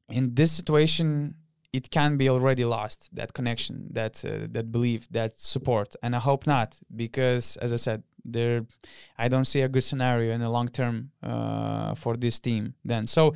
[0.09, 1.35] in this situation
[1.73, 5.95] it can be already lost that connection that uh, that belief that support.
[6.03, 8.67] And i hope not because as i said there
[9.17, 13.07] i don't see a good scenario in the long term uh, for this team then.
[13.07, 13.35] So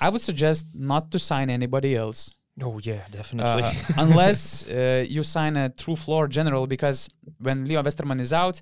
[0.00, 2.34] i would suggest not to sign anybody else.
[2.62, 3.62] Oh yeah, definitely.
[3.62, 7.08] uh, unless uh, you sign a true floor general because
[7.38, 8.60] when leo westermann is out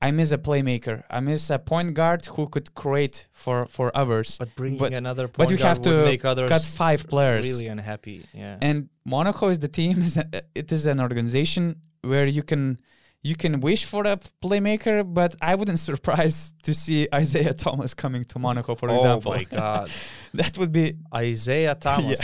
[0.00, 4.38] i miss a playmaker i miss a point guard who could create for for others
[4.38, 7.46] but bringing but- another point but you guard have to make others cut five players
[7.50, 8.24] really unhappy.
[8.32, 8.58] Yeah.
[8.60, 10.02] and Monaco is the team.
[10.08, 10.18] is
[10.54, 11.64] It is an organization
[12.02, 12.78] where you can
[13.22, 18.24] you can wish for a playmaker, but I wouldn't surprise to see Isaiah Thomas coming
[18.26, 19.32] to Monaco, for example.
[19.32, 19.90] Oh my God,
[20.34, 20.86] that would be.
[21.14, 22.20] Isaiah Thomas.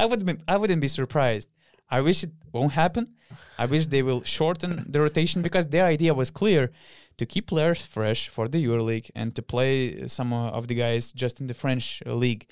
[0.00, 1.48] I would be, I wouldn't be surprised.
[1.90, 3.14] I wish it won't happen.
[3.58, 6.70] I wish they will shorten the rotation because their idea was clear
[7.18, 11.40] to keep players fresh for the EuroLeague and to play some of the guys just
[11.40, 12.46] in the French league.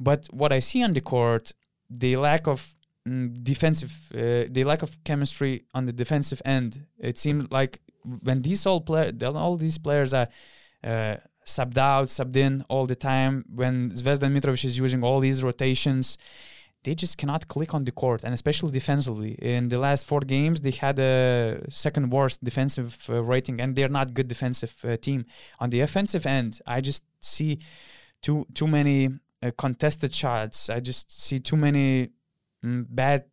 [0.00, 1.52] But what I see on the court,
[1.90, 2.74] the lack of
[3.06, 6.86] mm, defensive, uh, the lack of chemistry on the defensive end.
[6.98, 7.80] It seems like
[8.22, 10.28] when these all play, all these players are
[10.82, 13.44] uh, subbed out, subbed in all the time.
[13.54, 16.18] When Zvezdan Mitrovic is using all these rotations,
[16.86, 19.32] they just cannot click on the court, and especially defensively.
[19.42, 23.96] In the last four games, they had a second worst defensive uh, rating, and they're
[24.00, 25.26] not good defensive uh, team.
[25.58, 27.58] On the offensive end, I just see
[28.22, 29.00] too too many
[29.42, 30.70] uh, contested shots.
[30.70, 32.10] I just see too many
[32.64, 33.24] mm, bad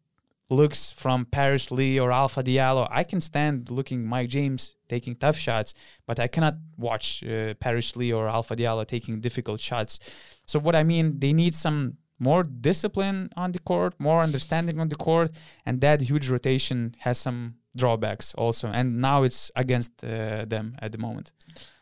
[0.50, 2.88] looks from Paris Lee or Alpha Diallo.
[2.92, 5.76] I can stand looking Mike James taking tough shots,
[6.08, 10.00] but I cannot watch uh, Paris Lee or Alpha Diallo taking difficult shots.
[10.48, 14.90] So what I mean, they need some more discipline on the court, more understanding on
[14.90, 15.32] the court,
[15.66, 18.68] and that huge rotation has some drawbacks also.
[18.70, 21.32] And now it's against uh, them at the moment.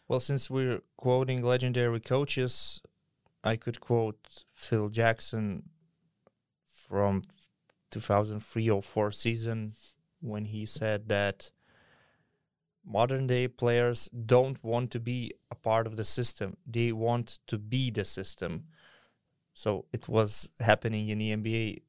[0.08, 2.82] Well, since we're quoting legendary coaches,
[3.44, 5.70] I could quote Phil Jackson
[6.66, 7.24] from
[7.92, 9.74] 2003 or 4 season
[10.22, 11.52] when he said that
[12.86, 16.58] modern day players don't want to be a part of the system.
[16.66, 18.66] They want to be the system.
[19.62, 21.84] So it was happening in the NBA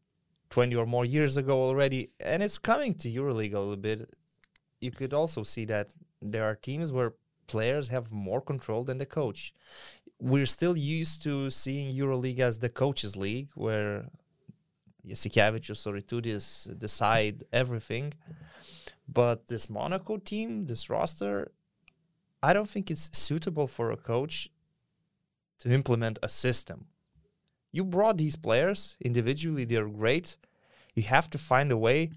[0.50, 4.14] 20 or more years ago already, and it's coming to EuroLeague a little bit.
[4.82, 5.88] You could also see that
[6.20, 7.14] there are teams where
[7.46, 9.54] players have more control than the coach.
[10.20, 14.10] We're still used to seeing EuroLeague as the coaches' league, where
[15.08, 18.12] Jasikevičius or Itoudis decide everything.
[19.08, 21.52] But this Monaco team, this roster,
[22.42, 24.50] I don't think it's suitable for a coach
[25.60, 26.88] to implement a system.
[27.72, 30.36] You brought these players individually, they're great.
[30.94, 32.10] You have to find a way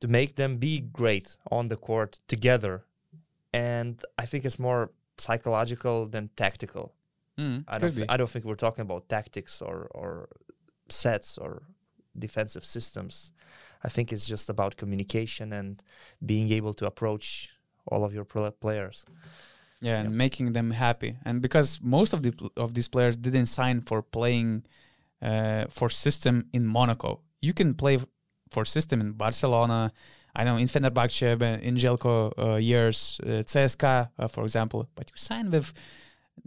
[0.00, 2.84] to make them be great on the court together.
[3.52, 6.94] And I think it's more psychological than tactical.
[7.38, 8.08] Mm, I don't, be.
[8.08, 10.28] I don't think we're talking about tactics or, or
[10.88, 11.62] sets or
[12.18, 13.32] defensive systems.
[13.82, 15.82] I think it's just about communication and
[16.24, 17.50] being able to approach
[17.86, 19.04] all of your pl- players.
[19.82, 20.12] Yeah, and Yep.
[20.12, 21.16] making them happy.
[21.24, 24.64] And because most of the of these players didn't sign for playing
[25.22, 27.98] uh, for system in Monaco, you can play
[28.50, 29.90] for system in Barcelona.
[30.36, 31.22] I know in Fenerbahce,
[31.62, 34.86] in Željko uh, years, uh, CSKA, uh, for example.
[34.94, 35.72] But you sign with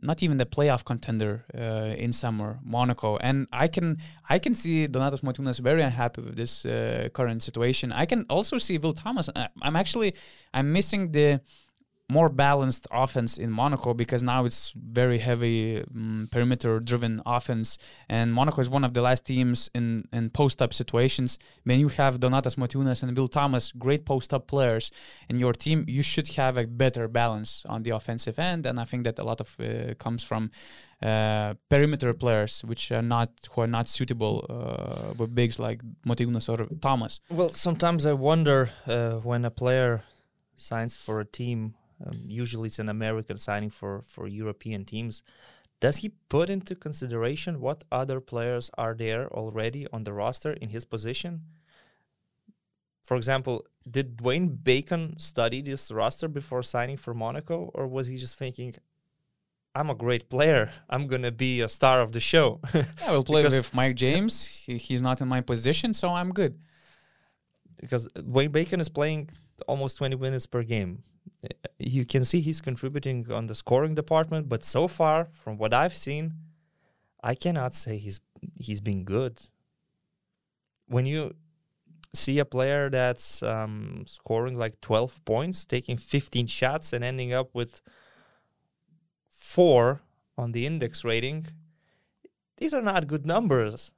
[0.01, 3.17] not even the playoff contender uh, in summer, Monaco.
[3.17, 3.97] And I can
[4.29, 7.91] I can see Donatas Motiejunas very unhappy with this uh, current situation.
[7.91, 9.29] I can also see Will Thomas.
[9.29, 10.13] uh, I'm actually
[10.53, 11.39] I'm missing the
[12.17, 17.69] more balanced offense in Monaco because now it's very heavy um, perimeter driven offense
[18.17, 19.85] and Monaco is one of the last teams in
[20.17, 21.29] in post up situations
[21.67, 24.85] when you have Donatas Motiejunas and Will Thomas great post up players
[25.29, 28.85] in your team you should have a better balance on the offensive end and I
[28.89, 30.51] think that a lot of uh, comes from
[31.03, 36.47] uh, perimeter players, which are not who are not suitable uh, with bigs like Motiejunas
[36.47, 37.19] or Thomas.
[37.29, 40.03] Well, sometimes I wonder uh, when a player
[40.55, 41.75] signs for a team.
[42.05, 45.23] Um, usually, it's an American signing for for European teams.
[45.79, 50.69] Does he put into consideration what other players are there already on the roster in
[50.69, 51.41] his position?
[53.03, 58.15] For example, did Dwayne Bacon study this roster before signing for Monaco, or was he
[58.17, 58.75] just thinking,
[59.75, 60.71] I'm a great player.
[60.89, 62.61] I'm gonna be a star of the show.
[63.07, 64.45] I will play with Mike James.
[64.65, 66.59] He, he's not in my position, so I'm good.
[67.81, 69.29] because Wayne Bacon is playing
[69.67, 71.03] almost 20 minutes per game.
[71.79, 75.95] You can see he's contributing on the scoring department, but so far, from what I've
[75.95, 76.33] seen,
[77.23, 78.19] I cannot say he's
[78.55, 79.41] he's been good.
[80.87, 81.35] When you
[82.13, 87.49] see a player that's um, scoring like 12 points, taking 15 shots, and ending up
[87.53, 87.81] with
[89.29, 90.01] four
[90.37, 91.47] on the index rating,
[92.57, 93.93] these are not good numbers.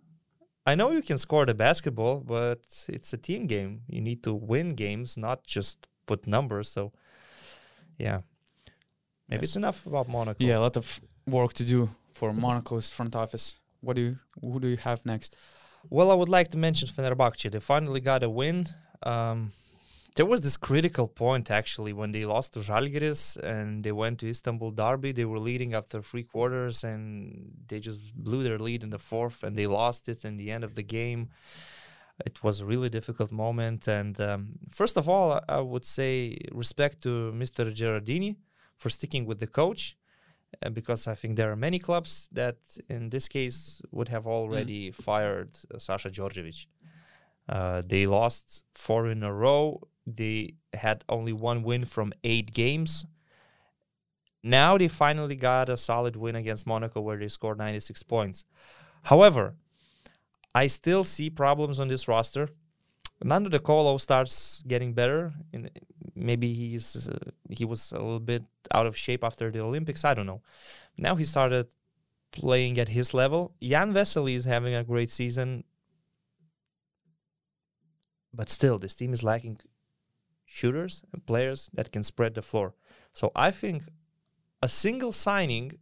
[0.66, 3.82] I know you can score the basketball, but it's a team game.
[3.88, 6.70] You need to win games, not just put numbers.
[6.70, 6.92] So,
[7.98, 8.22] yeah,
[9.30, 9.50] maybe Yes.
[9.50, 10.44] it's enough about Monaco.
[10.44, 13.56] Yeah, a lot of work to do for Monaco's front office.
[13.82, 15.36] What do you who do you have next?
[15.90, 17.52] Well, I would like to mention Fenerbahce.
[17.52, 18.68] They finally got a win.
[19.04, 19.52] Um,
[20.16, 24.28] there was this critical point actually when they lost to Žalgiris and they went to
[24.30, 25.12] Istanbul Derby.
[25.12, 29.44] They were leading after three quarters and they just blew their lead in the fourth
[29.44, 31.30] and they lost it in the end of the game.
[32.26, 33.88] It was a really difficult moment.
[33.88, 37.66] And um, first of all, I- would say respect to Mr.
[37.76, 38.38] Gherardini
[38.78, 39.98] for sticking with the coach
[40.64, 42.58] uh, because I think there are many clubs that,
[42.90, 46.68] in this case, would have already fired uh, Sasha Djordjevic.
[47.50, 49.82] Uh, they lost four in a row.
[50.08, 53.06] They had only one win from eight games.
[54.44, 58.46] Now they finally got a solid win against Monaco where they scored 96 points.
[59.04, 59.56] However,
[60.56, 62.48] I still see problems on this roster.
[63.22, 65.34] Nando De Colo starts getting better.
[66.16, 68.44] Maybe he's uh, he was a little bit
[68.74, 70.06] out of shape after the Olympics.
[70.06, 70.42] I don't know.
[70.98, 71.68] Now he started
[72.32, 73.54] playing at his level.
[73.62, 75.66] Jan Vesely is having a great season,
[78.34, 79.60] but still, this team is lacking
[80.46, 82.76] shooters and players that can spread the floor.
[83.12, 83.84] So I think
[84.62, 85.80] a single signing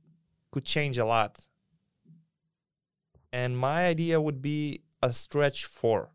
[0.52, 1.48] could change a lot.
[3.34, 6.12] And my idea would be a stretch four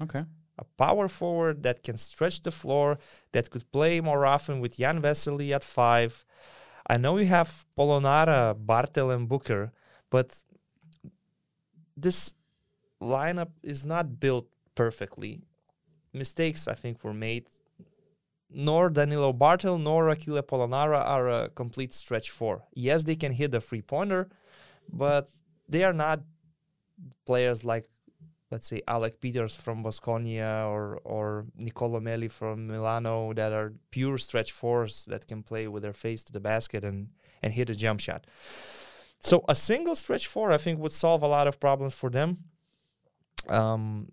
[0.00, 0.24] Okay.
[0.58, 2.98] a power forward that can stretch the floor,
[3.32, 6.24] that could play more often with Jan Vesely at five.
[6.86, 9.72] I know you have Polonara, Barthel, and Booker,
[10.10, 10.42] but
[11.96, 12.34] this
[13.00, 15.40] lineup is not built perfectly.
[16.12, 17.46] Mistakes, I think, were made.
[18.50, 22.62] Nor Danilo Barthel nor Achille Polonara are a complete stretch four.
[22.74, 24.28] Yes, they can hit a free pointer,
[24.92, 25.28] but
[25.68, 26.20] they are not
[27.26, 27.88] players like
[28.50, 34.18] let's say Alec Peters from Baskonia or or Nicolo Melli from Milano that are pure
[34.18, 37.08] stretch fours that can play with their face to the basket and
[37.42, 38.26] and hit a jump shot.
[39.20, 42.38] So a single stretch four, I think, would solve a lot of problems for them.
[43.48, 44.12] Um,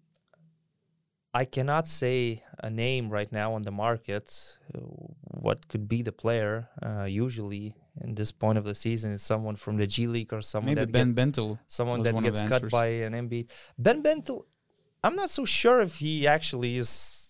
[1.33, 4.57] I cannot say a name right now on the market.
[4.73, 4.79] uh,
[5.41, 6.69] What could be the player?
[6.81, 10.41] Uh, usually, in this point of the season, is someone from the G League or
[10.41, 11.59] someone Maybe that Ben gets- Bentil.
[11.67, 12.71] someone that gets cut answers.
[12.71, 13.47] by an NBA.
[13.77, 14.43] Ben Bentil,
[15.03, 17.21] I'm not so sure if he actually is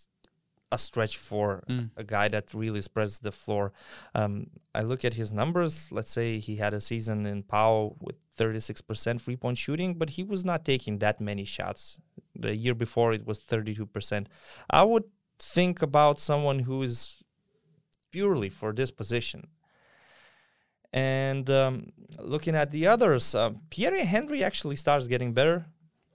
[0.72, 1.91] a stretch for Mm.
[1.95, 3.72] a guy that really spreads the floor.
[4.16, 5.91] Um, I look at his numbers.
[5.91, 10.24] Let's say he had a season in Pau with 36% free point shooting, but he
[10.24, 11.99] was not taking that many shots.
[12.34, 14.28] The year before, it was 32%.
[14.70, 15.03] I would
[15.38, 17.22] think about someone who is
[18.11, 19.47] purely for this position.
[20.95, 25.65] And um, looking at the others, um, Pierre Henry actually starts getting better.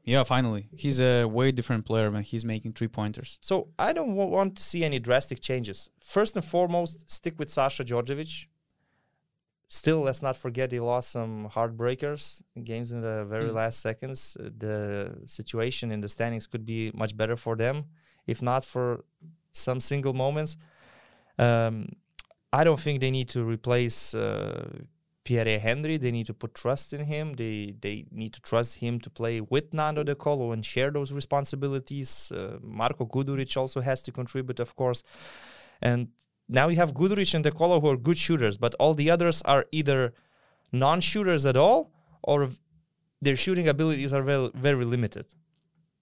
[0.05, 0.69] Yeah, finally.
[0.75, 3.39] He's a way different player when he's making three pointers.
[3.43, 5.91] So I don't wa- want to see any drastic changes.
[6.01, 8.47] First and foremost, stick with Sasha Djordjevic.
[9.69, 13.55] Still, let's not forget he lost some heartbreakers games in the very Mm.
[13.55, 14.37] last seconds.
[14.41, 14.77] Uh, The
[15.27, 17.85] situation in the standings could be much better for them,
[18.27, 19.05] if not for
[19.53, 20.57] some single moments.
[21.39, 21.89] Um,
[22.53, 24.69] I don't think they need to replace uh,
[25.25, 25.97] Pierre Henry.
[25.99, 27.35] They need to put trust in him.
[27.35, 31.13] They they need to trust him to play with Nando De Colo and share those
[31.13, 32.33] responsibilities.
[32.33, 35.03] Uh, Marko Guduric also has to contribute, of course.
[35.81, 36.09] And
[36.49, 39.41] now you have Guduric and De Colo who are good shooters, but all the others
[39.43, 40.13] are either
[40.73, 41.93] non-shooters at all
[42.23, 42.51] or
[43.23, 45.27] their shooting abilities are very, very limited.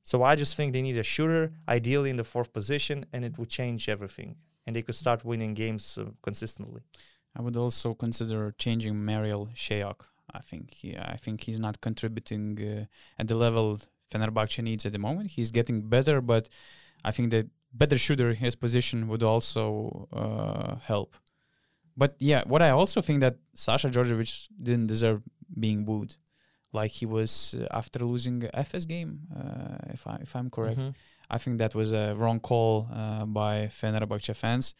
[0.03, 3.39] So I just think they need a shooter, ideally in the fourth position, and it
[3.39, 4.37] would change everything.
[4.69, 6.83] And they could start winning games uh, consistently.
[7.35, 10.01] I would also consider changing Marial Shayok.
[10.39, 12.85] I think he, I think he's not contributing uh,
[13.21, 15.31] at the level Fenerbahce needs at the moment.
[15.31, 16.49] He's getting better, but
[17.03, 21.17] I think that better shooter in his position would also uh, help.
[21.97, 25.23] But yeah, what I also think that Sasha Djordjevic didn't deserve
[25.59, 26.17] being booed,
[26.73, 29.13] like he was uh, after losing Efes game.
[29.35, 30.95] Uh, if I if I'm correct, Mhm.
[31.31, 34.75] I think that was a wrong call uh, by Fenerbahce fans.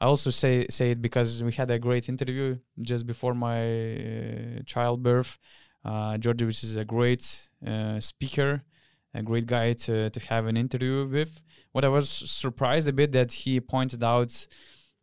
[0.00, 4.62] I also say say it because we had a great interview just before my uh,
[4.66, 5.38] childbirth.
[5.84, 8.64] Uh, Djordjevic is a great uh, speaker,
[9.14, 11.42] a great guy to, to have an interview with.
[11.72, 14.46] What I was surprised a bit that he pointed out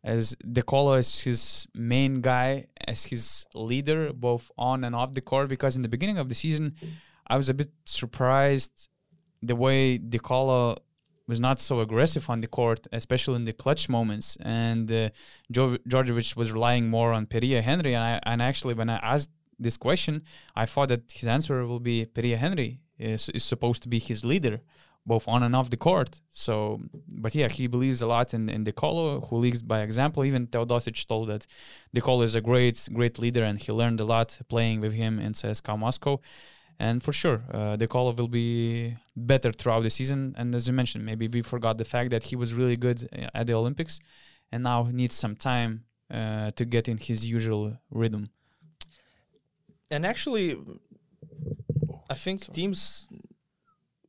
[0.04, 5.20] as De Colo as his main guy, as his leader, both on and off the
[5.20, 5.48] court.
[5.48, 6.74] Because in the beginning of the season,
[7.26, 8.88] I was a bit surprised
[9.42, 10.76] the way De Colo
[11.26, 14.36] was not so aggressive on the court, especially in the clutch moments.
[14.40, 15.10] And uh,
[15.50, 15.78] jo-
[16.36, 17.94] was relying more on Pierria Henry.
[17.94, 20.22] And, I, and actually, when I asked this question,
[20.56, 24.24] I thought that his answer will be Pierria Henry is, is supposed to be his
[24.24, 24.60] leader,
[25.06, 26.20] both on and off the court.
[26.30, 26.80] So,
[27.24, 30.24] but yeah, he believes a lot in, in De Colo, who leads by example.
[30.24, 31.46] Even Teodosic told that
[31.94, 35.18] De Colo is a great, great leader and he learned a lot playing with him
[35.18, 36.20] in CSKA Moscow.
[36.86, 38.96] And for sure, uh, De Colo will be
[39.32, 40.34] better throughout the season.
[40.36, 43.38] And as you mentioned, maybe we forgot the fact that he was really good uh,
[43.38, 44.00] at the Olympics
[44.50, 48.24] and now he needs some time uh, to get in his usual rhythm.
[49.90, 50.48] And actually,
[52.10, 53.06] I think teams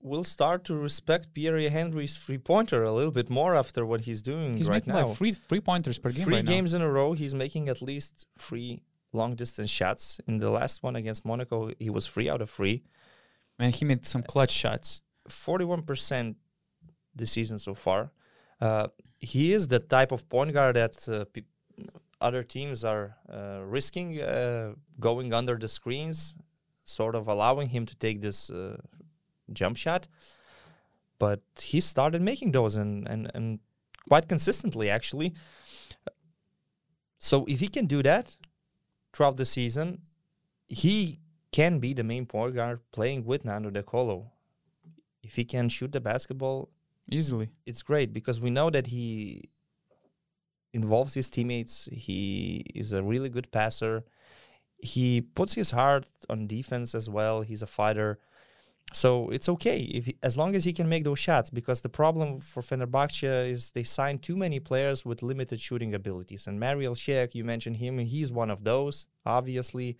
[0.01, 4.21] will start to respect Pierre Henry's three pointer a little bit more after what he's
[4.21, 5.07] doing He's right making now.
[5.07, 7.82] like three three pointers per game three right games in a row, he's making at
[7.82, 8.82] least three
[9.14, 10.20] long distance shots.
[10.28, 12.84] In the last one against Monaco, he was three out of three.
[13.59, 15.01] And he made some clutch shots.
[15.30, 16.36] 41%
[17.16, 18.11] this season so far.
[18.59, 18.88] Uh,
[19.20, 21.43] he is the type of point guard that uh, pe-
[22.20, 26.36] other teams are uh, risking uh, going under the screens,
[26.84, 28.78] sort of allowing him to take this uh,
[29.51, 30.07] jump shot.
[31.20, 33.59] But he started making those and, and, and
[34.07, 35.34] quite consistently, actually.
[37.20, 38.36] So if he can do that
[39.14, 40.01] throughout the season,
[40.68, 41.20] he
[41.51, 44.32] can be the main point guard playing with Nando De Colo
[45.24, 46.70] if he can shoot the basketball,
[47.09, 47.49] Easily.
[47.66, 49.49] it's great because we know that he
[50.74, 51.88] involves his teammates.
[51.91, 54.03] He is a really good passer.
[54.78, 57.41] He puts his heart on defense as well.
[57.41, 58.20] He's a fighter.
[58.91, 61.89] So it's okay if he, as long as he can make those shots because the
[61.89, 66.45] problem for Fenerbahce is they sign too many players with limited shooting abilities.
[66.45, 69.97] And Marial Shayok, you mentioned him, he's one of those, obviously.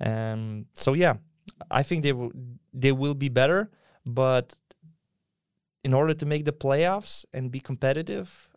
[0.00, 1.14] Um, so yeah,
[1.70, 2.32] I think they will
[2.72, 3.70] they will be better,
[4.04, 4.54] but
[5.84, 8.48] in order to make the playoffs and be competitive,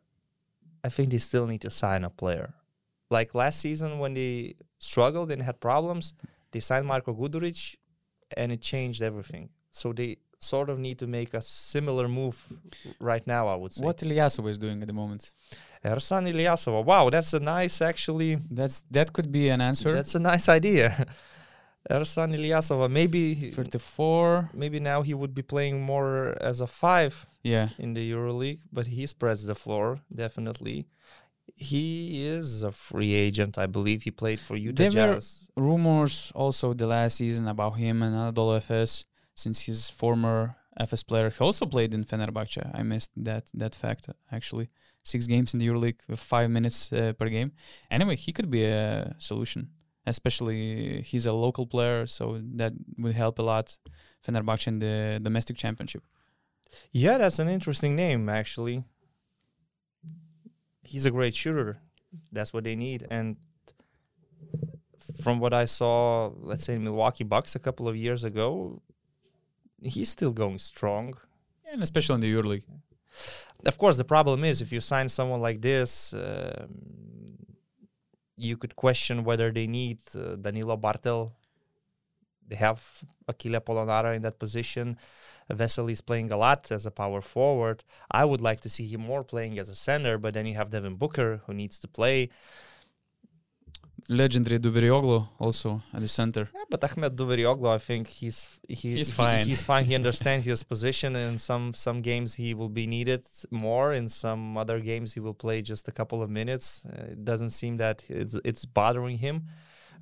[0.84, 2.54] I think they still need to sign a player.
[3.10, 6.14] Like last season when they struggled and had problems,
[6.52, 7.76] they signed Marko Guduric
[8.38, 9.50] and it changed everything.
[9.72, 12.36] So they sort of need to make a similar move
[13.00, 13.84] right now, I would say.
[13.86, 15.34] What Ilyasova is doing at the moment?
[15.86, 16.84] Ersan Ilyasova.
[16.86, 19.94] Wow, that's a nice actually That's that could be an answer.
[19.94, 21.06] that's a nice idea.
[21.90, 22.90] Ersan Ilyasova.
[22.90, 24.52] Maybe 34.
[24.54, 27.70] maybe now he would be playing more as a five Yeah.
[27.78, 30.88] in the EuroLeague, but he spreads the floor definitely.
[31.56, 34.04] He is a free agent, I believe.
[34.04, 35.20] He played for Utah There were-
[35.56, 41.30] Rumors also the last season about him and Anadolu Efes since he's former Efes player.
[41.30, 42.64] He also played in Fenerbahce.
[42.74, 44.70] I missed that that fact actually.
[45.04, 47.52] Six games in the EuroLeague with five minutes uh, per game.
[47.92, 49.70] Anyway, he could be a solution.
[50.06, 53.78] Especially he's a local player, so that would help a lot
[54.26, 56.04] Fenerbahce in the domestic championship.
[56.92, 58.84] Yeah, that's an interesting name, actually.
[60.84, 61.80] He's a great shooter.
[62.32, 63.08] That's what they need.
[63.10, 63.38] And
[65.24, 68.82] from what I saw, let's say Milwaukee Bucks a couple of years ago,
[69.82, 71.16] he's still going strong.
[71.72, 72.66] And especially in the EuroLeague.
[73.66, 76.94] Of course, the problem is if you sign someone like this, um,
[78.36, 81.32] you could question whether they need uh, Danilo Barthel.
[82.48, 82.84] They have
[83.28, 84.98] Achille Polonara in that position.
[85.52, 87.84] Vesely is playing a lot as a power forward.
[88.12, 90.70] I would like to see him more playing as a center, but then you have
[90.70, 92.30] Devin Booker who needs to play.
[94.10, 96.50] Legendary Duverioglu also at the center.
[96.54, 99.46] Yeah, but Ahmed Duverioglu, I think he's he, He's he- fine.
[99.48, 99.86] he's fine.
[99.86, 101.16] He understands his position.
[101.16, 103.94] In some some games, he will be needed more.
[103.94, 106.84] In some other games, he will play just a couple of minutes.
[106.86, 109.44] Uh, it doesn't seem that it's it's bothering him.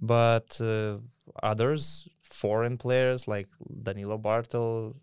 [0.01, 0.97] But uh,
[1.43, 3.49] others, foreign players like
[3.83, 4.95] Danilo Barthel,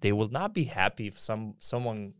[0.00, 2.14] they will not be happy if some someone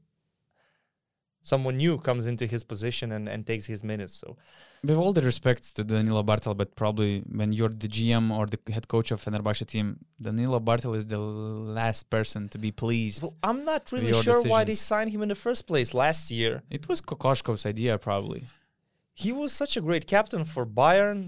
[1.43, 4.15] someone new comes into his position and, and takes his minutes.
[4.23, 4.37] So
[4.83, 8.61] With all the respect to Danilo Barthel, but probably when you're the GM or the
[8.75, 9.87] head coach of Fenerbahce team,
[10.21, 13.23] Danilo Barthel is the last person to be pleased.
[13.23, 16.63] well, I'm not really sure why they signed him in the first place last year.
[16.71, 18.45] It was Kokoshkov's idea, probably.
[19.15, 21.19] He was such a great captain for Bayern,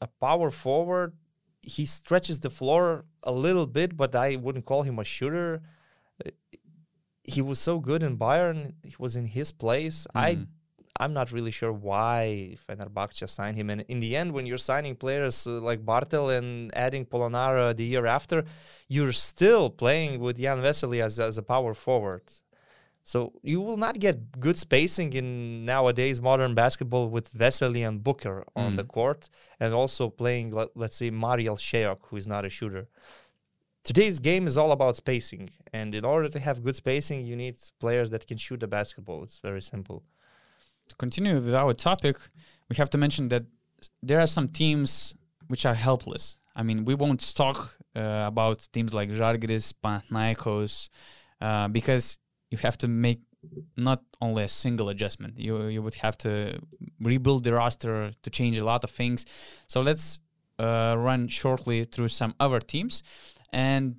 [0.00, 1.12] a power forward.
[1.60, 5.62] He stretches the floor a little bit, but I wouldn't call him a shooter.
[7.22, 8.74] He was so good in Bayern.
[8.82, 10.06] He was in his place.
[10.14, 10.46] I Mhm.
[10.98, 13.70] I'm not really sure why Fenerbahce signed him.
[13.70, 17.84] And in the end, when you're signing players uh, like Barthel and adding Polonara the
[17.84, 18.44] year after,
[18.88, 22.24] you're still playing with Jan Vesely as, as a power forward.
[23.02, 28.44] So you will not get good spacing in nowadays modern basketball with Vesely and Booker
[28.54, 28.76] on Mm.
[28.76, 29.28] the court,
[29.58, 32.88] and also playing, let, let's say, Marial Shayok, who is not a shooter.
[33.82, 37.56] Today's game is all about spacing, and in order to have good spacing, you need
[37.80, 39.24] players that can shoot the basketball.
[39.24, 40.04] It's very simple.
[40.88, 42.16] To continue with our topic,
[42.68, 43.44] we have to mention that
[44.02, 45.14] there are some teams
[45.48, 46.38] which are helpless.
[46.54, 50.90] I mean, we won't talk uh, about teams like Žalgiris, Panathinaikos,
[51.40, 52.18] uh, because
[52.50, 53.20] you have to make
[53.76, 55.38] not only a single adjustment.
[55.38, 56.58] You you would have to
[57.00, 59.24] rebuild the roster to change a lot of things.
[59.66, 60.18] So let's
[60.58, 63.02] uh, run shortly through some other teams,
[63.52, 63.96] and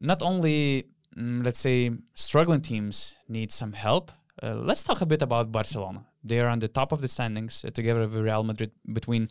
[0.00, 0.86] not only
[1.16, 4.12] mm, let's say struggling teams need some help.
[4.40, 6.06] Uh, let's talk a bit about Barcelona.
[6.22, 8.70] They are on the top of the standings uh, together with Real Madrid.
[8.92, 9.28] Between,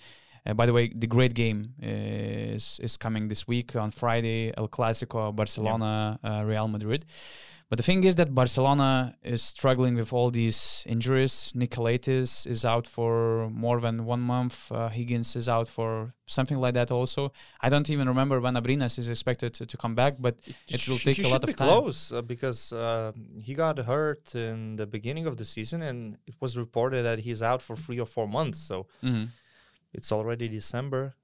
[0.47, 4.51] uh, by the way, the great game is is coming this week on Friday.
[4.57, 7.05] El Clasico, Barcelona, uh, Real Madrid.
[7.69, 11.51] But the thing is that Barcelona is struggling with all these injuries.
[11.53, 14.71] Nick Calathes is out for more than one month.
[14.71, 16.91] Uh, Higgins is out for something like that.
[16.91, 17.33] Also,
[17.65, 20.35] I don't even remember when Abrines is expected to, to come back, but
[20.69, 21.67] it will sh- take a lot of be time.
[21.67, 23.11] close uh, because uh,
[23.47, 27.41] he got hurt in the beginning of the season, and it was reported that he's
[27.41, 28.59] out for three or four months.
[28.59, 29.27] So Mhm.
[29.93, 31.15] It's already December.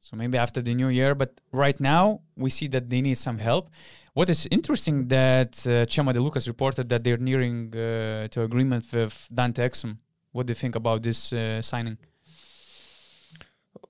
[0.00, 3.38] So maybe after the new year, but right now we see that they need some
[3.38, 3.68] help.
[4.14, 8.86] What is interesting that uh, Chema De Lucas reported that they're nearing uh, to agreement
[8.92, 9.98] with Dante Exum.
[10.32, 11.98] What do you think about this uh, signing?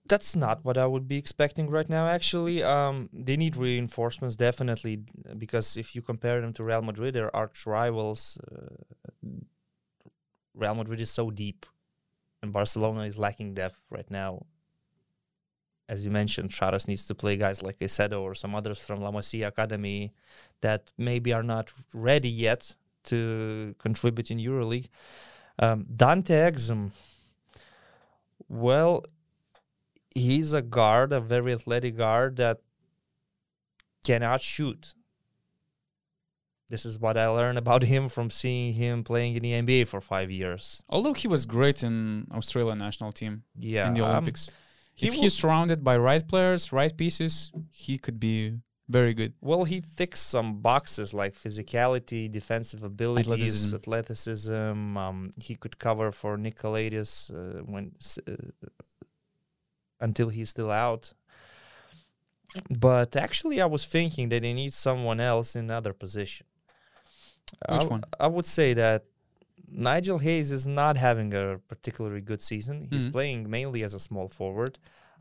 [0.08, 2.06] That's not what I would be expecting right now.
[2.06, 5.04] Actually, um, they need reinforcements definitely
[5.38, 8.36] because if you compare them to Real Madrid, they're arch rivals.
[8.50, 9.28] Uh,
[10.54, 11.64] Real Madrid is so deep,
[12.42, 14.46] and Barcelona is lacking depth right now.
[15.88, 19.10] As you mentioned, Sharas needs to play guys like Isedo or some others from La
[19.10, 20.12] Masia Academy
[20.60, 24.88] that maybe are not ready yet to contribute in EuroLeague.
[25.58, 26.92] Um, Dante Exum,
[28.48, 29.04] well,
[30.14, 32.60] he's a guard, a very athletic guard that
[34.04, 34.94] cannot shoot.
[36.70, 40.00] This is what I learned about him from seeing him playing in the NBA for
[40.00, 40.82] five years.
[40.88, 44.50] Although he was great in Australian national team Yeah, in the um, Olympics,
[44.94, 49.32] he if he's surrounded by right players, right pieces, he could be very good.
[49.40, 53.76] Well, he ticks some boxes like physicality, defensive abilities, Athleticism.
[53.76, 54.96] athleticism.
[54.96, 57.92] Um, he could cover for Nick Calathes uh, when
[58.28, 58.32] uh,
[60.00, 61.14] until he's still out.
[62.68, 66.46] But actually, I was thinking that they need someone else in another position.
[67.68, 68.02] I Which w- one?
[68.18, 69.04] I would say that
[69.72, 72.88] Nigel Hayes is not having a particularly good season.
[72.90, 73.12] He's Mhm.
[73.12, 74.78] playing mainly as a small forward.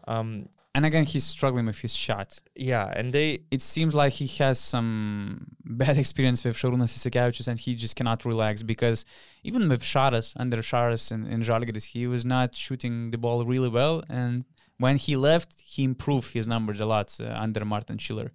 [0.07, 0.29] Um,
[0.75, 2.29] And again, he's struggling with his shot.
[2.55, 5.47] yeah, and they It seems like he has some
[5.83, 9.05] bad experience with Šarūnas Jasikevičius and he just cannot relax because
[9.43, 13.69] even with Šaras, under Šaras in, in Žalgiris, he was not shooting the ball really
[13.79, 14.03] well.
[14.09, 14.45] And
[14.77, 18.31] when he left, he improved his numbers a lot uh, under Martin Schiller.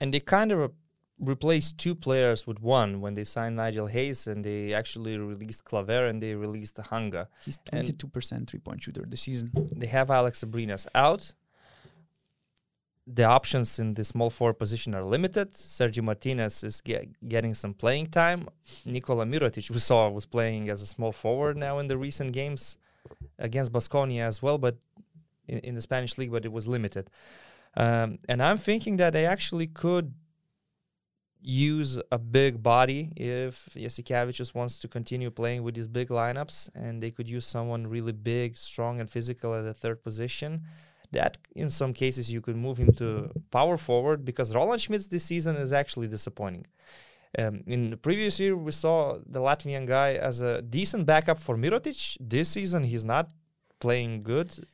[0.00, 0.72] and they kind of
[1.24, 6.06] replaced two players with one when they signed Nigel Hayes and they actually released Claver
[6.06, 7.28] and they released Hanga.
[7.44, 9.50] He's 22% three point shooter this season.
[9.76, 11.32] They have Alex Abrines out.
[13.06, 15.52] The options in the small forward position are limited.
[15.52, 18.48] Sergio Martinez is ge- getting some playing time.
[18.86, 22.78] Nikola Mirotic, we saw, was playing as a small forward now in the recent games
[23.38, 24.78] against Baskonia as well, but
[25.48, 27.10] in, in the Spanish league, but it was limited.
[27.76, 30.14] Um, and I'm thinking that they actually could
[31.44, 37.02] use a big body if Jasikevicius wants to continue playing with these big lineups, and
[37.02, 40.62] they could use someone really big, strong, and physical at the third position.
[41.12, 45.24] That, in some cases, you could move him to power forward because Roland Šmits this
[45.24, 46.66] season is actually disappointing.
[47.38, 51.56] Um, in the previous year, we saw the Latvian guy as a decent backup for
[51.56, 52.16] Mirotic.
[52.20, 53.28] This season, he's not
[53.80, 54.66] playing good.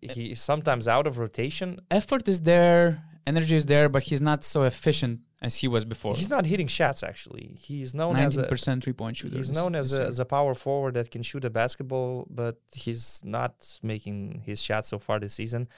[0.00, 1.78] He is sometimes out of rotation.
[1.90, 6.14] Effort is there, energy is there, but he's not so efficient as he was before.
[6.14, 7.56] He's not hitting shots actually.
[7.58, 9.36] He's known as a 19% three point shooter.
[9.36, 13.20] he's known as a, as a power forward that can shoot a basketball, but he's
[13.24, 15.68] not making his shots so far this season.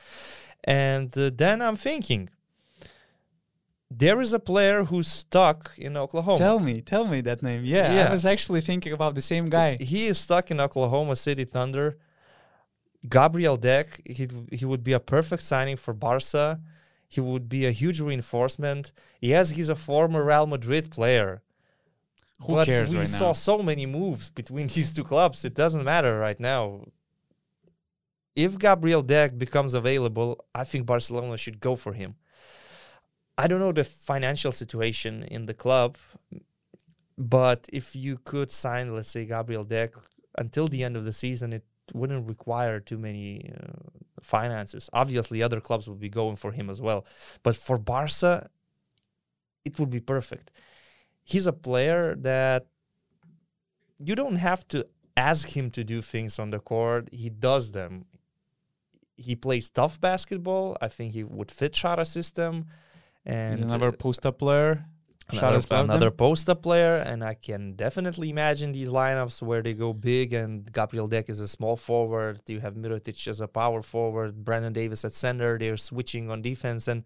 [0.63, 2.29] And uh, then I'm thinking,
[3.91, 6.39] there is a player who's stuck in Oklahoma.
[6.39, 7.63] Tell me, tell me that name.
[7.65, 8.09] Yeah, Yeah.
[8.09, 9.77] I was actually thinking about the same guy.
[9.81, 11.97] he is stuck in Oklahoma City Thunder.
[13.09, 16.61] Gabriel Deck, he he would be a perfect signing for Barca.
[17.15, 18.91] He would be a huge reinforcement.
[19.21, 21.43] Yes, he's a former Real Madrid player.
[22.41, 23.33] Who but cares we right saw now?
[23.35, 25.45] so many moves between these two clubs.
[25.45, 26.87] It doesn't matter right now.
[28.35, 32.17] If Gabriel Deck becomes available, I think Barcelona should go for him.
[33.39, 35.97] I don't know the financial situation in the club,
[37.17, 39.93] but if you could sign, let's say, Gabriel Deck
[40.37, 43.73] until the end of the season, it wouldn't require too many uh,
[44.21, 44.89] finances.
[44.93, 47.05] Obviously, other clubs would be going for him as well.
[47.43, 48.49] But for Barca,
[49.65, 50.51] it would be perfect.
[51.23, 52.67] He's a player that
[53.99, 54.87] you don't have to
[55.17, 57.09] ask him to do things on the court.
[57.13, 58.07] He does them.
[59.17, 60.77] He plays tough basketball.
[60.81, 62.67] I think he would fit Shara's system.
[63.25, 64.87] And He's another uh, post up player.
[65.31, 70.35] Another, another post-up player, and I can definitely imagine these lineups where they go big
[70.35, 72.43] and Gabriel Deck is a small forward.
[72.47, 75.59] You have Mirotic as a power forward, Brandon Davies at center.
[75.59, 77.05] They're switching on defense, and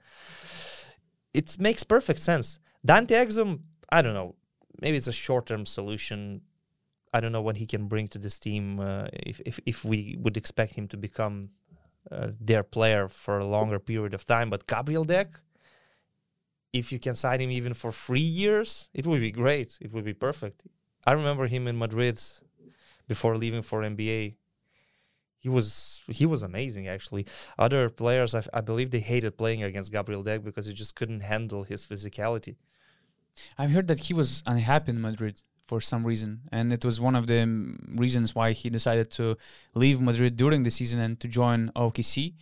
[1.32, 2.58] it makes perfect sense.
[2.84, 4.34] Dante Exum, I don't know,
[4.80, 6.40] maybe it's a short-term solution.
[7.14, 8.80] I don't know what he can bring to this team.
[8.80, 11.50] Uh, if, if if we would expect him to become
[12.10, 15.28] uh, their player for a longer period of time, but Gabriel Deck,
[16.72, 19.78] if you can sign him even for three years, it would be great.
[19.80, 20.62] It would be perfect.
[21.06, 22.20] I remember him in Madrid
[23.06, 24.34] before leaving for NBA.
[25.40, 27.24] He was he was amazing actually.
[27.58, 31.20] Other players, I, I believe, they hated playing against Gabriel Deck because he just couldn't
[31.20, 32.56] handle his physicality.
[33.56, 37.14] I've heard that he was unhappy in Madrid for some reason, and it was one
[37.14, 37.40] of the
[37.94, 39.36] reasons why he decided to
[39.74, 42.34] leave Madrid during the season and to join OKC.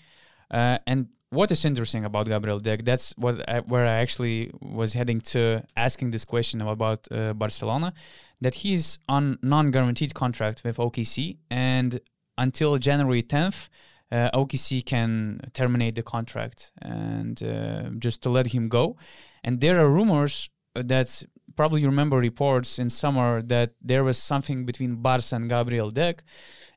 [0.50, 2.84] Uh, and what is interesting about Gabriel Deck?
[2.84, 7.92] That's what I, where I actually was heading to asking this question about uh, Barcelona.
[8.40, 12.00] That he's on non-guaranteed contract with OKC, and
[12.38, 13.68] until January 10th,
[14.12, 18.96] uh, OKC can terminate the contract and uh, just to let him go.
[19.42, 21.24] And there are rumors that
[21.56, 26.22] probably you remember reports in summer that there was something between Barca and Gabriel Deck.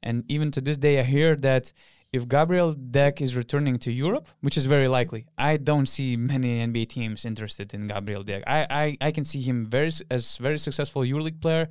[0.01, 1.73] And even to this day, I hear that
[2.11, 6.65] if Gabriel Deck is returning to Europe, which is very likely, I don't see many
[6.65, 8.43] NBA teams interested in Gabriel Deck.
[8.47, 11.67] I, I, I can see him very as very successful EuroLeague player.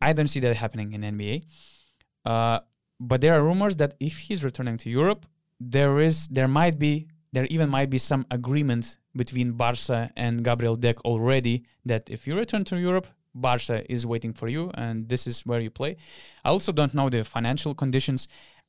[0.00, 1.44] I don't see that happening in NBA.
[2.24, 2.60] Uh,
[2.98, 5.24] but there are rumors that if he's returning to Europe,
[5.60, 10.76] there is there might be there even might be some agreement between Barca and Gabriel
[10.76, 15.26] Deck already that if you return to Europe, Barca is waiting for you and this
[15.26, 15.96] is where you play.
[16.44, 18.26] I also don't know the financial conditions.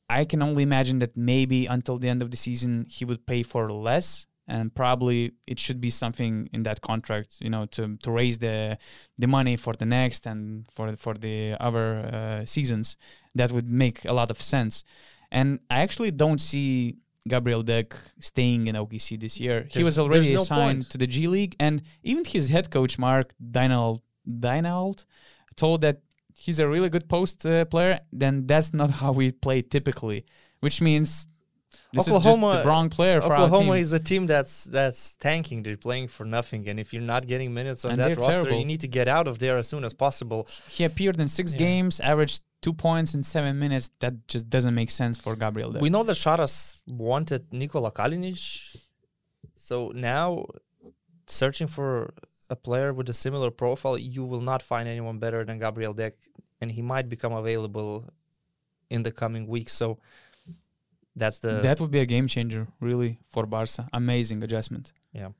[0.08, 3.42] I can only imagine that maybe until the end of the season he would pay
[3.42, 8.10] for less and probably it should be something in that contract, you know, to, to
[8.10, 8.76] raise the
[9.18, 12.96] the money for the next and for for the other uh, seasons.
[13.34, 14.84] That would make a lot of sense.
[15.30, 19.66] And I actually don't see Gabriel Deck staying in OKC this year.
[19.70, 20.90] he was already there's no assigned point.
[20.90, 25.04] to the G League, and even his head coach Mark Daigneault Daigneault
[25.56, 26.00] told that
[26.36, 28.00] he's a really good post uh, player.
[28.12, 30.24] Then that's not how we play typically,
[30.60, 31.26] which means
[31.94, 35.16] this is just Oklahoma- the wrong player for our Oklahoma is a team that's that's
[35.16, 35.62] tanking.
[35.62, 38.58] They're playing for nothing, and if you're not getting minutes on And that roster, terrible.
[38.58, 40.46] you need to get out of there as soon as possible.
[40.68, 41.58] He appeared in six Yeah.
[41.58, 43.90] games, averaged two points in seven minutes.
[44.00, 45.72] That just doesn't make sense for Gabriel.
[45.72, 45.82] Deck.
[45.82, 48.40] We know that Sharas wanted Nikola Kalinic,
[49.54, 50.46] so now
[51.26, 52.12] searching for
[52.54, 56.14] a player with a similar profile, you will not find anyone better than Gabriel Deck,
[56.60, 57.94] and he might become available
[58.94, 59.72] in the coming weeks.
[59.82, 59.86] So
[61.22, 63.82] that's the that would be a game changer, really, for Barca.
[63.92, 64.92] Amazing adjustment.
[65.20, 65.30] Yeah.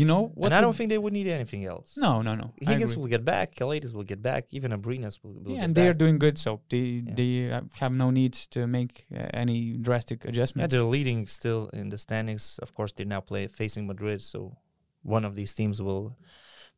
[0.00, 0.46] You know what?
[0.46, 1.96] and I don't think they would need anything else.
[2.06, 2.46] No, no, no.
[2.66, 5.74] I Higgins will get back, Calathes will get back, even Abrines will, will yeah, and
[5.76, 7.14] they are doing good, so they Yeah.
[7.18, 7.32] they
[7.82, 12.44] have no need to make uh, any drastic Yeah, they're leading still in the standings.
[12.64, 14.38] Of course, they now play facing Madrid, so
[15.02, 16.04] one of these teams will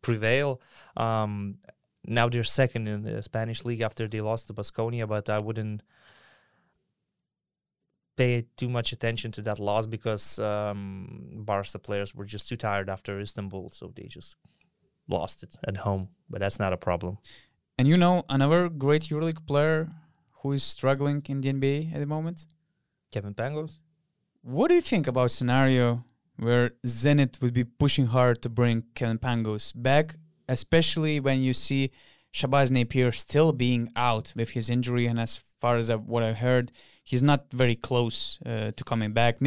[0.03, 0.61] prevail.
[0.97, 1.59] Um,
[2.05, 5.83] now they're second in the Spanish league after they lost to Baskonia, but I wouldn't
[8.17, 12.91] pay too much attention to that loss because um, Barca players were just too tired
[12.91, 14.37] after Istanbul, so they just
[15.09, 16.09] lost it at home.
[16.29, 17.19] But that's not a problem.
[17.79, 19.89] and you know another great EuroLeague player
[20.43, 22.47] who is struggling in the NBA at the moment.
[23.13, 23.79] Kevin Pangos.
[24.43, 26.05] What do you think about scenario
[26.39, 30.17] where Zenit would be pushing hard to bring Kevin Pangos back,
[30.49, 31.91] especially when you see
[32.33, 36.33] Shabazz Napier still being out with his injury, and as far as I, what I
[36.33, 36.71] heard,
[37.03, 39.39] he's not very close uh, to coming back,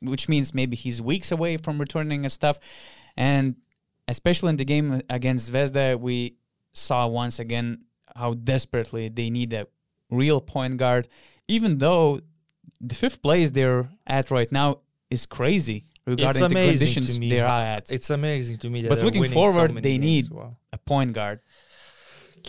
[0.00, 2.58] which means maybe he's weeks away from returning and stuff.
[3.16, 3.56] And
[4.06, 6.36] especially in the game against Zvezda, we
[6.72, 7.84] saw once again
[8.14, 9.66] how desperately they need a
[10.10, 11.08] real point guard,
[11.48, 12.20] even though
[12.80, 17.84] the fifth place they're at right now is crazy regarding the conditions they are at.
[17.96, 20.56] It's amazing to me that But looking winning so forward, they need- Wow.
[20.72, 21.38] a point guard.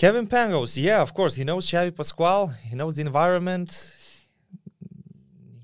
[0.01, 2.47] Kevin Pangos, yeah, of course, he knows Xavi Pascual.
[2.69, 3.69] He knows the environment.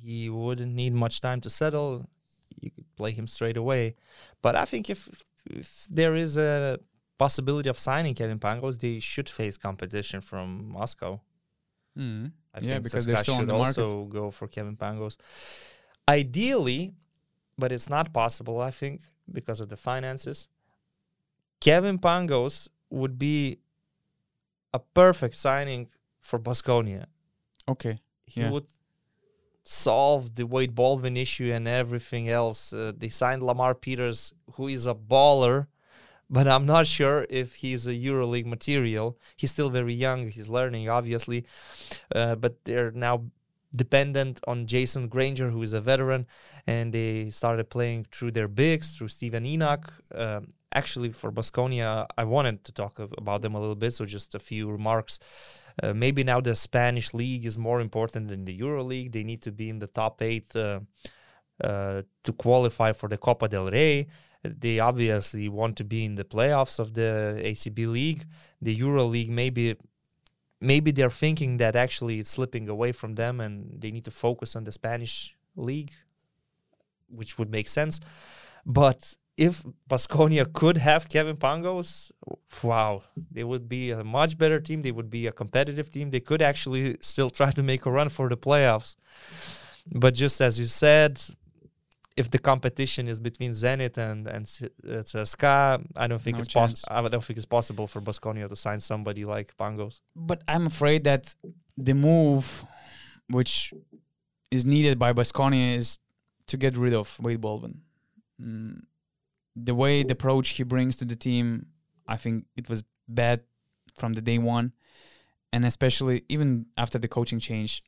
[0.02, 1.90] He wouldn't need much time to settle.
[2.60, 3.96] You could play him straight away.
[4.42, 5.00] But I think if
[5.62, 6.80] if there is a
[7.18, 10.48] possibility of signing Kevin Pangos, they should face competition from
[10.80, 11.22] Moscow.
[11.98, 12.32] Mm.
[12.54, 13.82] I Yeah, think because they're still on should the market.
[13.82, 15.16] also go for Kevin Pangos.
[16.10, 16.94] Ideally,
[17.58, 19.02] but it's not possible, I think,
[19.32, 20.48] because of the finances.
[21.62, 23.60] Kevin Pangos would be
[24.74, 27.06] a perfect signing for Baskonia.
[27.68, 28.00] Okay.
[28.26, 28.52] He Yeah.
[28.52, 28.68] would
[29.64, 32.72] solve the Wade Baldwin issue and everything else.
[32.74, 35.68] Uh, they signed Lamar Peters, who is a baller,
[36.30, 39.18] but I'm not sure if he's a EuroLeague material.
[39.36, 40.30] He's still very young.
[40.30, 41.46] He's learning, obviously,
[42.14, 43.26] uh, but they're now
[43.76, 46.28] dependent on Jayson Granger, who is a veteran,
[46.66, 49.92] and they started playing through their bigs, through Steven Enoch.
[50.14, 54.36] Um, actually, for Baskonia, I wanted to talk about them a little bit, so just
[54.36, 55.20] a few remarks.
[55.82, 59.12] Uh, maybe now the Spanish league is more important than the Euro League.
[59.12, 60.80] They need to be in the top eight uh,
[61.64, 64.08] uh, to qualify for the Copa del Rey.
[64.44, 68.26] They obviously want to be in the playoffs of the ACB league.
[68.62, 69.76] The Euro League maybe
[70.66, 74.56] maybe they're thinking that actually it's slipping away from them and they need to focus
[74.56, 75.92] on the Spanish league,
[77.08, 78.00] which would make sense.
[78.66, 82.12] But if Baskonia could have Kevin Pangos,
[82.64, 84.82] wow, they would be a much better team.
[84.82, 86.10] They would be a competitive team.
[86.10, 88.96] They could actually still try to make a run for the playoffs.
[89.92, 91.22] But just as you said,
[92.18, 96.44] if the competition is between Zenit and and C- uh, CSKA, I don't think No
[96.44, 96.88] it's possible.
[96.90, 100.00] I don't think it's possible for Baskonia to sign somebody like Pangos.
[100.16, 101.36] But I'm afraid that
[101.78, 102.66] the move,
[103.30, 103.74] which
[104.50, 106.00] is needed by Baskonia, is
[106.48, 107.82] to get rid of Wade Baldwin.
[108.42, 108.84] Mm,
[109.56, 111.68] the way the approach he brings to the team,
[112.08, 113.42] I think it was bad
[113.98, 114.74] from the day one,
[115.52, 117.84] and especially even after the coaching change,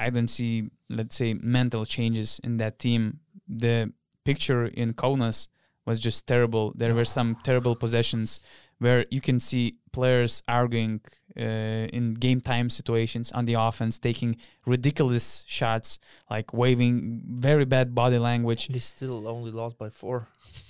[0.00, 3.20] I don't see, let's say, mental changes in that team.
[3.48, 3.92] The
[4.24, 5.48] picture in Kaunas
[5.84, 6.72] was just terrible.
[6.76, 8.40] There were some terrible possessions
[8.78, 11.00] where you can see players arguing
[11.38, 14.36] uh, in game time situations on the offense, taking
[14.66, 15.98] ridiculous shots,
[16.28, 20.28] like waving very bad body language, They still only lost by four,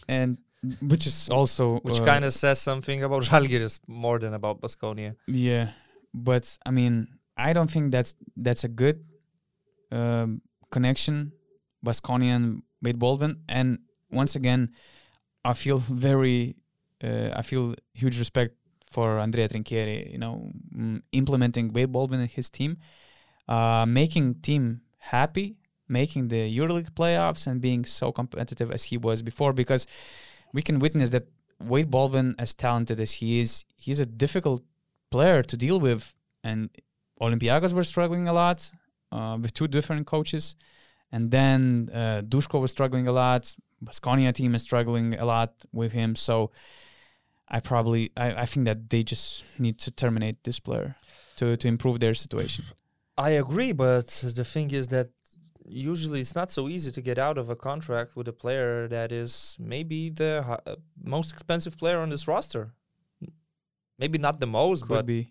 [0.08, 0.38] and
[0.80, 5.16] which is also which uh, kind of says something about Žalgiris more than about Baskonia.
[5.26, 5.68] Yeah,
[6.14, 9.04] but I mean, I don't think that's that's a good
[9.90, 11.32] um, connection,
[11.84, 13.42] Baskonia and Wade Baldwin.
[13.48, 13.78] And
[14.10, 14.70] once again,
[15.44, 16.56] I feel very,
[17.02, 18.54] uh, I feel huge respect
[18.90, 20.12] for Andrea Trinchieri.
[20.12, 22.78] You know, mm, implementing Wade Baldwin and his team,
[23.48, 25.56] uh, making team happy,
[25.88, 29.52] making the EuroLeague playoffs, and being so competitive as he was before.
[29.52, 29.86] Because
[30.52, 31.26] we can witness that
[31.60, 34.62] Wade Baldwin, as talented as he is, he's a difficult
[35.10, 36.14] player to deal with.
[36.44, 36.70] And
[37.20, 38.70] Olympiacos were struggling a lot
[39.10, 40.56] uh, with two different coaches.
[41.12, 43.54] And then uh, Dushko was struggling a lot.
[43.84, 46.16] Baskonia team is struggling a lot with him.
[46.16, 46.50] So
[47.48, 50.96] I probably, I, I think that they just need to terminate this player
[51.36, 52.64] to, to improve their situation.
[53.18, 55.10] I agree, but the thing is that
[55.66, 59.12] usually it's not so easy to get out of a contract with a player that
[59.12, 62.72] is maybe the uh, most expensive player on this roster.
[63.98, 65.28] Maybe not the most, Could but be.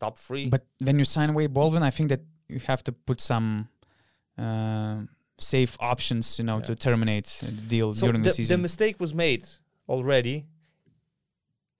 [0.00, 0.48] top three.
[0.48, 3.68] But when you sign away Baldwin, I think that you have to put some
[4.38, 5.02] uh,
[5.38, 6.64] safe options, you know, Yeah.
[6.64, 8.58] to terminate the deal so during the, the season.
[8.58, 9.44] The mistake was made
[9.88, 10.46] already.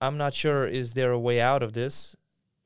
[0.01, 2.15] I'm not sure is there a way out of this.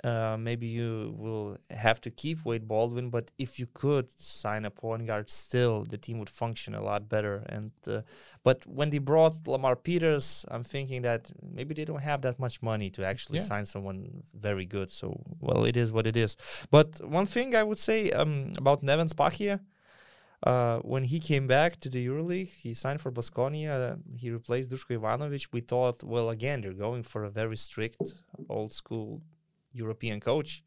[0.02, 4.72] Uh, maybe you will have to keep Wade Baldwin, but if you could sign a
[4.72, 7.44] point guard, still the team would function a lot better.
[7.50, 8.02] And uh,
[8.42, 12.62] but when they brought Lamar Peters, I'm thinking that maybe they don't have that much
[12.62, 13.46] money to actually Yeah.
[13.52, 14.90] sign someone very good.
[14.90, 16.38] So well, it is what it is.
[16.72, 19.60] But one thing I would say um, about Neven Spahija,
[20.44, 24.00] uh, when he came back to the EuroLeague, he signed for Baskonia.
[24.18, 25.48] he replaced Duško Ivanovic.
[25.52, 28.02] We thought, well, again, they're going for a very strict,
[28.50, 29.22] old school
[29.74, 30.64] European coach.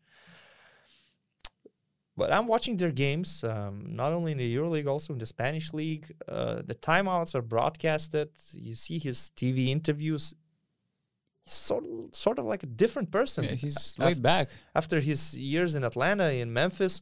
[2.17, 5.73] but I'm watching their games, um, not only in the EuroLeague, also in the Spanish
[5.73, 6.13] league.
[6.29, 8.29] Uh, the timeouts are broadcasted.
[8.53, 10.35] You see his TV interviews.
[11.45, 11.85] He's sort
[12.15, 13.45] sort of like a different person.
[13.45, 14.51] Yeah, he's Af- laid back.
[14.75, 17.01] after his years in Atlanta, in Memphis,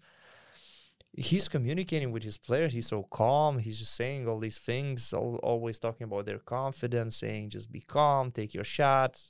[1.12, 2.72] he's communicating with his players.
[2.72, 3.58] He's so calm.
[3.58, 7.80] He's just saying all these things, al- always talking about their confidence, saying just be
[7.80, 9.20] calm, take your shot.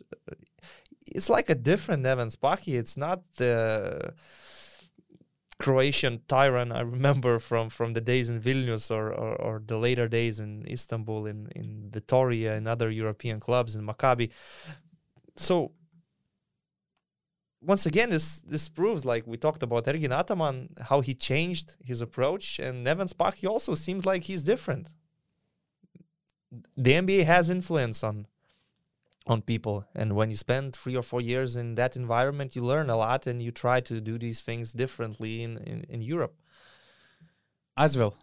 [1.07, 2.79] It's like a different Neven Spahija.
[2.79, 4.15] It's not the
[5.59, 10.09] Croatian tyrant I remember from from the days in Vilnius or, or, or the later
[10.09, 14.31] days in Istanbul, in, in Vitoria, and other European clubs, in Maccabi.
[15.37, 15.73] So
[17.63, 22.01] once again, this this proves like we talked about Ergin Ataman, how he changed his
[22.01, 24.91] approach, and Neven Spahija also seems like he's different.
[26.77, 28.27] The NBA has influence on
[29.27, 32.89] on people, and when you spend three or four years in that environment, you learn
[32.91, 36.35] a lot, and you try to do these things differently in in, in Europe.
[37.77, 38.15] as well.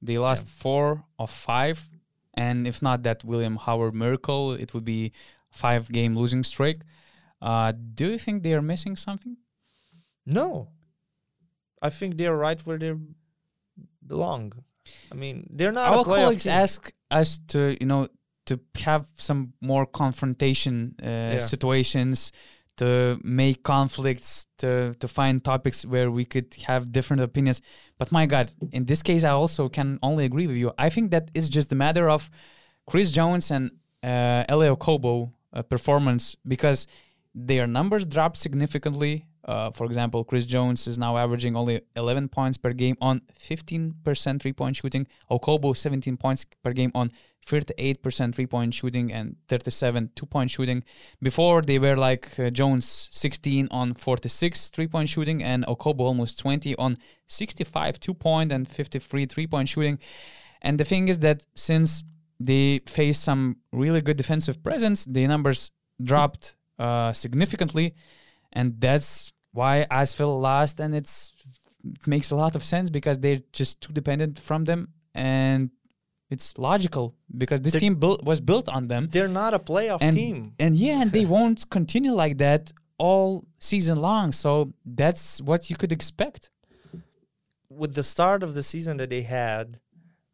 [0.00, 1.88] They lost four of five,
[2.34, 5.12] and if not that William Howard miracle, it would be
[5.50, 6.82] five game losing streak.
[7.40, 9.36] Uh, do you think they are missing something?
[10.26, 10.68] No,
[11.80, 12.94] I think they're right where they
[14.06, 14.52] belong.
[15.12, 18.08] I mean, they're not Our colleagues ask us to, you know,
[18.46, 22.32] to have some more confrontation uh, situations,
[22.78, 27.60] to make conflicts, to to find topics where we could have different opinions.
[27.98, 30.72] But my God, in this case, I also can only agree with you.
[30.78, 32.30] I think that it's just a matter of
[32.86, 33.70] Chris Jones and
[34.02, 36.86] uh, Elie Okobo uh, performance because
[37.46, 39.26] their numbers dropped significantly.
[39.44, 44.42] Uh, for example, Chris Jones is now averaging only 11 points per game on 15%
[44.42, 45.06] three point shooting.
[45.30, 47.10] Okobo 17 points per game on
[47.46, 50.82] 38% three point shooting and 37 two point shooting.
[51.22, 56.38] Before they were like uh, Jones 16 on 46 three point shooting and Okobo almost
[56.40, 56.98] 20 on
[57.28, 59.98] 65 two point and 53 three point shooting.
[60.60, 62.04] And the thing is that since
[62.40, 65.70] they faced some really good defensive presence, the numbers
[66.02, 67.94] dropped uh, significantly,
[68.52, 70.80] and that's why ASVEL lost.
[70.80, 71.32] And it's
[71.84, 75.70] it makes a lot of sense because they're just too dependent from them, and
[76.30, 79.08] it's logical because this They're- team built was built on them.
[79.10, 80.52] They're not a playoff And team.
[80.58, 84.32] and yeah, and they won't continue like that all season long.
[84.32, 86.50] So that's what you could expect.
[87.70, 89.80] with the start of the season that they had,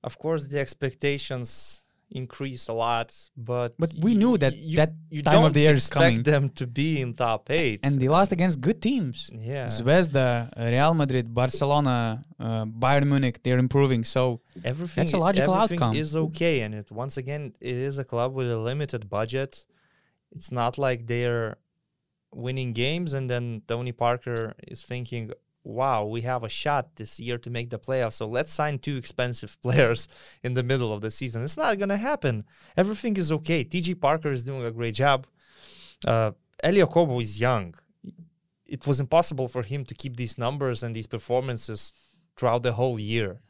[0.03, 1.84] of course the expectations
[2.15, 5.61] increased a lot, but But we knew that you, that you time of don't the
[5.67, 6.23] year is coming.
[6.23, 7.81] them to be in top eight.
[7.83, 9.31] And they lost against good teams.
[9.53, 14.05] yeah, Zvezda, Real Madrid, Barcelona, uh, Bayern Munich, they're improving.
[14.05, 14.41] So
[14.73, 15.97] everything That's a logical everything outcome.
[15.97, 19.67] is okay, and it once again it is a club with a limited budget.
[20.37, 21.57] It's not like they're
[22.47, 25.31] winning games and then Tony Parker is thinking,
[25.65, 28.97] "Wow, we have a shot this year to make the playoffs, so let's sign two
[28.97, 30.09] expensive players
[30.43, 32.45] in the middle of the season." It's not gonna happen.
[32.77, 33.65] Everything is okay.
[33.65, 35.27] TJ Parker is doing a great job.
[36.07, 36.33] Uh,
[36.63, 37.75] Elie Okobo is young.
[38.67, 41.93] It was impossible for him to keep these numbers and these performances
[42.37, 43.41] throughout the whole year.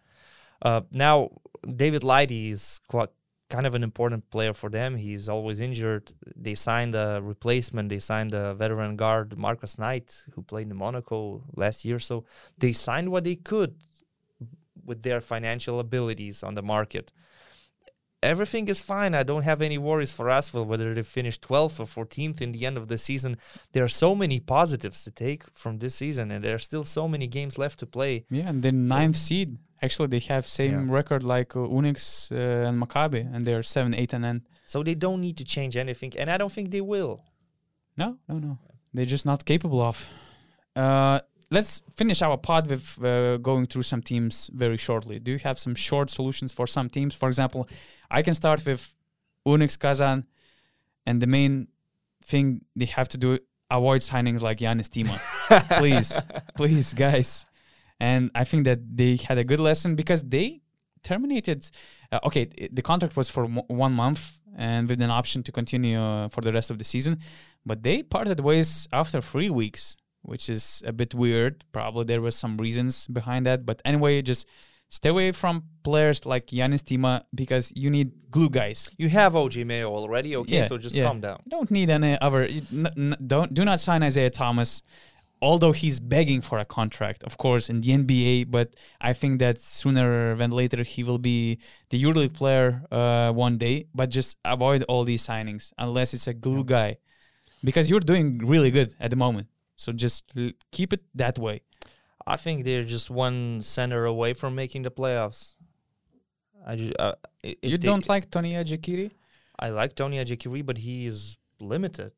[0.63, 1.31] Uh, now,
[1.65, 3.11] David Lighty is quite
[3.55, 4.91] kind of an important player for them.
[4.97, 6.05] He's always injured.
[6.47, 7.89] They signed a replacement.
[7.89, 11.19] They signed a veteran guard, Marcus Knight, who played in Monaco
[11.63, 12.01] last year.
[12.01, 12.25] So
[12.63, 13.73] they signed what they could
[14.89, 17.13] with their financial abilities on the market.
[18.33, 19.13] Everything is fine.
[19.15, 22.63] I don't have any worries for Asvel whether they finish 12th or 14th in the
[22.69, 23.37] end of the season.
[23.73, 27.07] There are so many positives to take from this season, and there are still so
[27.07, 28.25] many games left to play.
[28.31, 29.59] yeah, and the ninth seed.
[29.85, 34.13] Actually, they have same record like uh, UNICS uh, and Maccabi, and they're seven, eight,
[34.15, 34.41] and nine.
[34.67, 37.21] So they don't need to change anything, and I don't think they will.
[37.97, 38.59] No, no, no.
[38.95, 40.09] They're just not capable of.
[40.75, 41.21] Uh,
[41.51, 45.19] let's finish our pod with uh, going through some teams very shortly.
[45.19, 47.15] Do you have some short solutions for some teams?
[47.15, 47.69] For example,
[48.11, 48.95] I can start with
[49.47, 50.27] UNICS Kazan,
[51.07, 51.69] and the main
[52.25, 53.39] thing they have to do
[53.71, 55.19] avoid signings like Janis Timma.
[55.79, 56.23] please,
[56.57, 57.47] please, guys.
[58.01, 60.63] And I think that they had a good lesson because they
[61.03, 61.71] terminated.
[62.11, 66.29] Uh, okay, the contract was for one month and with an option to continue uh,
[66.29, 67.19] for the rest of the season,
[67.67, 71.65] but they parted ways after three weeks, which is a bit weird.
[71.73, 74.49] Probably there was some reasons behind that, but anyway, just
[74.89, 78.91] stay away from players like Janis Timma because you need glue guys.
[78.97, 80.59] You have OJ Mayo already, okay?
[80.59, 81.05] Yeah, so just yeah.
[81.05, 81.41] calm down.
[81.45, 82.43] You don't need any other.
[82.43, 84.83] n- n- don't do not sign Isaiah Thomas,
[85.49, 88.33] although he's begging for a contract, of course, in the NBA.
[88.57, 88.69] But
[89.01, 91.39] I think that sooner than later he will be
[91.91, 93.77] the EuroLeague player uh, one day.
[93.95, 96.91] But just avoid all these signings unless it's a glue guy,
[97.69, 99.49] because you're doing really good at the moment.
[99.77, 101.57] So just l- keep it that way.
[102.27, 105.55] I think they're just one center away from making the playoffs.
[106.67, 107.15] I ju- uh,
[107.63, 109.11] you don't like Tonye Jekiri?
[109.59, 112.13] I like Tonye Jekiri, but he is limited,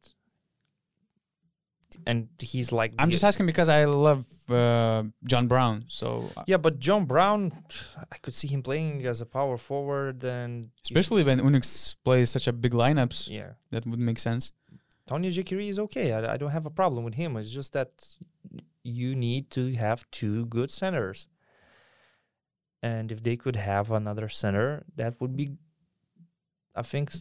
[2.06, 2.92] and he's like.
[2.98, 5.84] I'm just asking because I love uh, John Brown.
[5.88, 7.52] So uh, Yeah, but John Brown,
[8.12, 12.46] I could see him playing as a power forward, and especially when UNICS plays such
[12.46, 14.52] a big lineups, yeah, that would make sense.
[15.08, 16.12] Tonye Jekiri is okay.
[16.12, 17.36] I, I don't have a problem with him.
[17.36, 17.90] It's just that
[18.82, 21.28] you need to have two good centers.
[22.82, 25.56] And if they could have another center, that would be,
[26.74, 27.12] I think,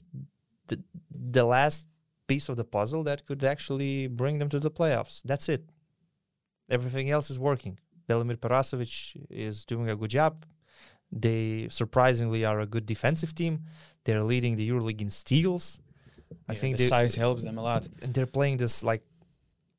[0.67, 1.87] the, the last
[2.27, 5.21] piece of the puzzle that could actually bring them to the playoffs.
[5.23, 5.63] That's it.
[6.69, 7.79] Everything else is working.
[8.09, 10.45] Velimir Perasovic is doing a good job.
[11.11, 13.61] They surprisingly are a good defensive team.
[14.03, 15.79] They're leading the EuroLeague in steals.
[16.49, 17.87] I think the they, size helps them a lot.
[18.01, 19.03] and they're playing this like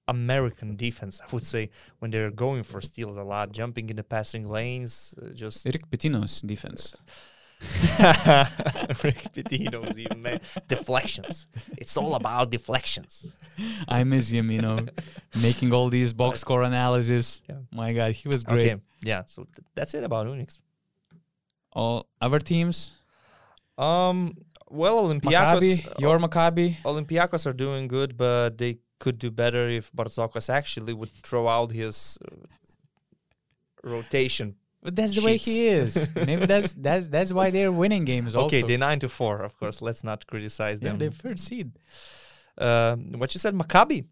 [0.09, 4.05] American defense, I would say, when they're going for steals a lot, jumping in the
[4.05, 6.97] passing lanes, uh, just Eric Pitino's defense.
[9.03, 10.41] Rick Pitino's even man.
[10.69, 11.47] deflections.
[11.79, 13.33] It's all about deflections.
[13.89, 14.79] I miss him, you know,
[15.43, 17.41] making all these box score analysis.
[17.49, 17.57] Yeah.
[17.73, 18.71] My God, he was great.
[18.73, 19.23] Okay, yeah.
[19.27, 20.61] So th- that's it about UNICS.
[21.73, 22.93] All other teams,
[23.79, 24.35] Um,
[24.71, 26.77] well, Maccabi, Olympiacos, your Maccabi.
[26.85, 31.71] Olympiacos are doing good, but they could do better if Bartzokas actually would throw out
[31.73, 32.37] his uh,
[33.83, 36.11] rotation But that's the way he is.
[36.15, 38.37] Maybe that's that's that's why they're winning games.
[38.37, 38.67] Okay, also.
[38.69, 39.43] they nine to four.
[39.43, 40.99] Of course, let's not criticize yeah, them.
[40.99, 41.73] they're third seed.
[42.59, 44.05] Um, what you said, Maccabi.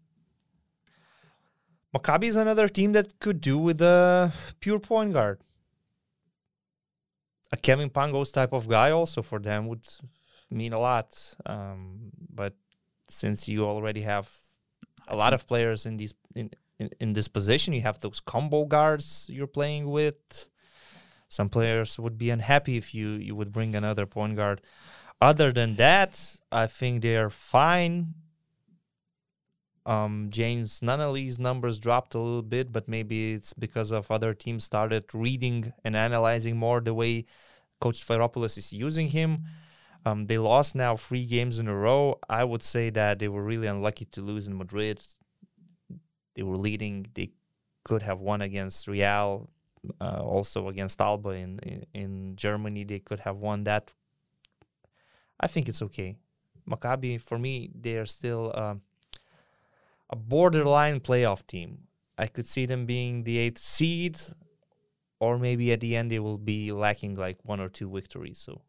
[1.95, 5.39] Maccabi is another team that could do with a pure point guard.
[7.51, 9.87] A Kevin Pangos type of guy also for them would
[10.49, 11.35] mean a lot.
[11.45, 12.53] Um, but
[13.07, 14.29] since you already have
[15.07, 18.65] a lot of players in these in, in, in this position, you have those combo
[18.65, 20.49] guards you're playing with.
[21.29, 24.61] Some players would be unhappy if you you would bring another point guard.
[25.21, 28.13] Other than that, I think they are fine.
[29.85, 34.63] Um, James Nunnally's numbers dropped a little bit, but maybe it's because of other teams
[34.63, 37.25] started reading and analyzing more the way
[37.79, 39.43] Coach Sferopoulos is using him.
[40.05, 42.19] Um, they lost now three games in a row.
[42.29, 45.01] I would say that they were really unlucky to lose in Madrid.
[46.35, 47.07] They were leading.
[47.13, 47.31] They
[47.83, 49.49] could have won against Real,
[49.99, 52.83] also against Alba in, in in Germany.
[52.83, 53.93] They could have won that.
[55.39, 56.17] I think it's okay.
[56.69, 58.81] Maccabi, for me, they are still um,
[60.09, 61.87] a borderline playoff team.
[62.17, 64.17] I could see them being the eighth seed,
[65.19, 68.39] or maybe at the end they will be lacking like one or two victories.
[68.39, 68.61] So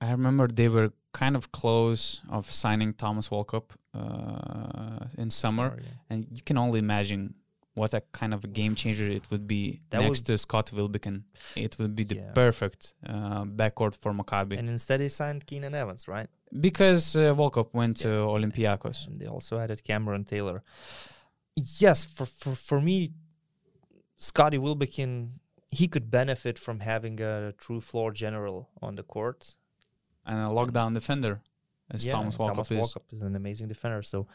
[0.00, 5.82] I remember they were kind of close of signing Thomas Walkup uh, in summer, sorry.
[6.10, 7.34] and you can only imagine
[7.74, 11.24] what a kind of a game changer it would be That next to Scott Wilbekin.
[11.56, 12.32] It would be the Yeah.
[12.34, 16.28] perfect uh, backcourt for Maccabi And instead he signed Keenan Evans, right?
[16.60, 19.06] because uh, Walkup went to Olympiacos.
[19.06, 20.62] And they also added Cameron Taylor.
[21.80, 23.12] Yes, for for, for me,
[24.16, 25.40] Scotty Wilbekin,
[25.70, 29.56] he could benefit from having a true floor general on the court.
[30.26, 31.40] and a lockdown defender
[31.90, 32.78] as Yeah, Thomas Walkup Thomas is.
[32.80, 34.02] Walkup is an amazing defender.
[34.02, 34.26] So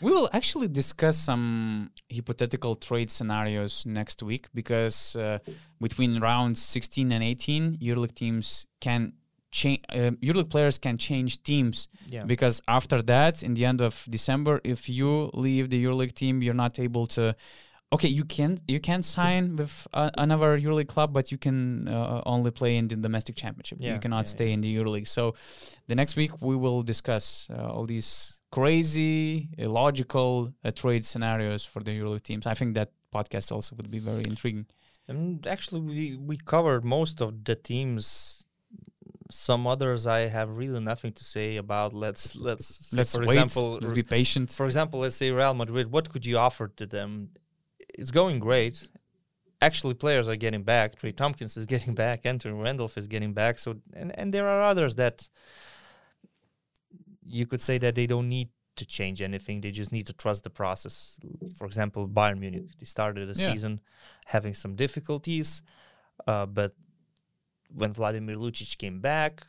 [0.00, 5.38] We will actually discuss some hypothetical trade scenarios next week because uh,
[5.80, 9.14] between rounds 16 and 18, EuroLeague teams can
[9.50, 9.80] change.
[9.88, 14.60] Uh, EuroLeague players can change teams yeah, because after that, in the end of December,
[14.64, 17.34] if you leave the EuroLeague team, you're not able to.
[17.92, 22.20] Okay, you can you can sign with uh, another EuroLeague club, but you can uh,
[22.26, 23.78] only play in the domestic championship.
[23.80, 25.08] Yeah, you cannot yeah, stay in the EuroLeague.
[25.08, 25.34] So,
[25.86, 31.80] the next week we will discuss uh, all these crazy, illogical uh, trade scenarios for
[31.82, 32.46] the EuroLeague teams.
[32.46, 34.66] I think that podcast also would be very intriguing.
[35.08, 38.42] and actually we we covered most of the teams.
[39.28, 41.92] Some others I have really nothing to say about.
[41.92, 43.30] Let's let's Let's for wait.
[43.30, 44.50] example let's be patient.
[44.52, 47.30] for example, let's say Real Madrid, what could you offer to them?
[47.98, 48.76] It's going great.
[49.60, 50.88] Actually, players are getting back.
[50.96, 52.24] Trey Thompkins is getting back.
[52.24, 53.58] Anthony Randolph is getting back.
[53.58, 53.68] So,
[54.00, 55.28] and, and there are others that
[57.28, 59.60] you could say that they don't need to change anything.
[59.62, 61.18] They just need to trust the process.
[61.56, 63.52] For example, Bayern Munich, they started the Yeah.
[63.52, 63.80] season
[64.26, 65.62] having some difficulties,
[66.26, 66.72] uh, but
[67.74, 69.46] when Vladimir Lucic came back,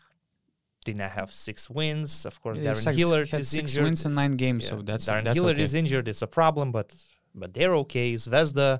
[0.85, 2.25] they now have six wins.
[2.25, 3.83] Of course, Yeah, Darren six- Hilliard had is six injured.
[3.83, 4.69] wins in nine games, Yeah.
[4.77, 5.63] so that's Darren that's Hilliard okay.
[5.63, 6.07] is injured.
[6.07, 6.95] It's a problem, but
[7.35, 8.13] but they're okay.
[8.15, 8.79] Zvezda,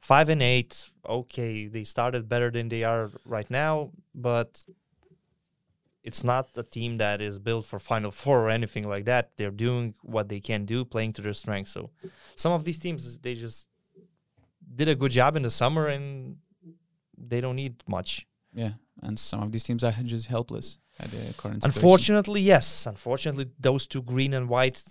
[0.00, 0.90] five and eight.
[1.08, 4.64] Okay, they started better than they are right now, but
[6.06, 9.32] it's not a team that is built for Final Four or anything like that.
[9.36, 11.72] They're doing what they can do, playing to their strengths.
[11.72, 11.90] So
[12.36, 13.68] some of these teams, they just
[14.80, 16.36] did a good job in the summer, and
[17.18, 18.26] they don't need much.
[18.54, 21.64] Yeah, and some of these teams are just helpless at the current situation.
[21.64, 22.86] Unfortunately, yes.
[22.86, 24.82] Unfortunately, those two green and white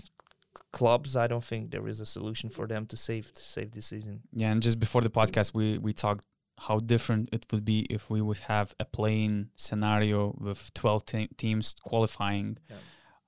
[0.73, 3.85] clubs, I don't think there is a solution for them to save to save this
[3.87, 4.23] season.
[4.33, 6.25] Yeah, and just before the podcast, we we talked
[6.59, 11.27] how different it would be if we would have a playing scenario with 12 te-
[11.37, 12.57] teams qualifying.
[12.69, 12.77] Yeah.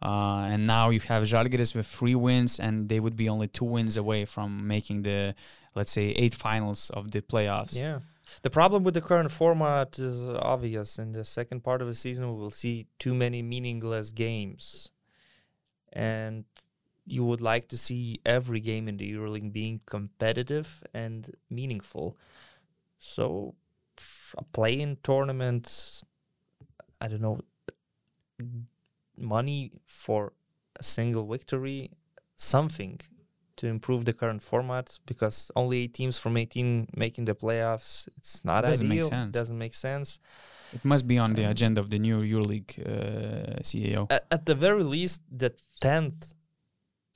[0.02, 3.66] Uh, and now you have Žalgiris with three wins, and they would be only two
[3.66, 5.34] wins away from making the,
[5.76, 7.80] let's say, eight finals of the playoffs.
[7.80, 8.00] Yeah.
[8.42, 11.00] The problem with the current format is obvious.
[11.00, 14.90] In the second part of the season, we will see too many meaningless games.
[15.94, 16.46] And
[17.06, 22.18] you would like to see every game in the EuroLeague being competitive and meaningful.
[23.00, 23.56] So,
[24.38, 26.04] a play-in tournament,
[27.02, 27.40] I don't know,
[29.18, 30.34] money for
[30.80, 31.92] a single victory,
[32.36, 33.00] something
[33.58, 38.08] to improve the current format because only eight teams from 18 making the playoffs.
[38.18, 39.10] It's not Doesn't make ideal.
[39.10, 39.32] sense.
[39.32, 40.20] Doesn't make sense.
[40.74, 44.12] It must be on the Um, agenda of the new EuroLeague uh, CEO.
[44.12, 45.52] At, at the very least, the
[45.82, 46.36] 10th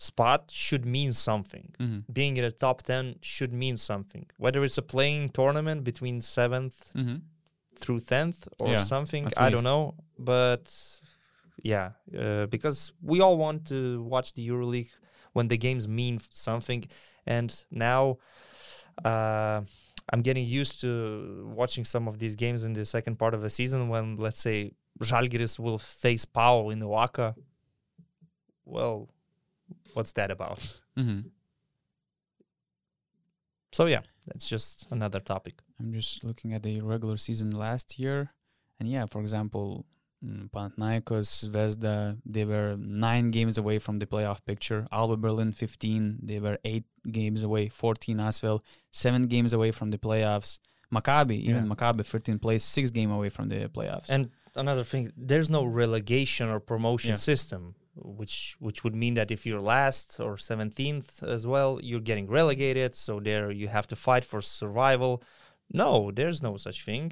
[0.10, 1.68] spot should mean something.
[1.80, 1.99] Mhm.
[2.18, 4.26] Being in the top 10 should mean something.
[4.44, 7.18] Whether it's a playing tournament between 7th Mhm.
[7.82, 9.53] through 10th or Yeah, something, I least.
[9.56, 9.84] don't know.
[10.34, 10.65] But
[11.72, 11.88] yeah,
[12.23, 12.80] uh, because
[13.11, 13.80] we all want to
[14.14, 14.91] watch the EuroLeague
[15.36, 16.15] when the games mean
[16.49, 16.82] something.
[17.38, 18.18] And now
[19.11, 19.61] uh,
[20.11, 20.91] I'm getting used to
[21.61, 24.57] watching some of these games in the second part of the season when, let's say,
[25.10, 26.88] Žalgiris will face Pau in the
[28.76, 28.98] Well,
[29.93, 30.60] what's that about?
[30.98, 31.31] Mhm.
[33.72, 35.61] So yeah, that's just another topic.
[35.80, 38.31] I'm just looking at the regular season last year,
[38.80, 39.85] and yeah, for example,
[40.23, 44.88] mm, Panathinaikos, Zvezda, they were nine games away from the playoff picture.
[44.91, 47.69] Alba Berlin, 15, they were eight games away.
[47.69, 48.61] 14 as well,
[48.91, 50.60] seven games away from the playoffs.
[50.93, 51.73] Maccabi, even Yeah.
[51.73, 54.10] Maccabi, 13 plays six game away from the playoffs.
[54.10, 57.15] And another thing, there's no relegation or promotion Yeah.
[57.15, 62.27] system, which which would mean that if you're last or 17th as well, you're getting
[62.27, 62.95] relegated.
[62.95, 65.22] So there you have to fight for survival.
[65.73, 67.11] No, there's no such thing.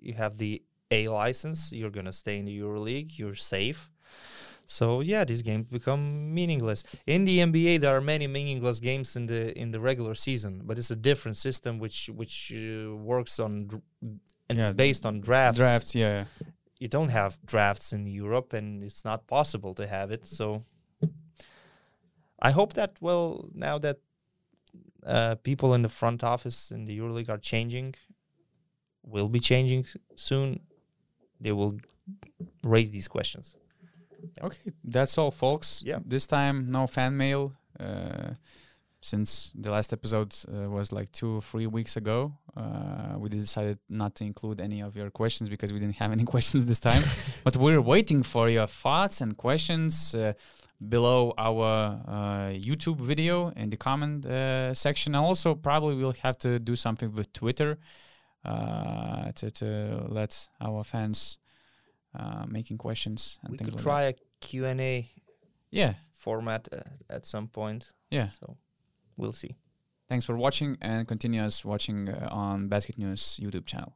[0.00, 1.72] You have the A license.
[1.72, 3.18] You're gonna stay in the EuroLeague.
[3.18, 3.90] You're safe.
[4.66, 6.82] So yeah, these games become meaningless.
[7.06, 10.78] In the NBA, there are many meaningless games in the in the regular season, but
[10.78, 13.82] it's a different system which which uh, works on dr-
[14.48, 16.24] and Yeah, it's based on drafts Drafts, yeah.
[16.82, 20.24] You don't have drafts in Europe and it's not possible to have it.
[20.24, 20.64] So
[22.48, 23.98] I hope that well now that
[25.06, 27.94] uh, people in the front office in the EuroLeague are changing,
[29.04, 29.86] will be changing
[30.16, 30.60] soon.
[31.40, 31.74] They will
[32.64, 33.56] raise these questions.
[34.40, 35.82] Okay, that's all, folks.
[35.84, 36.00] Yeah.
[36.04, 37.52] This time, no fan mail.
[37.78, 38.30] Uh,
[39.02, 43.78] since the last episode uh, was like two or three weeks ago, uh, we decided
[43.88, 47.02] not to include any of your questions because we didn't have any questions this time.
[47.44, 50.32] but we're waiting for your thoughts and questions uh,
[50.88, 52.12] below our uh,
[52.52, 55.16] YouTube video in the comment uh, section.
[55.16, 57.78] And also, probably we'll have to do something with Twitter
[58.44, 61.38] uh, to, to let our fans
[62.16, 65.10] uh, making questions and we could like try a Q&A
[65.70, 67.90] yeah, format uh, at some point.
[68.10, 68.28] yeah.
[68.38, 68.56] So
[69.22, 69.56] we'll see.
[70.08, 73.94] Thanks for watching and continue us watching uh, on Basket News YouTube channel.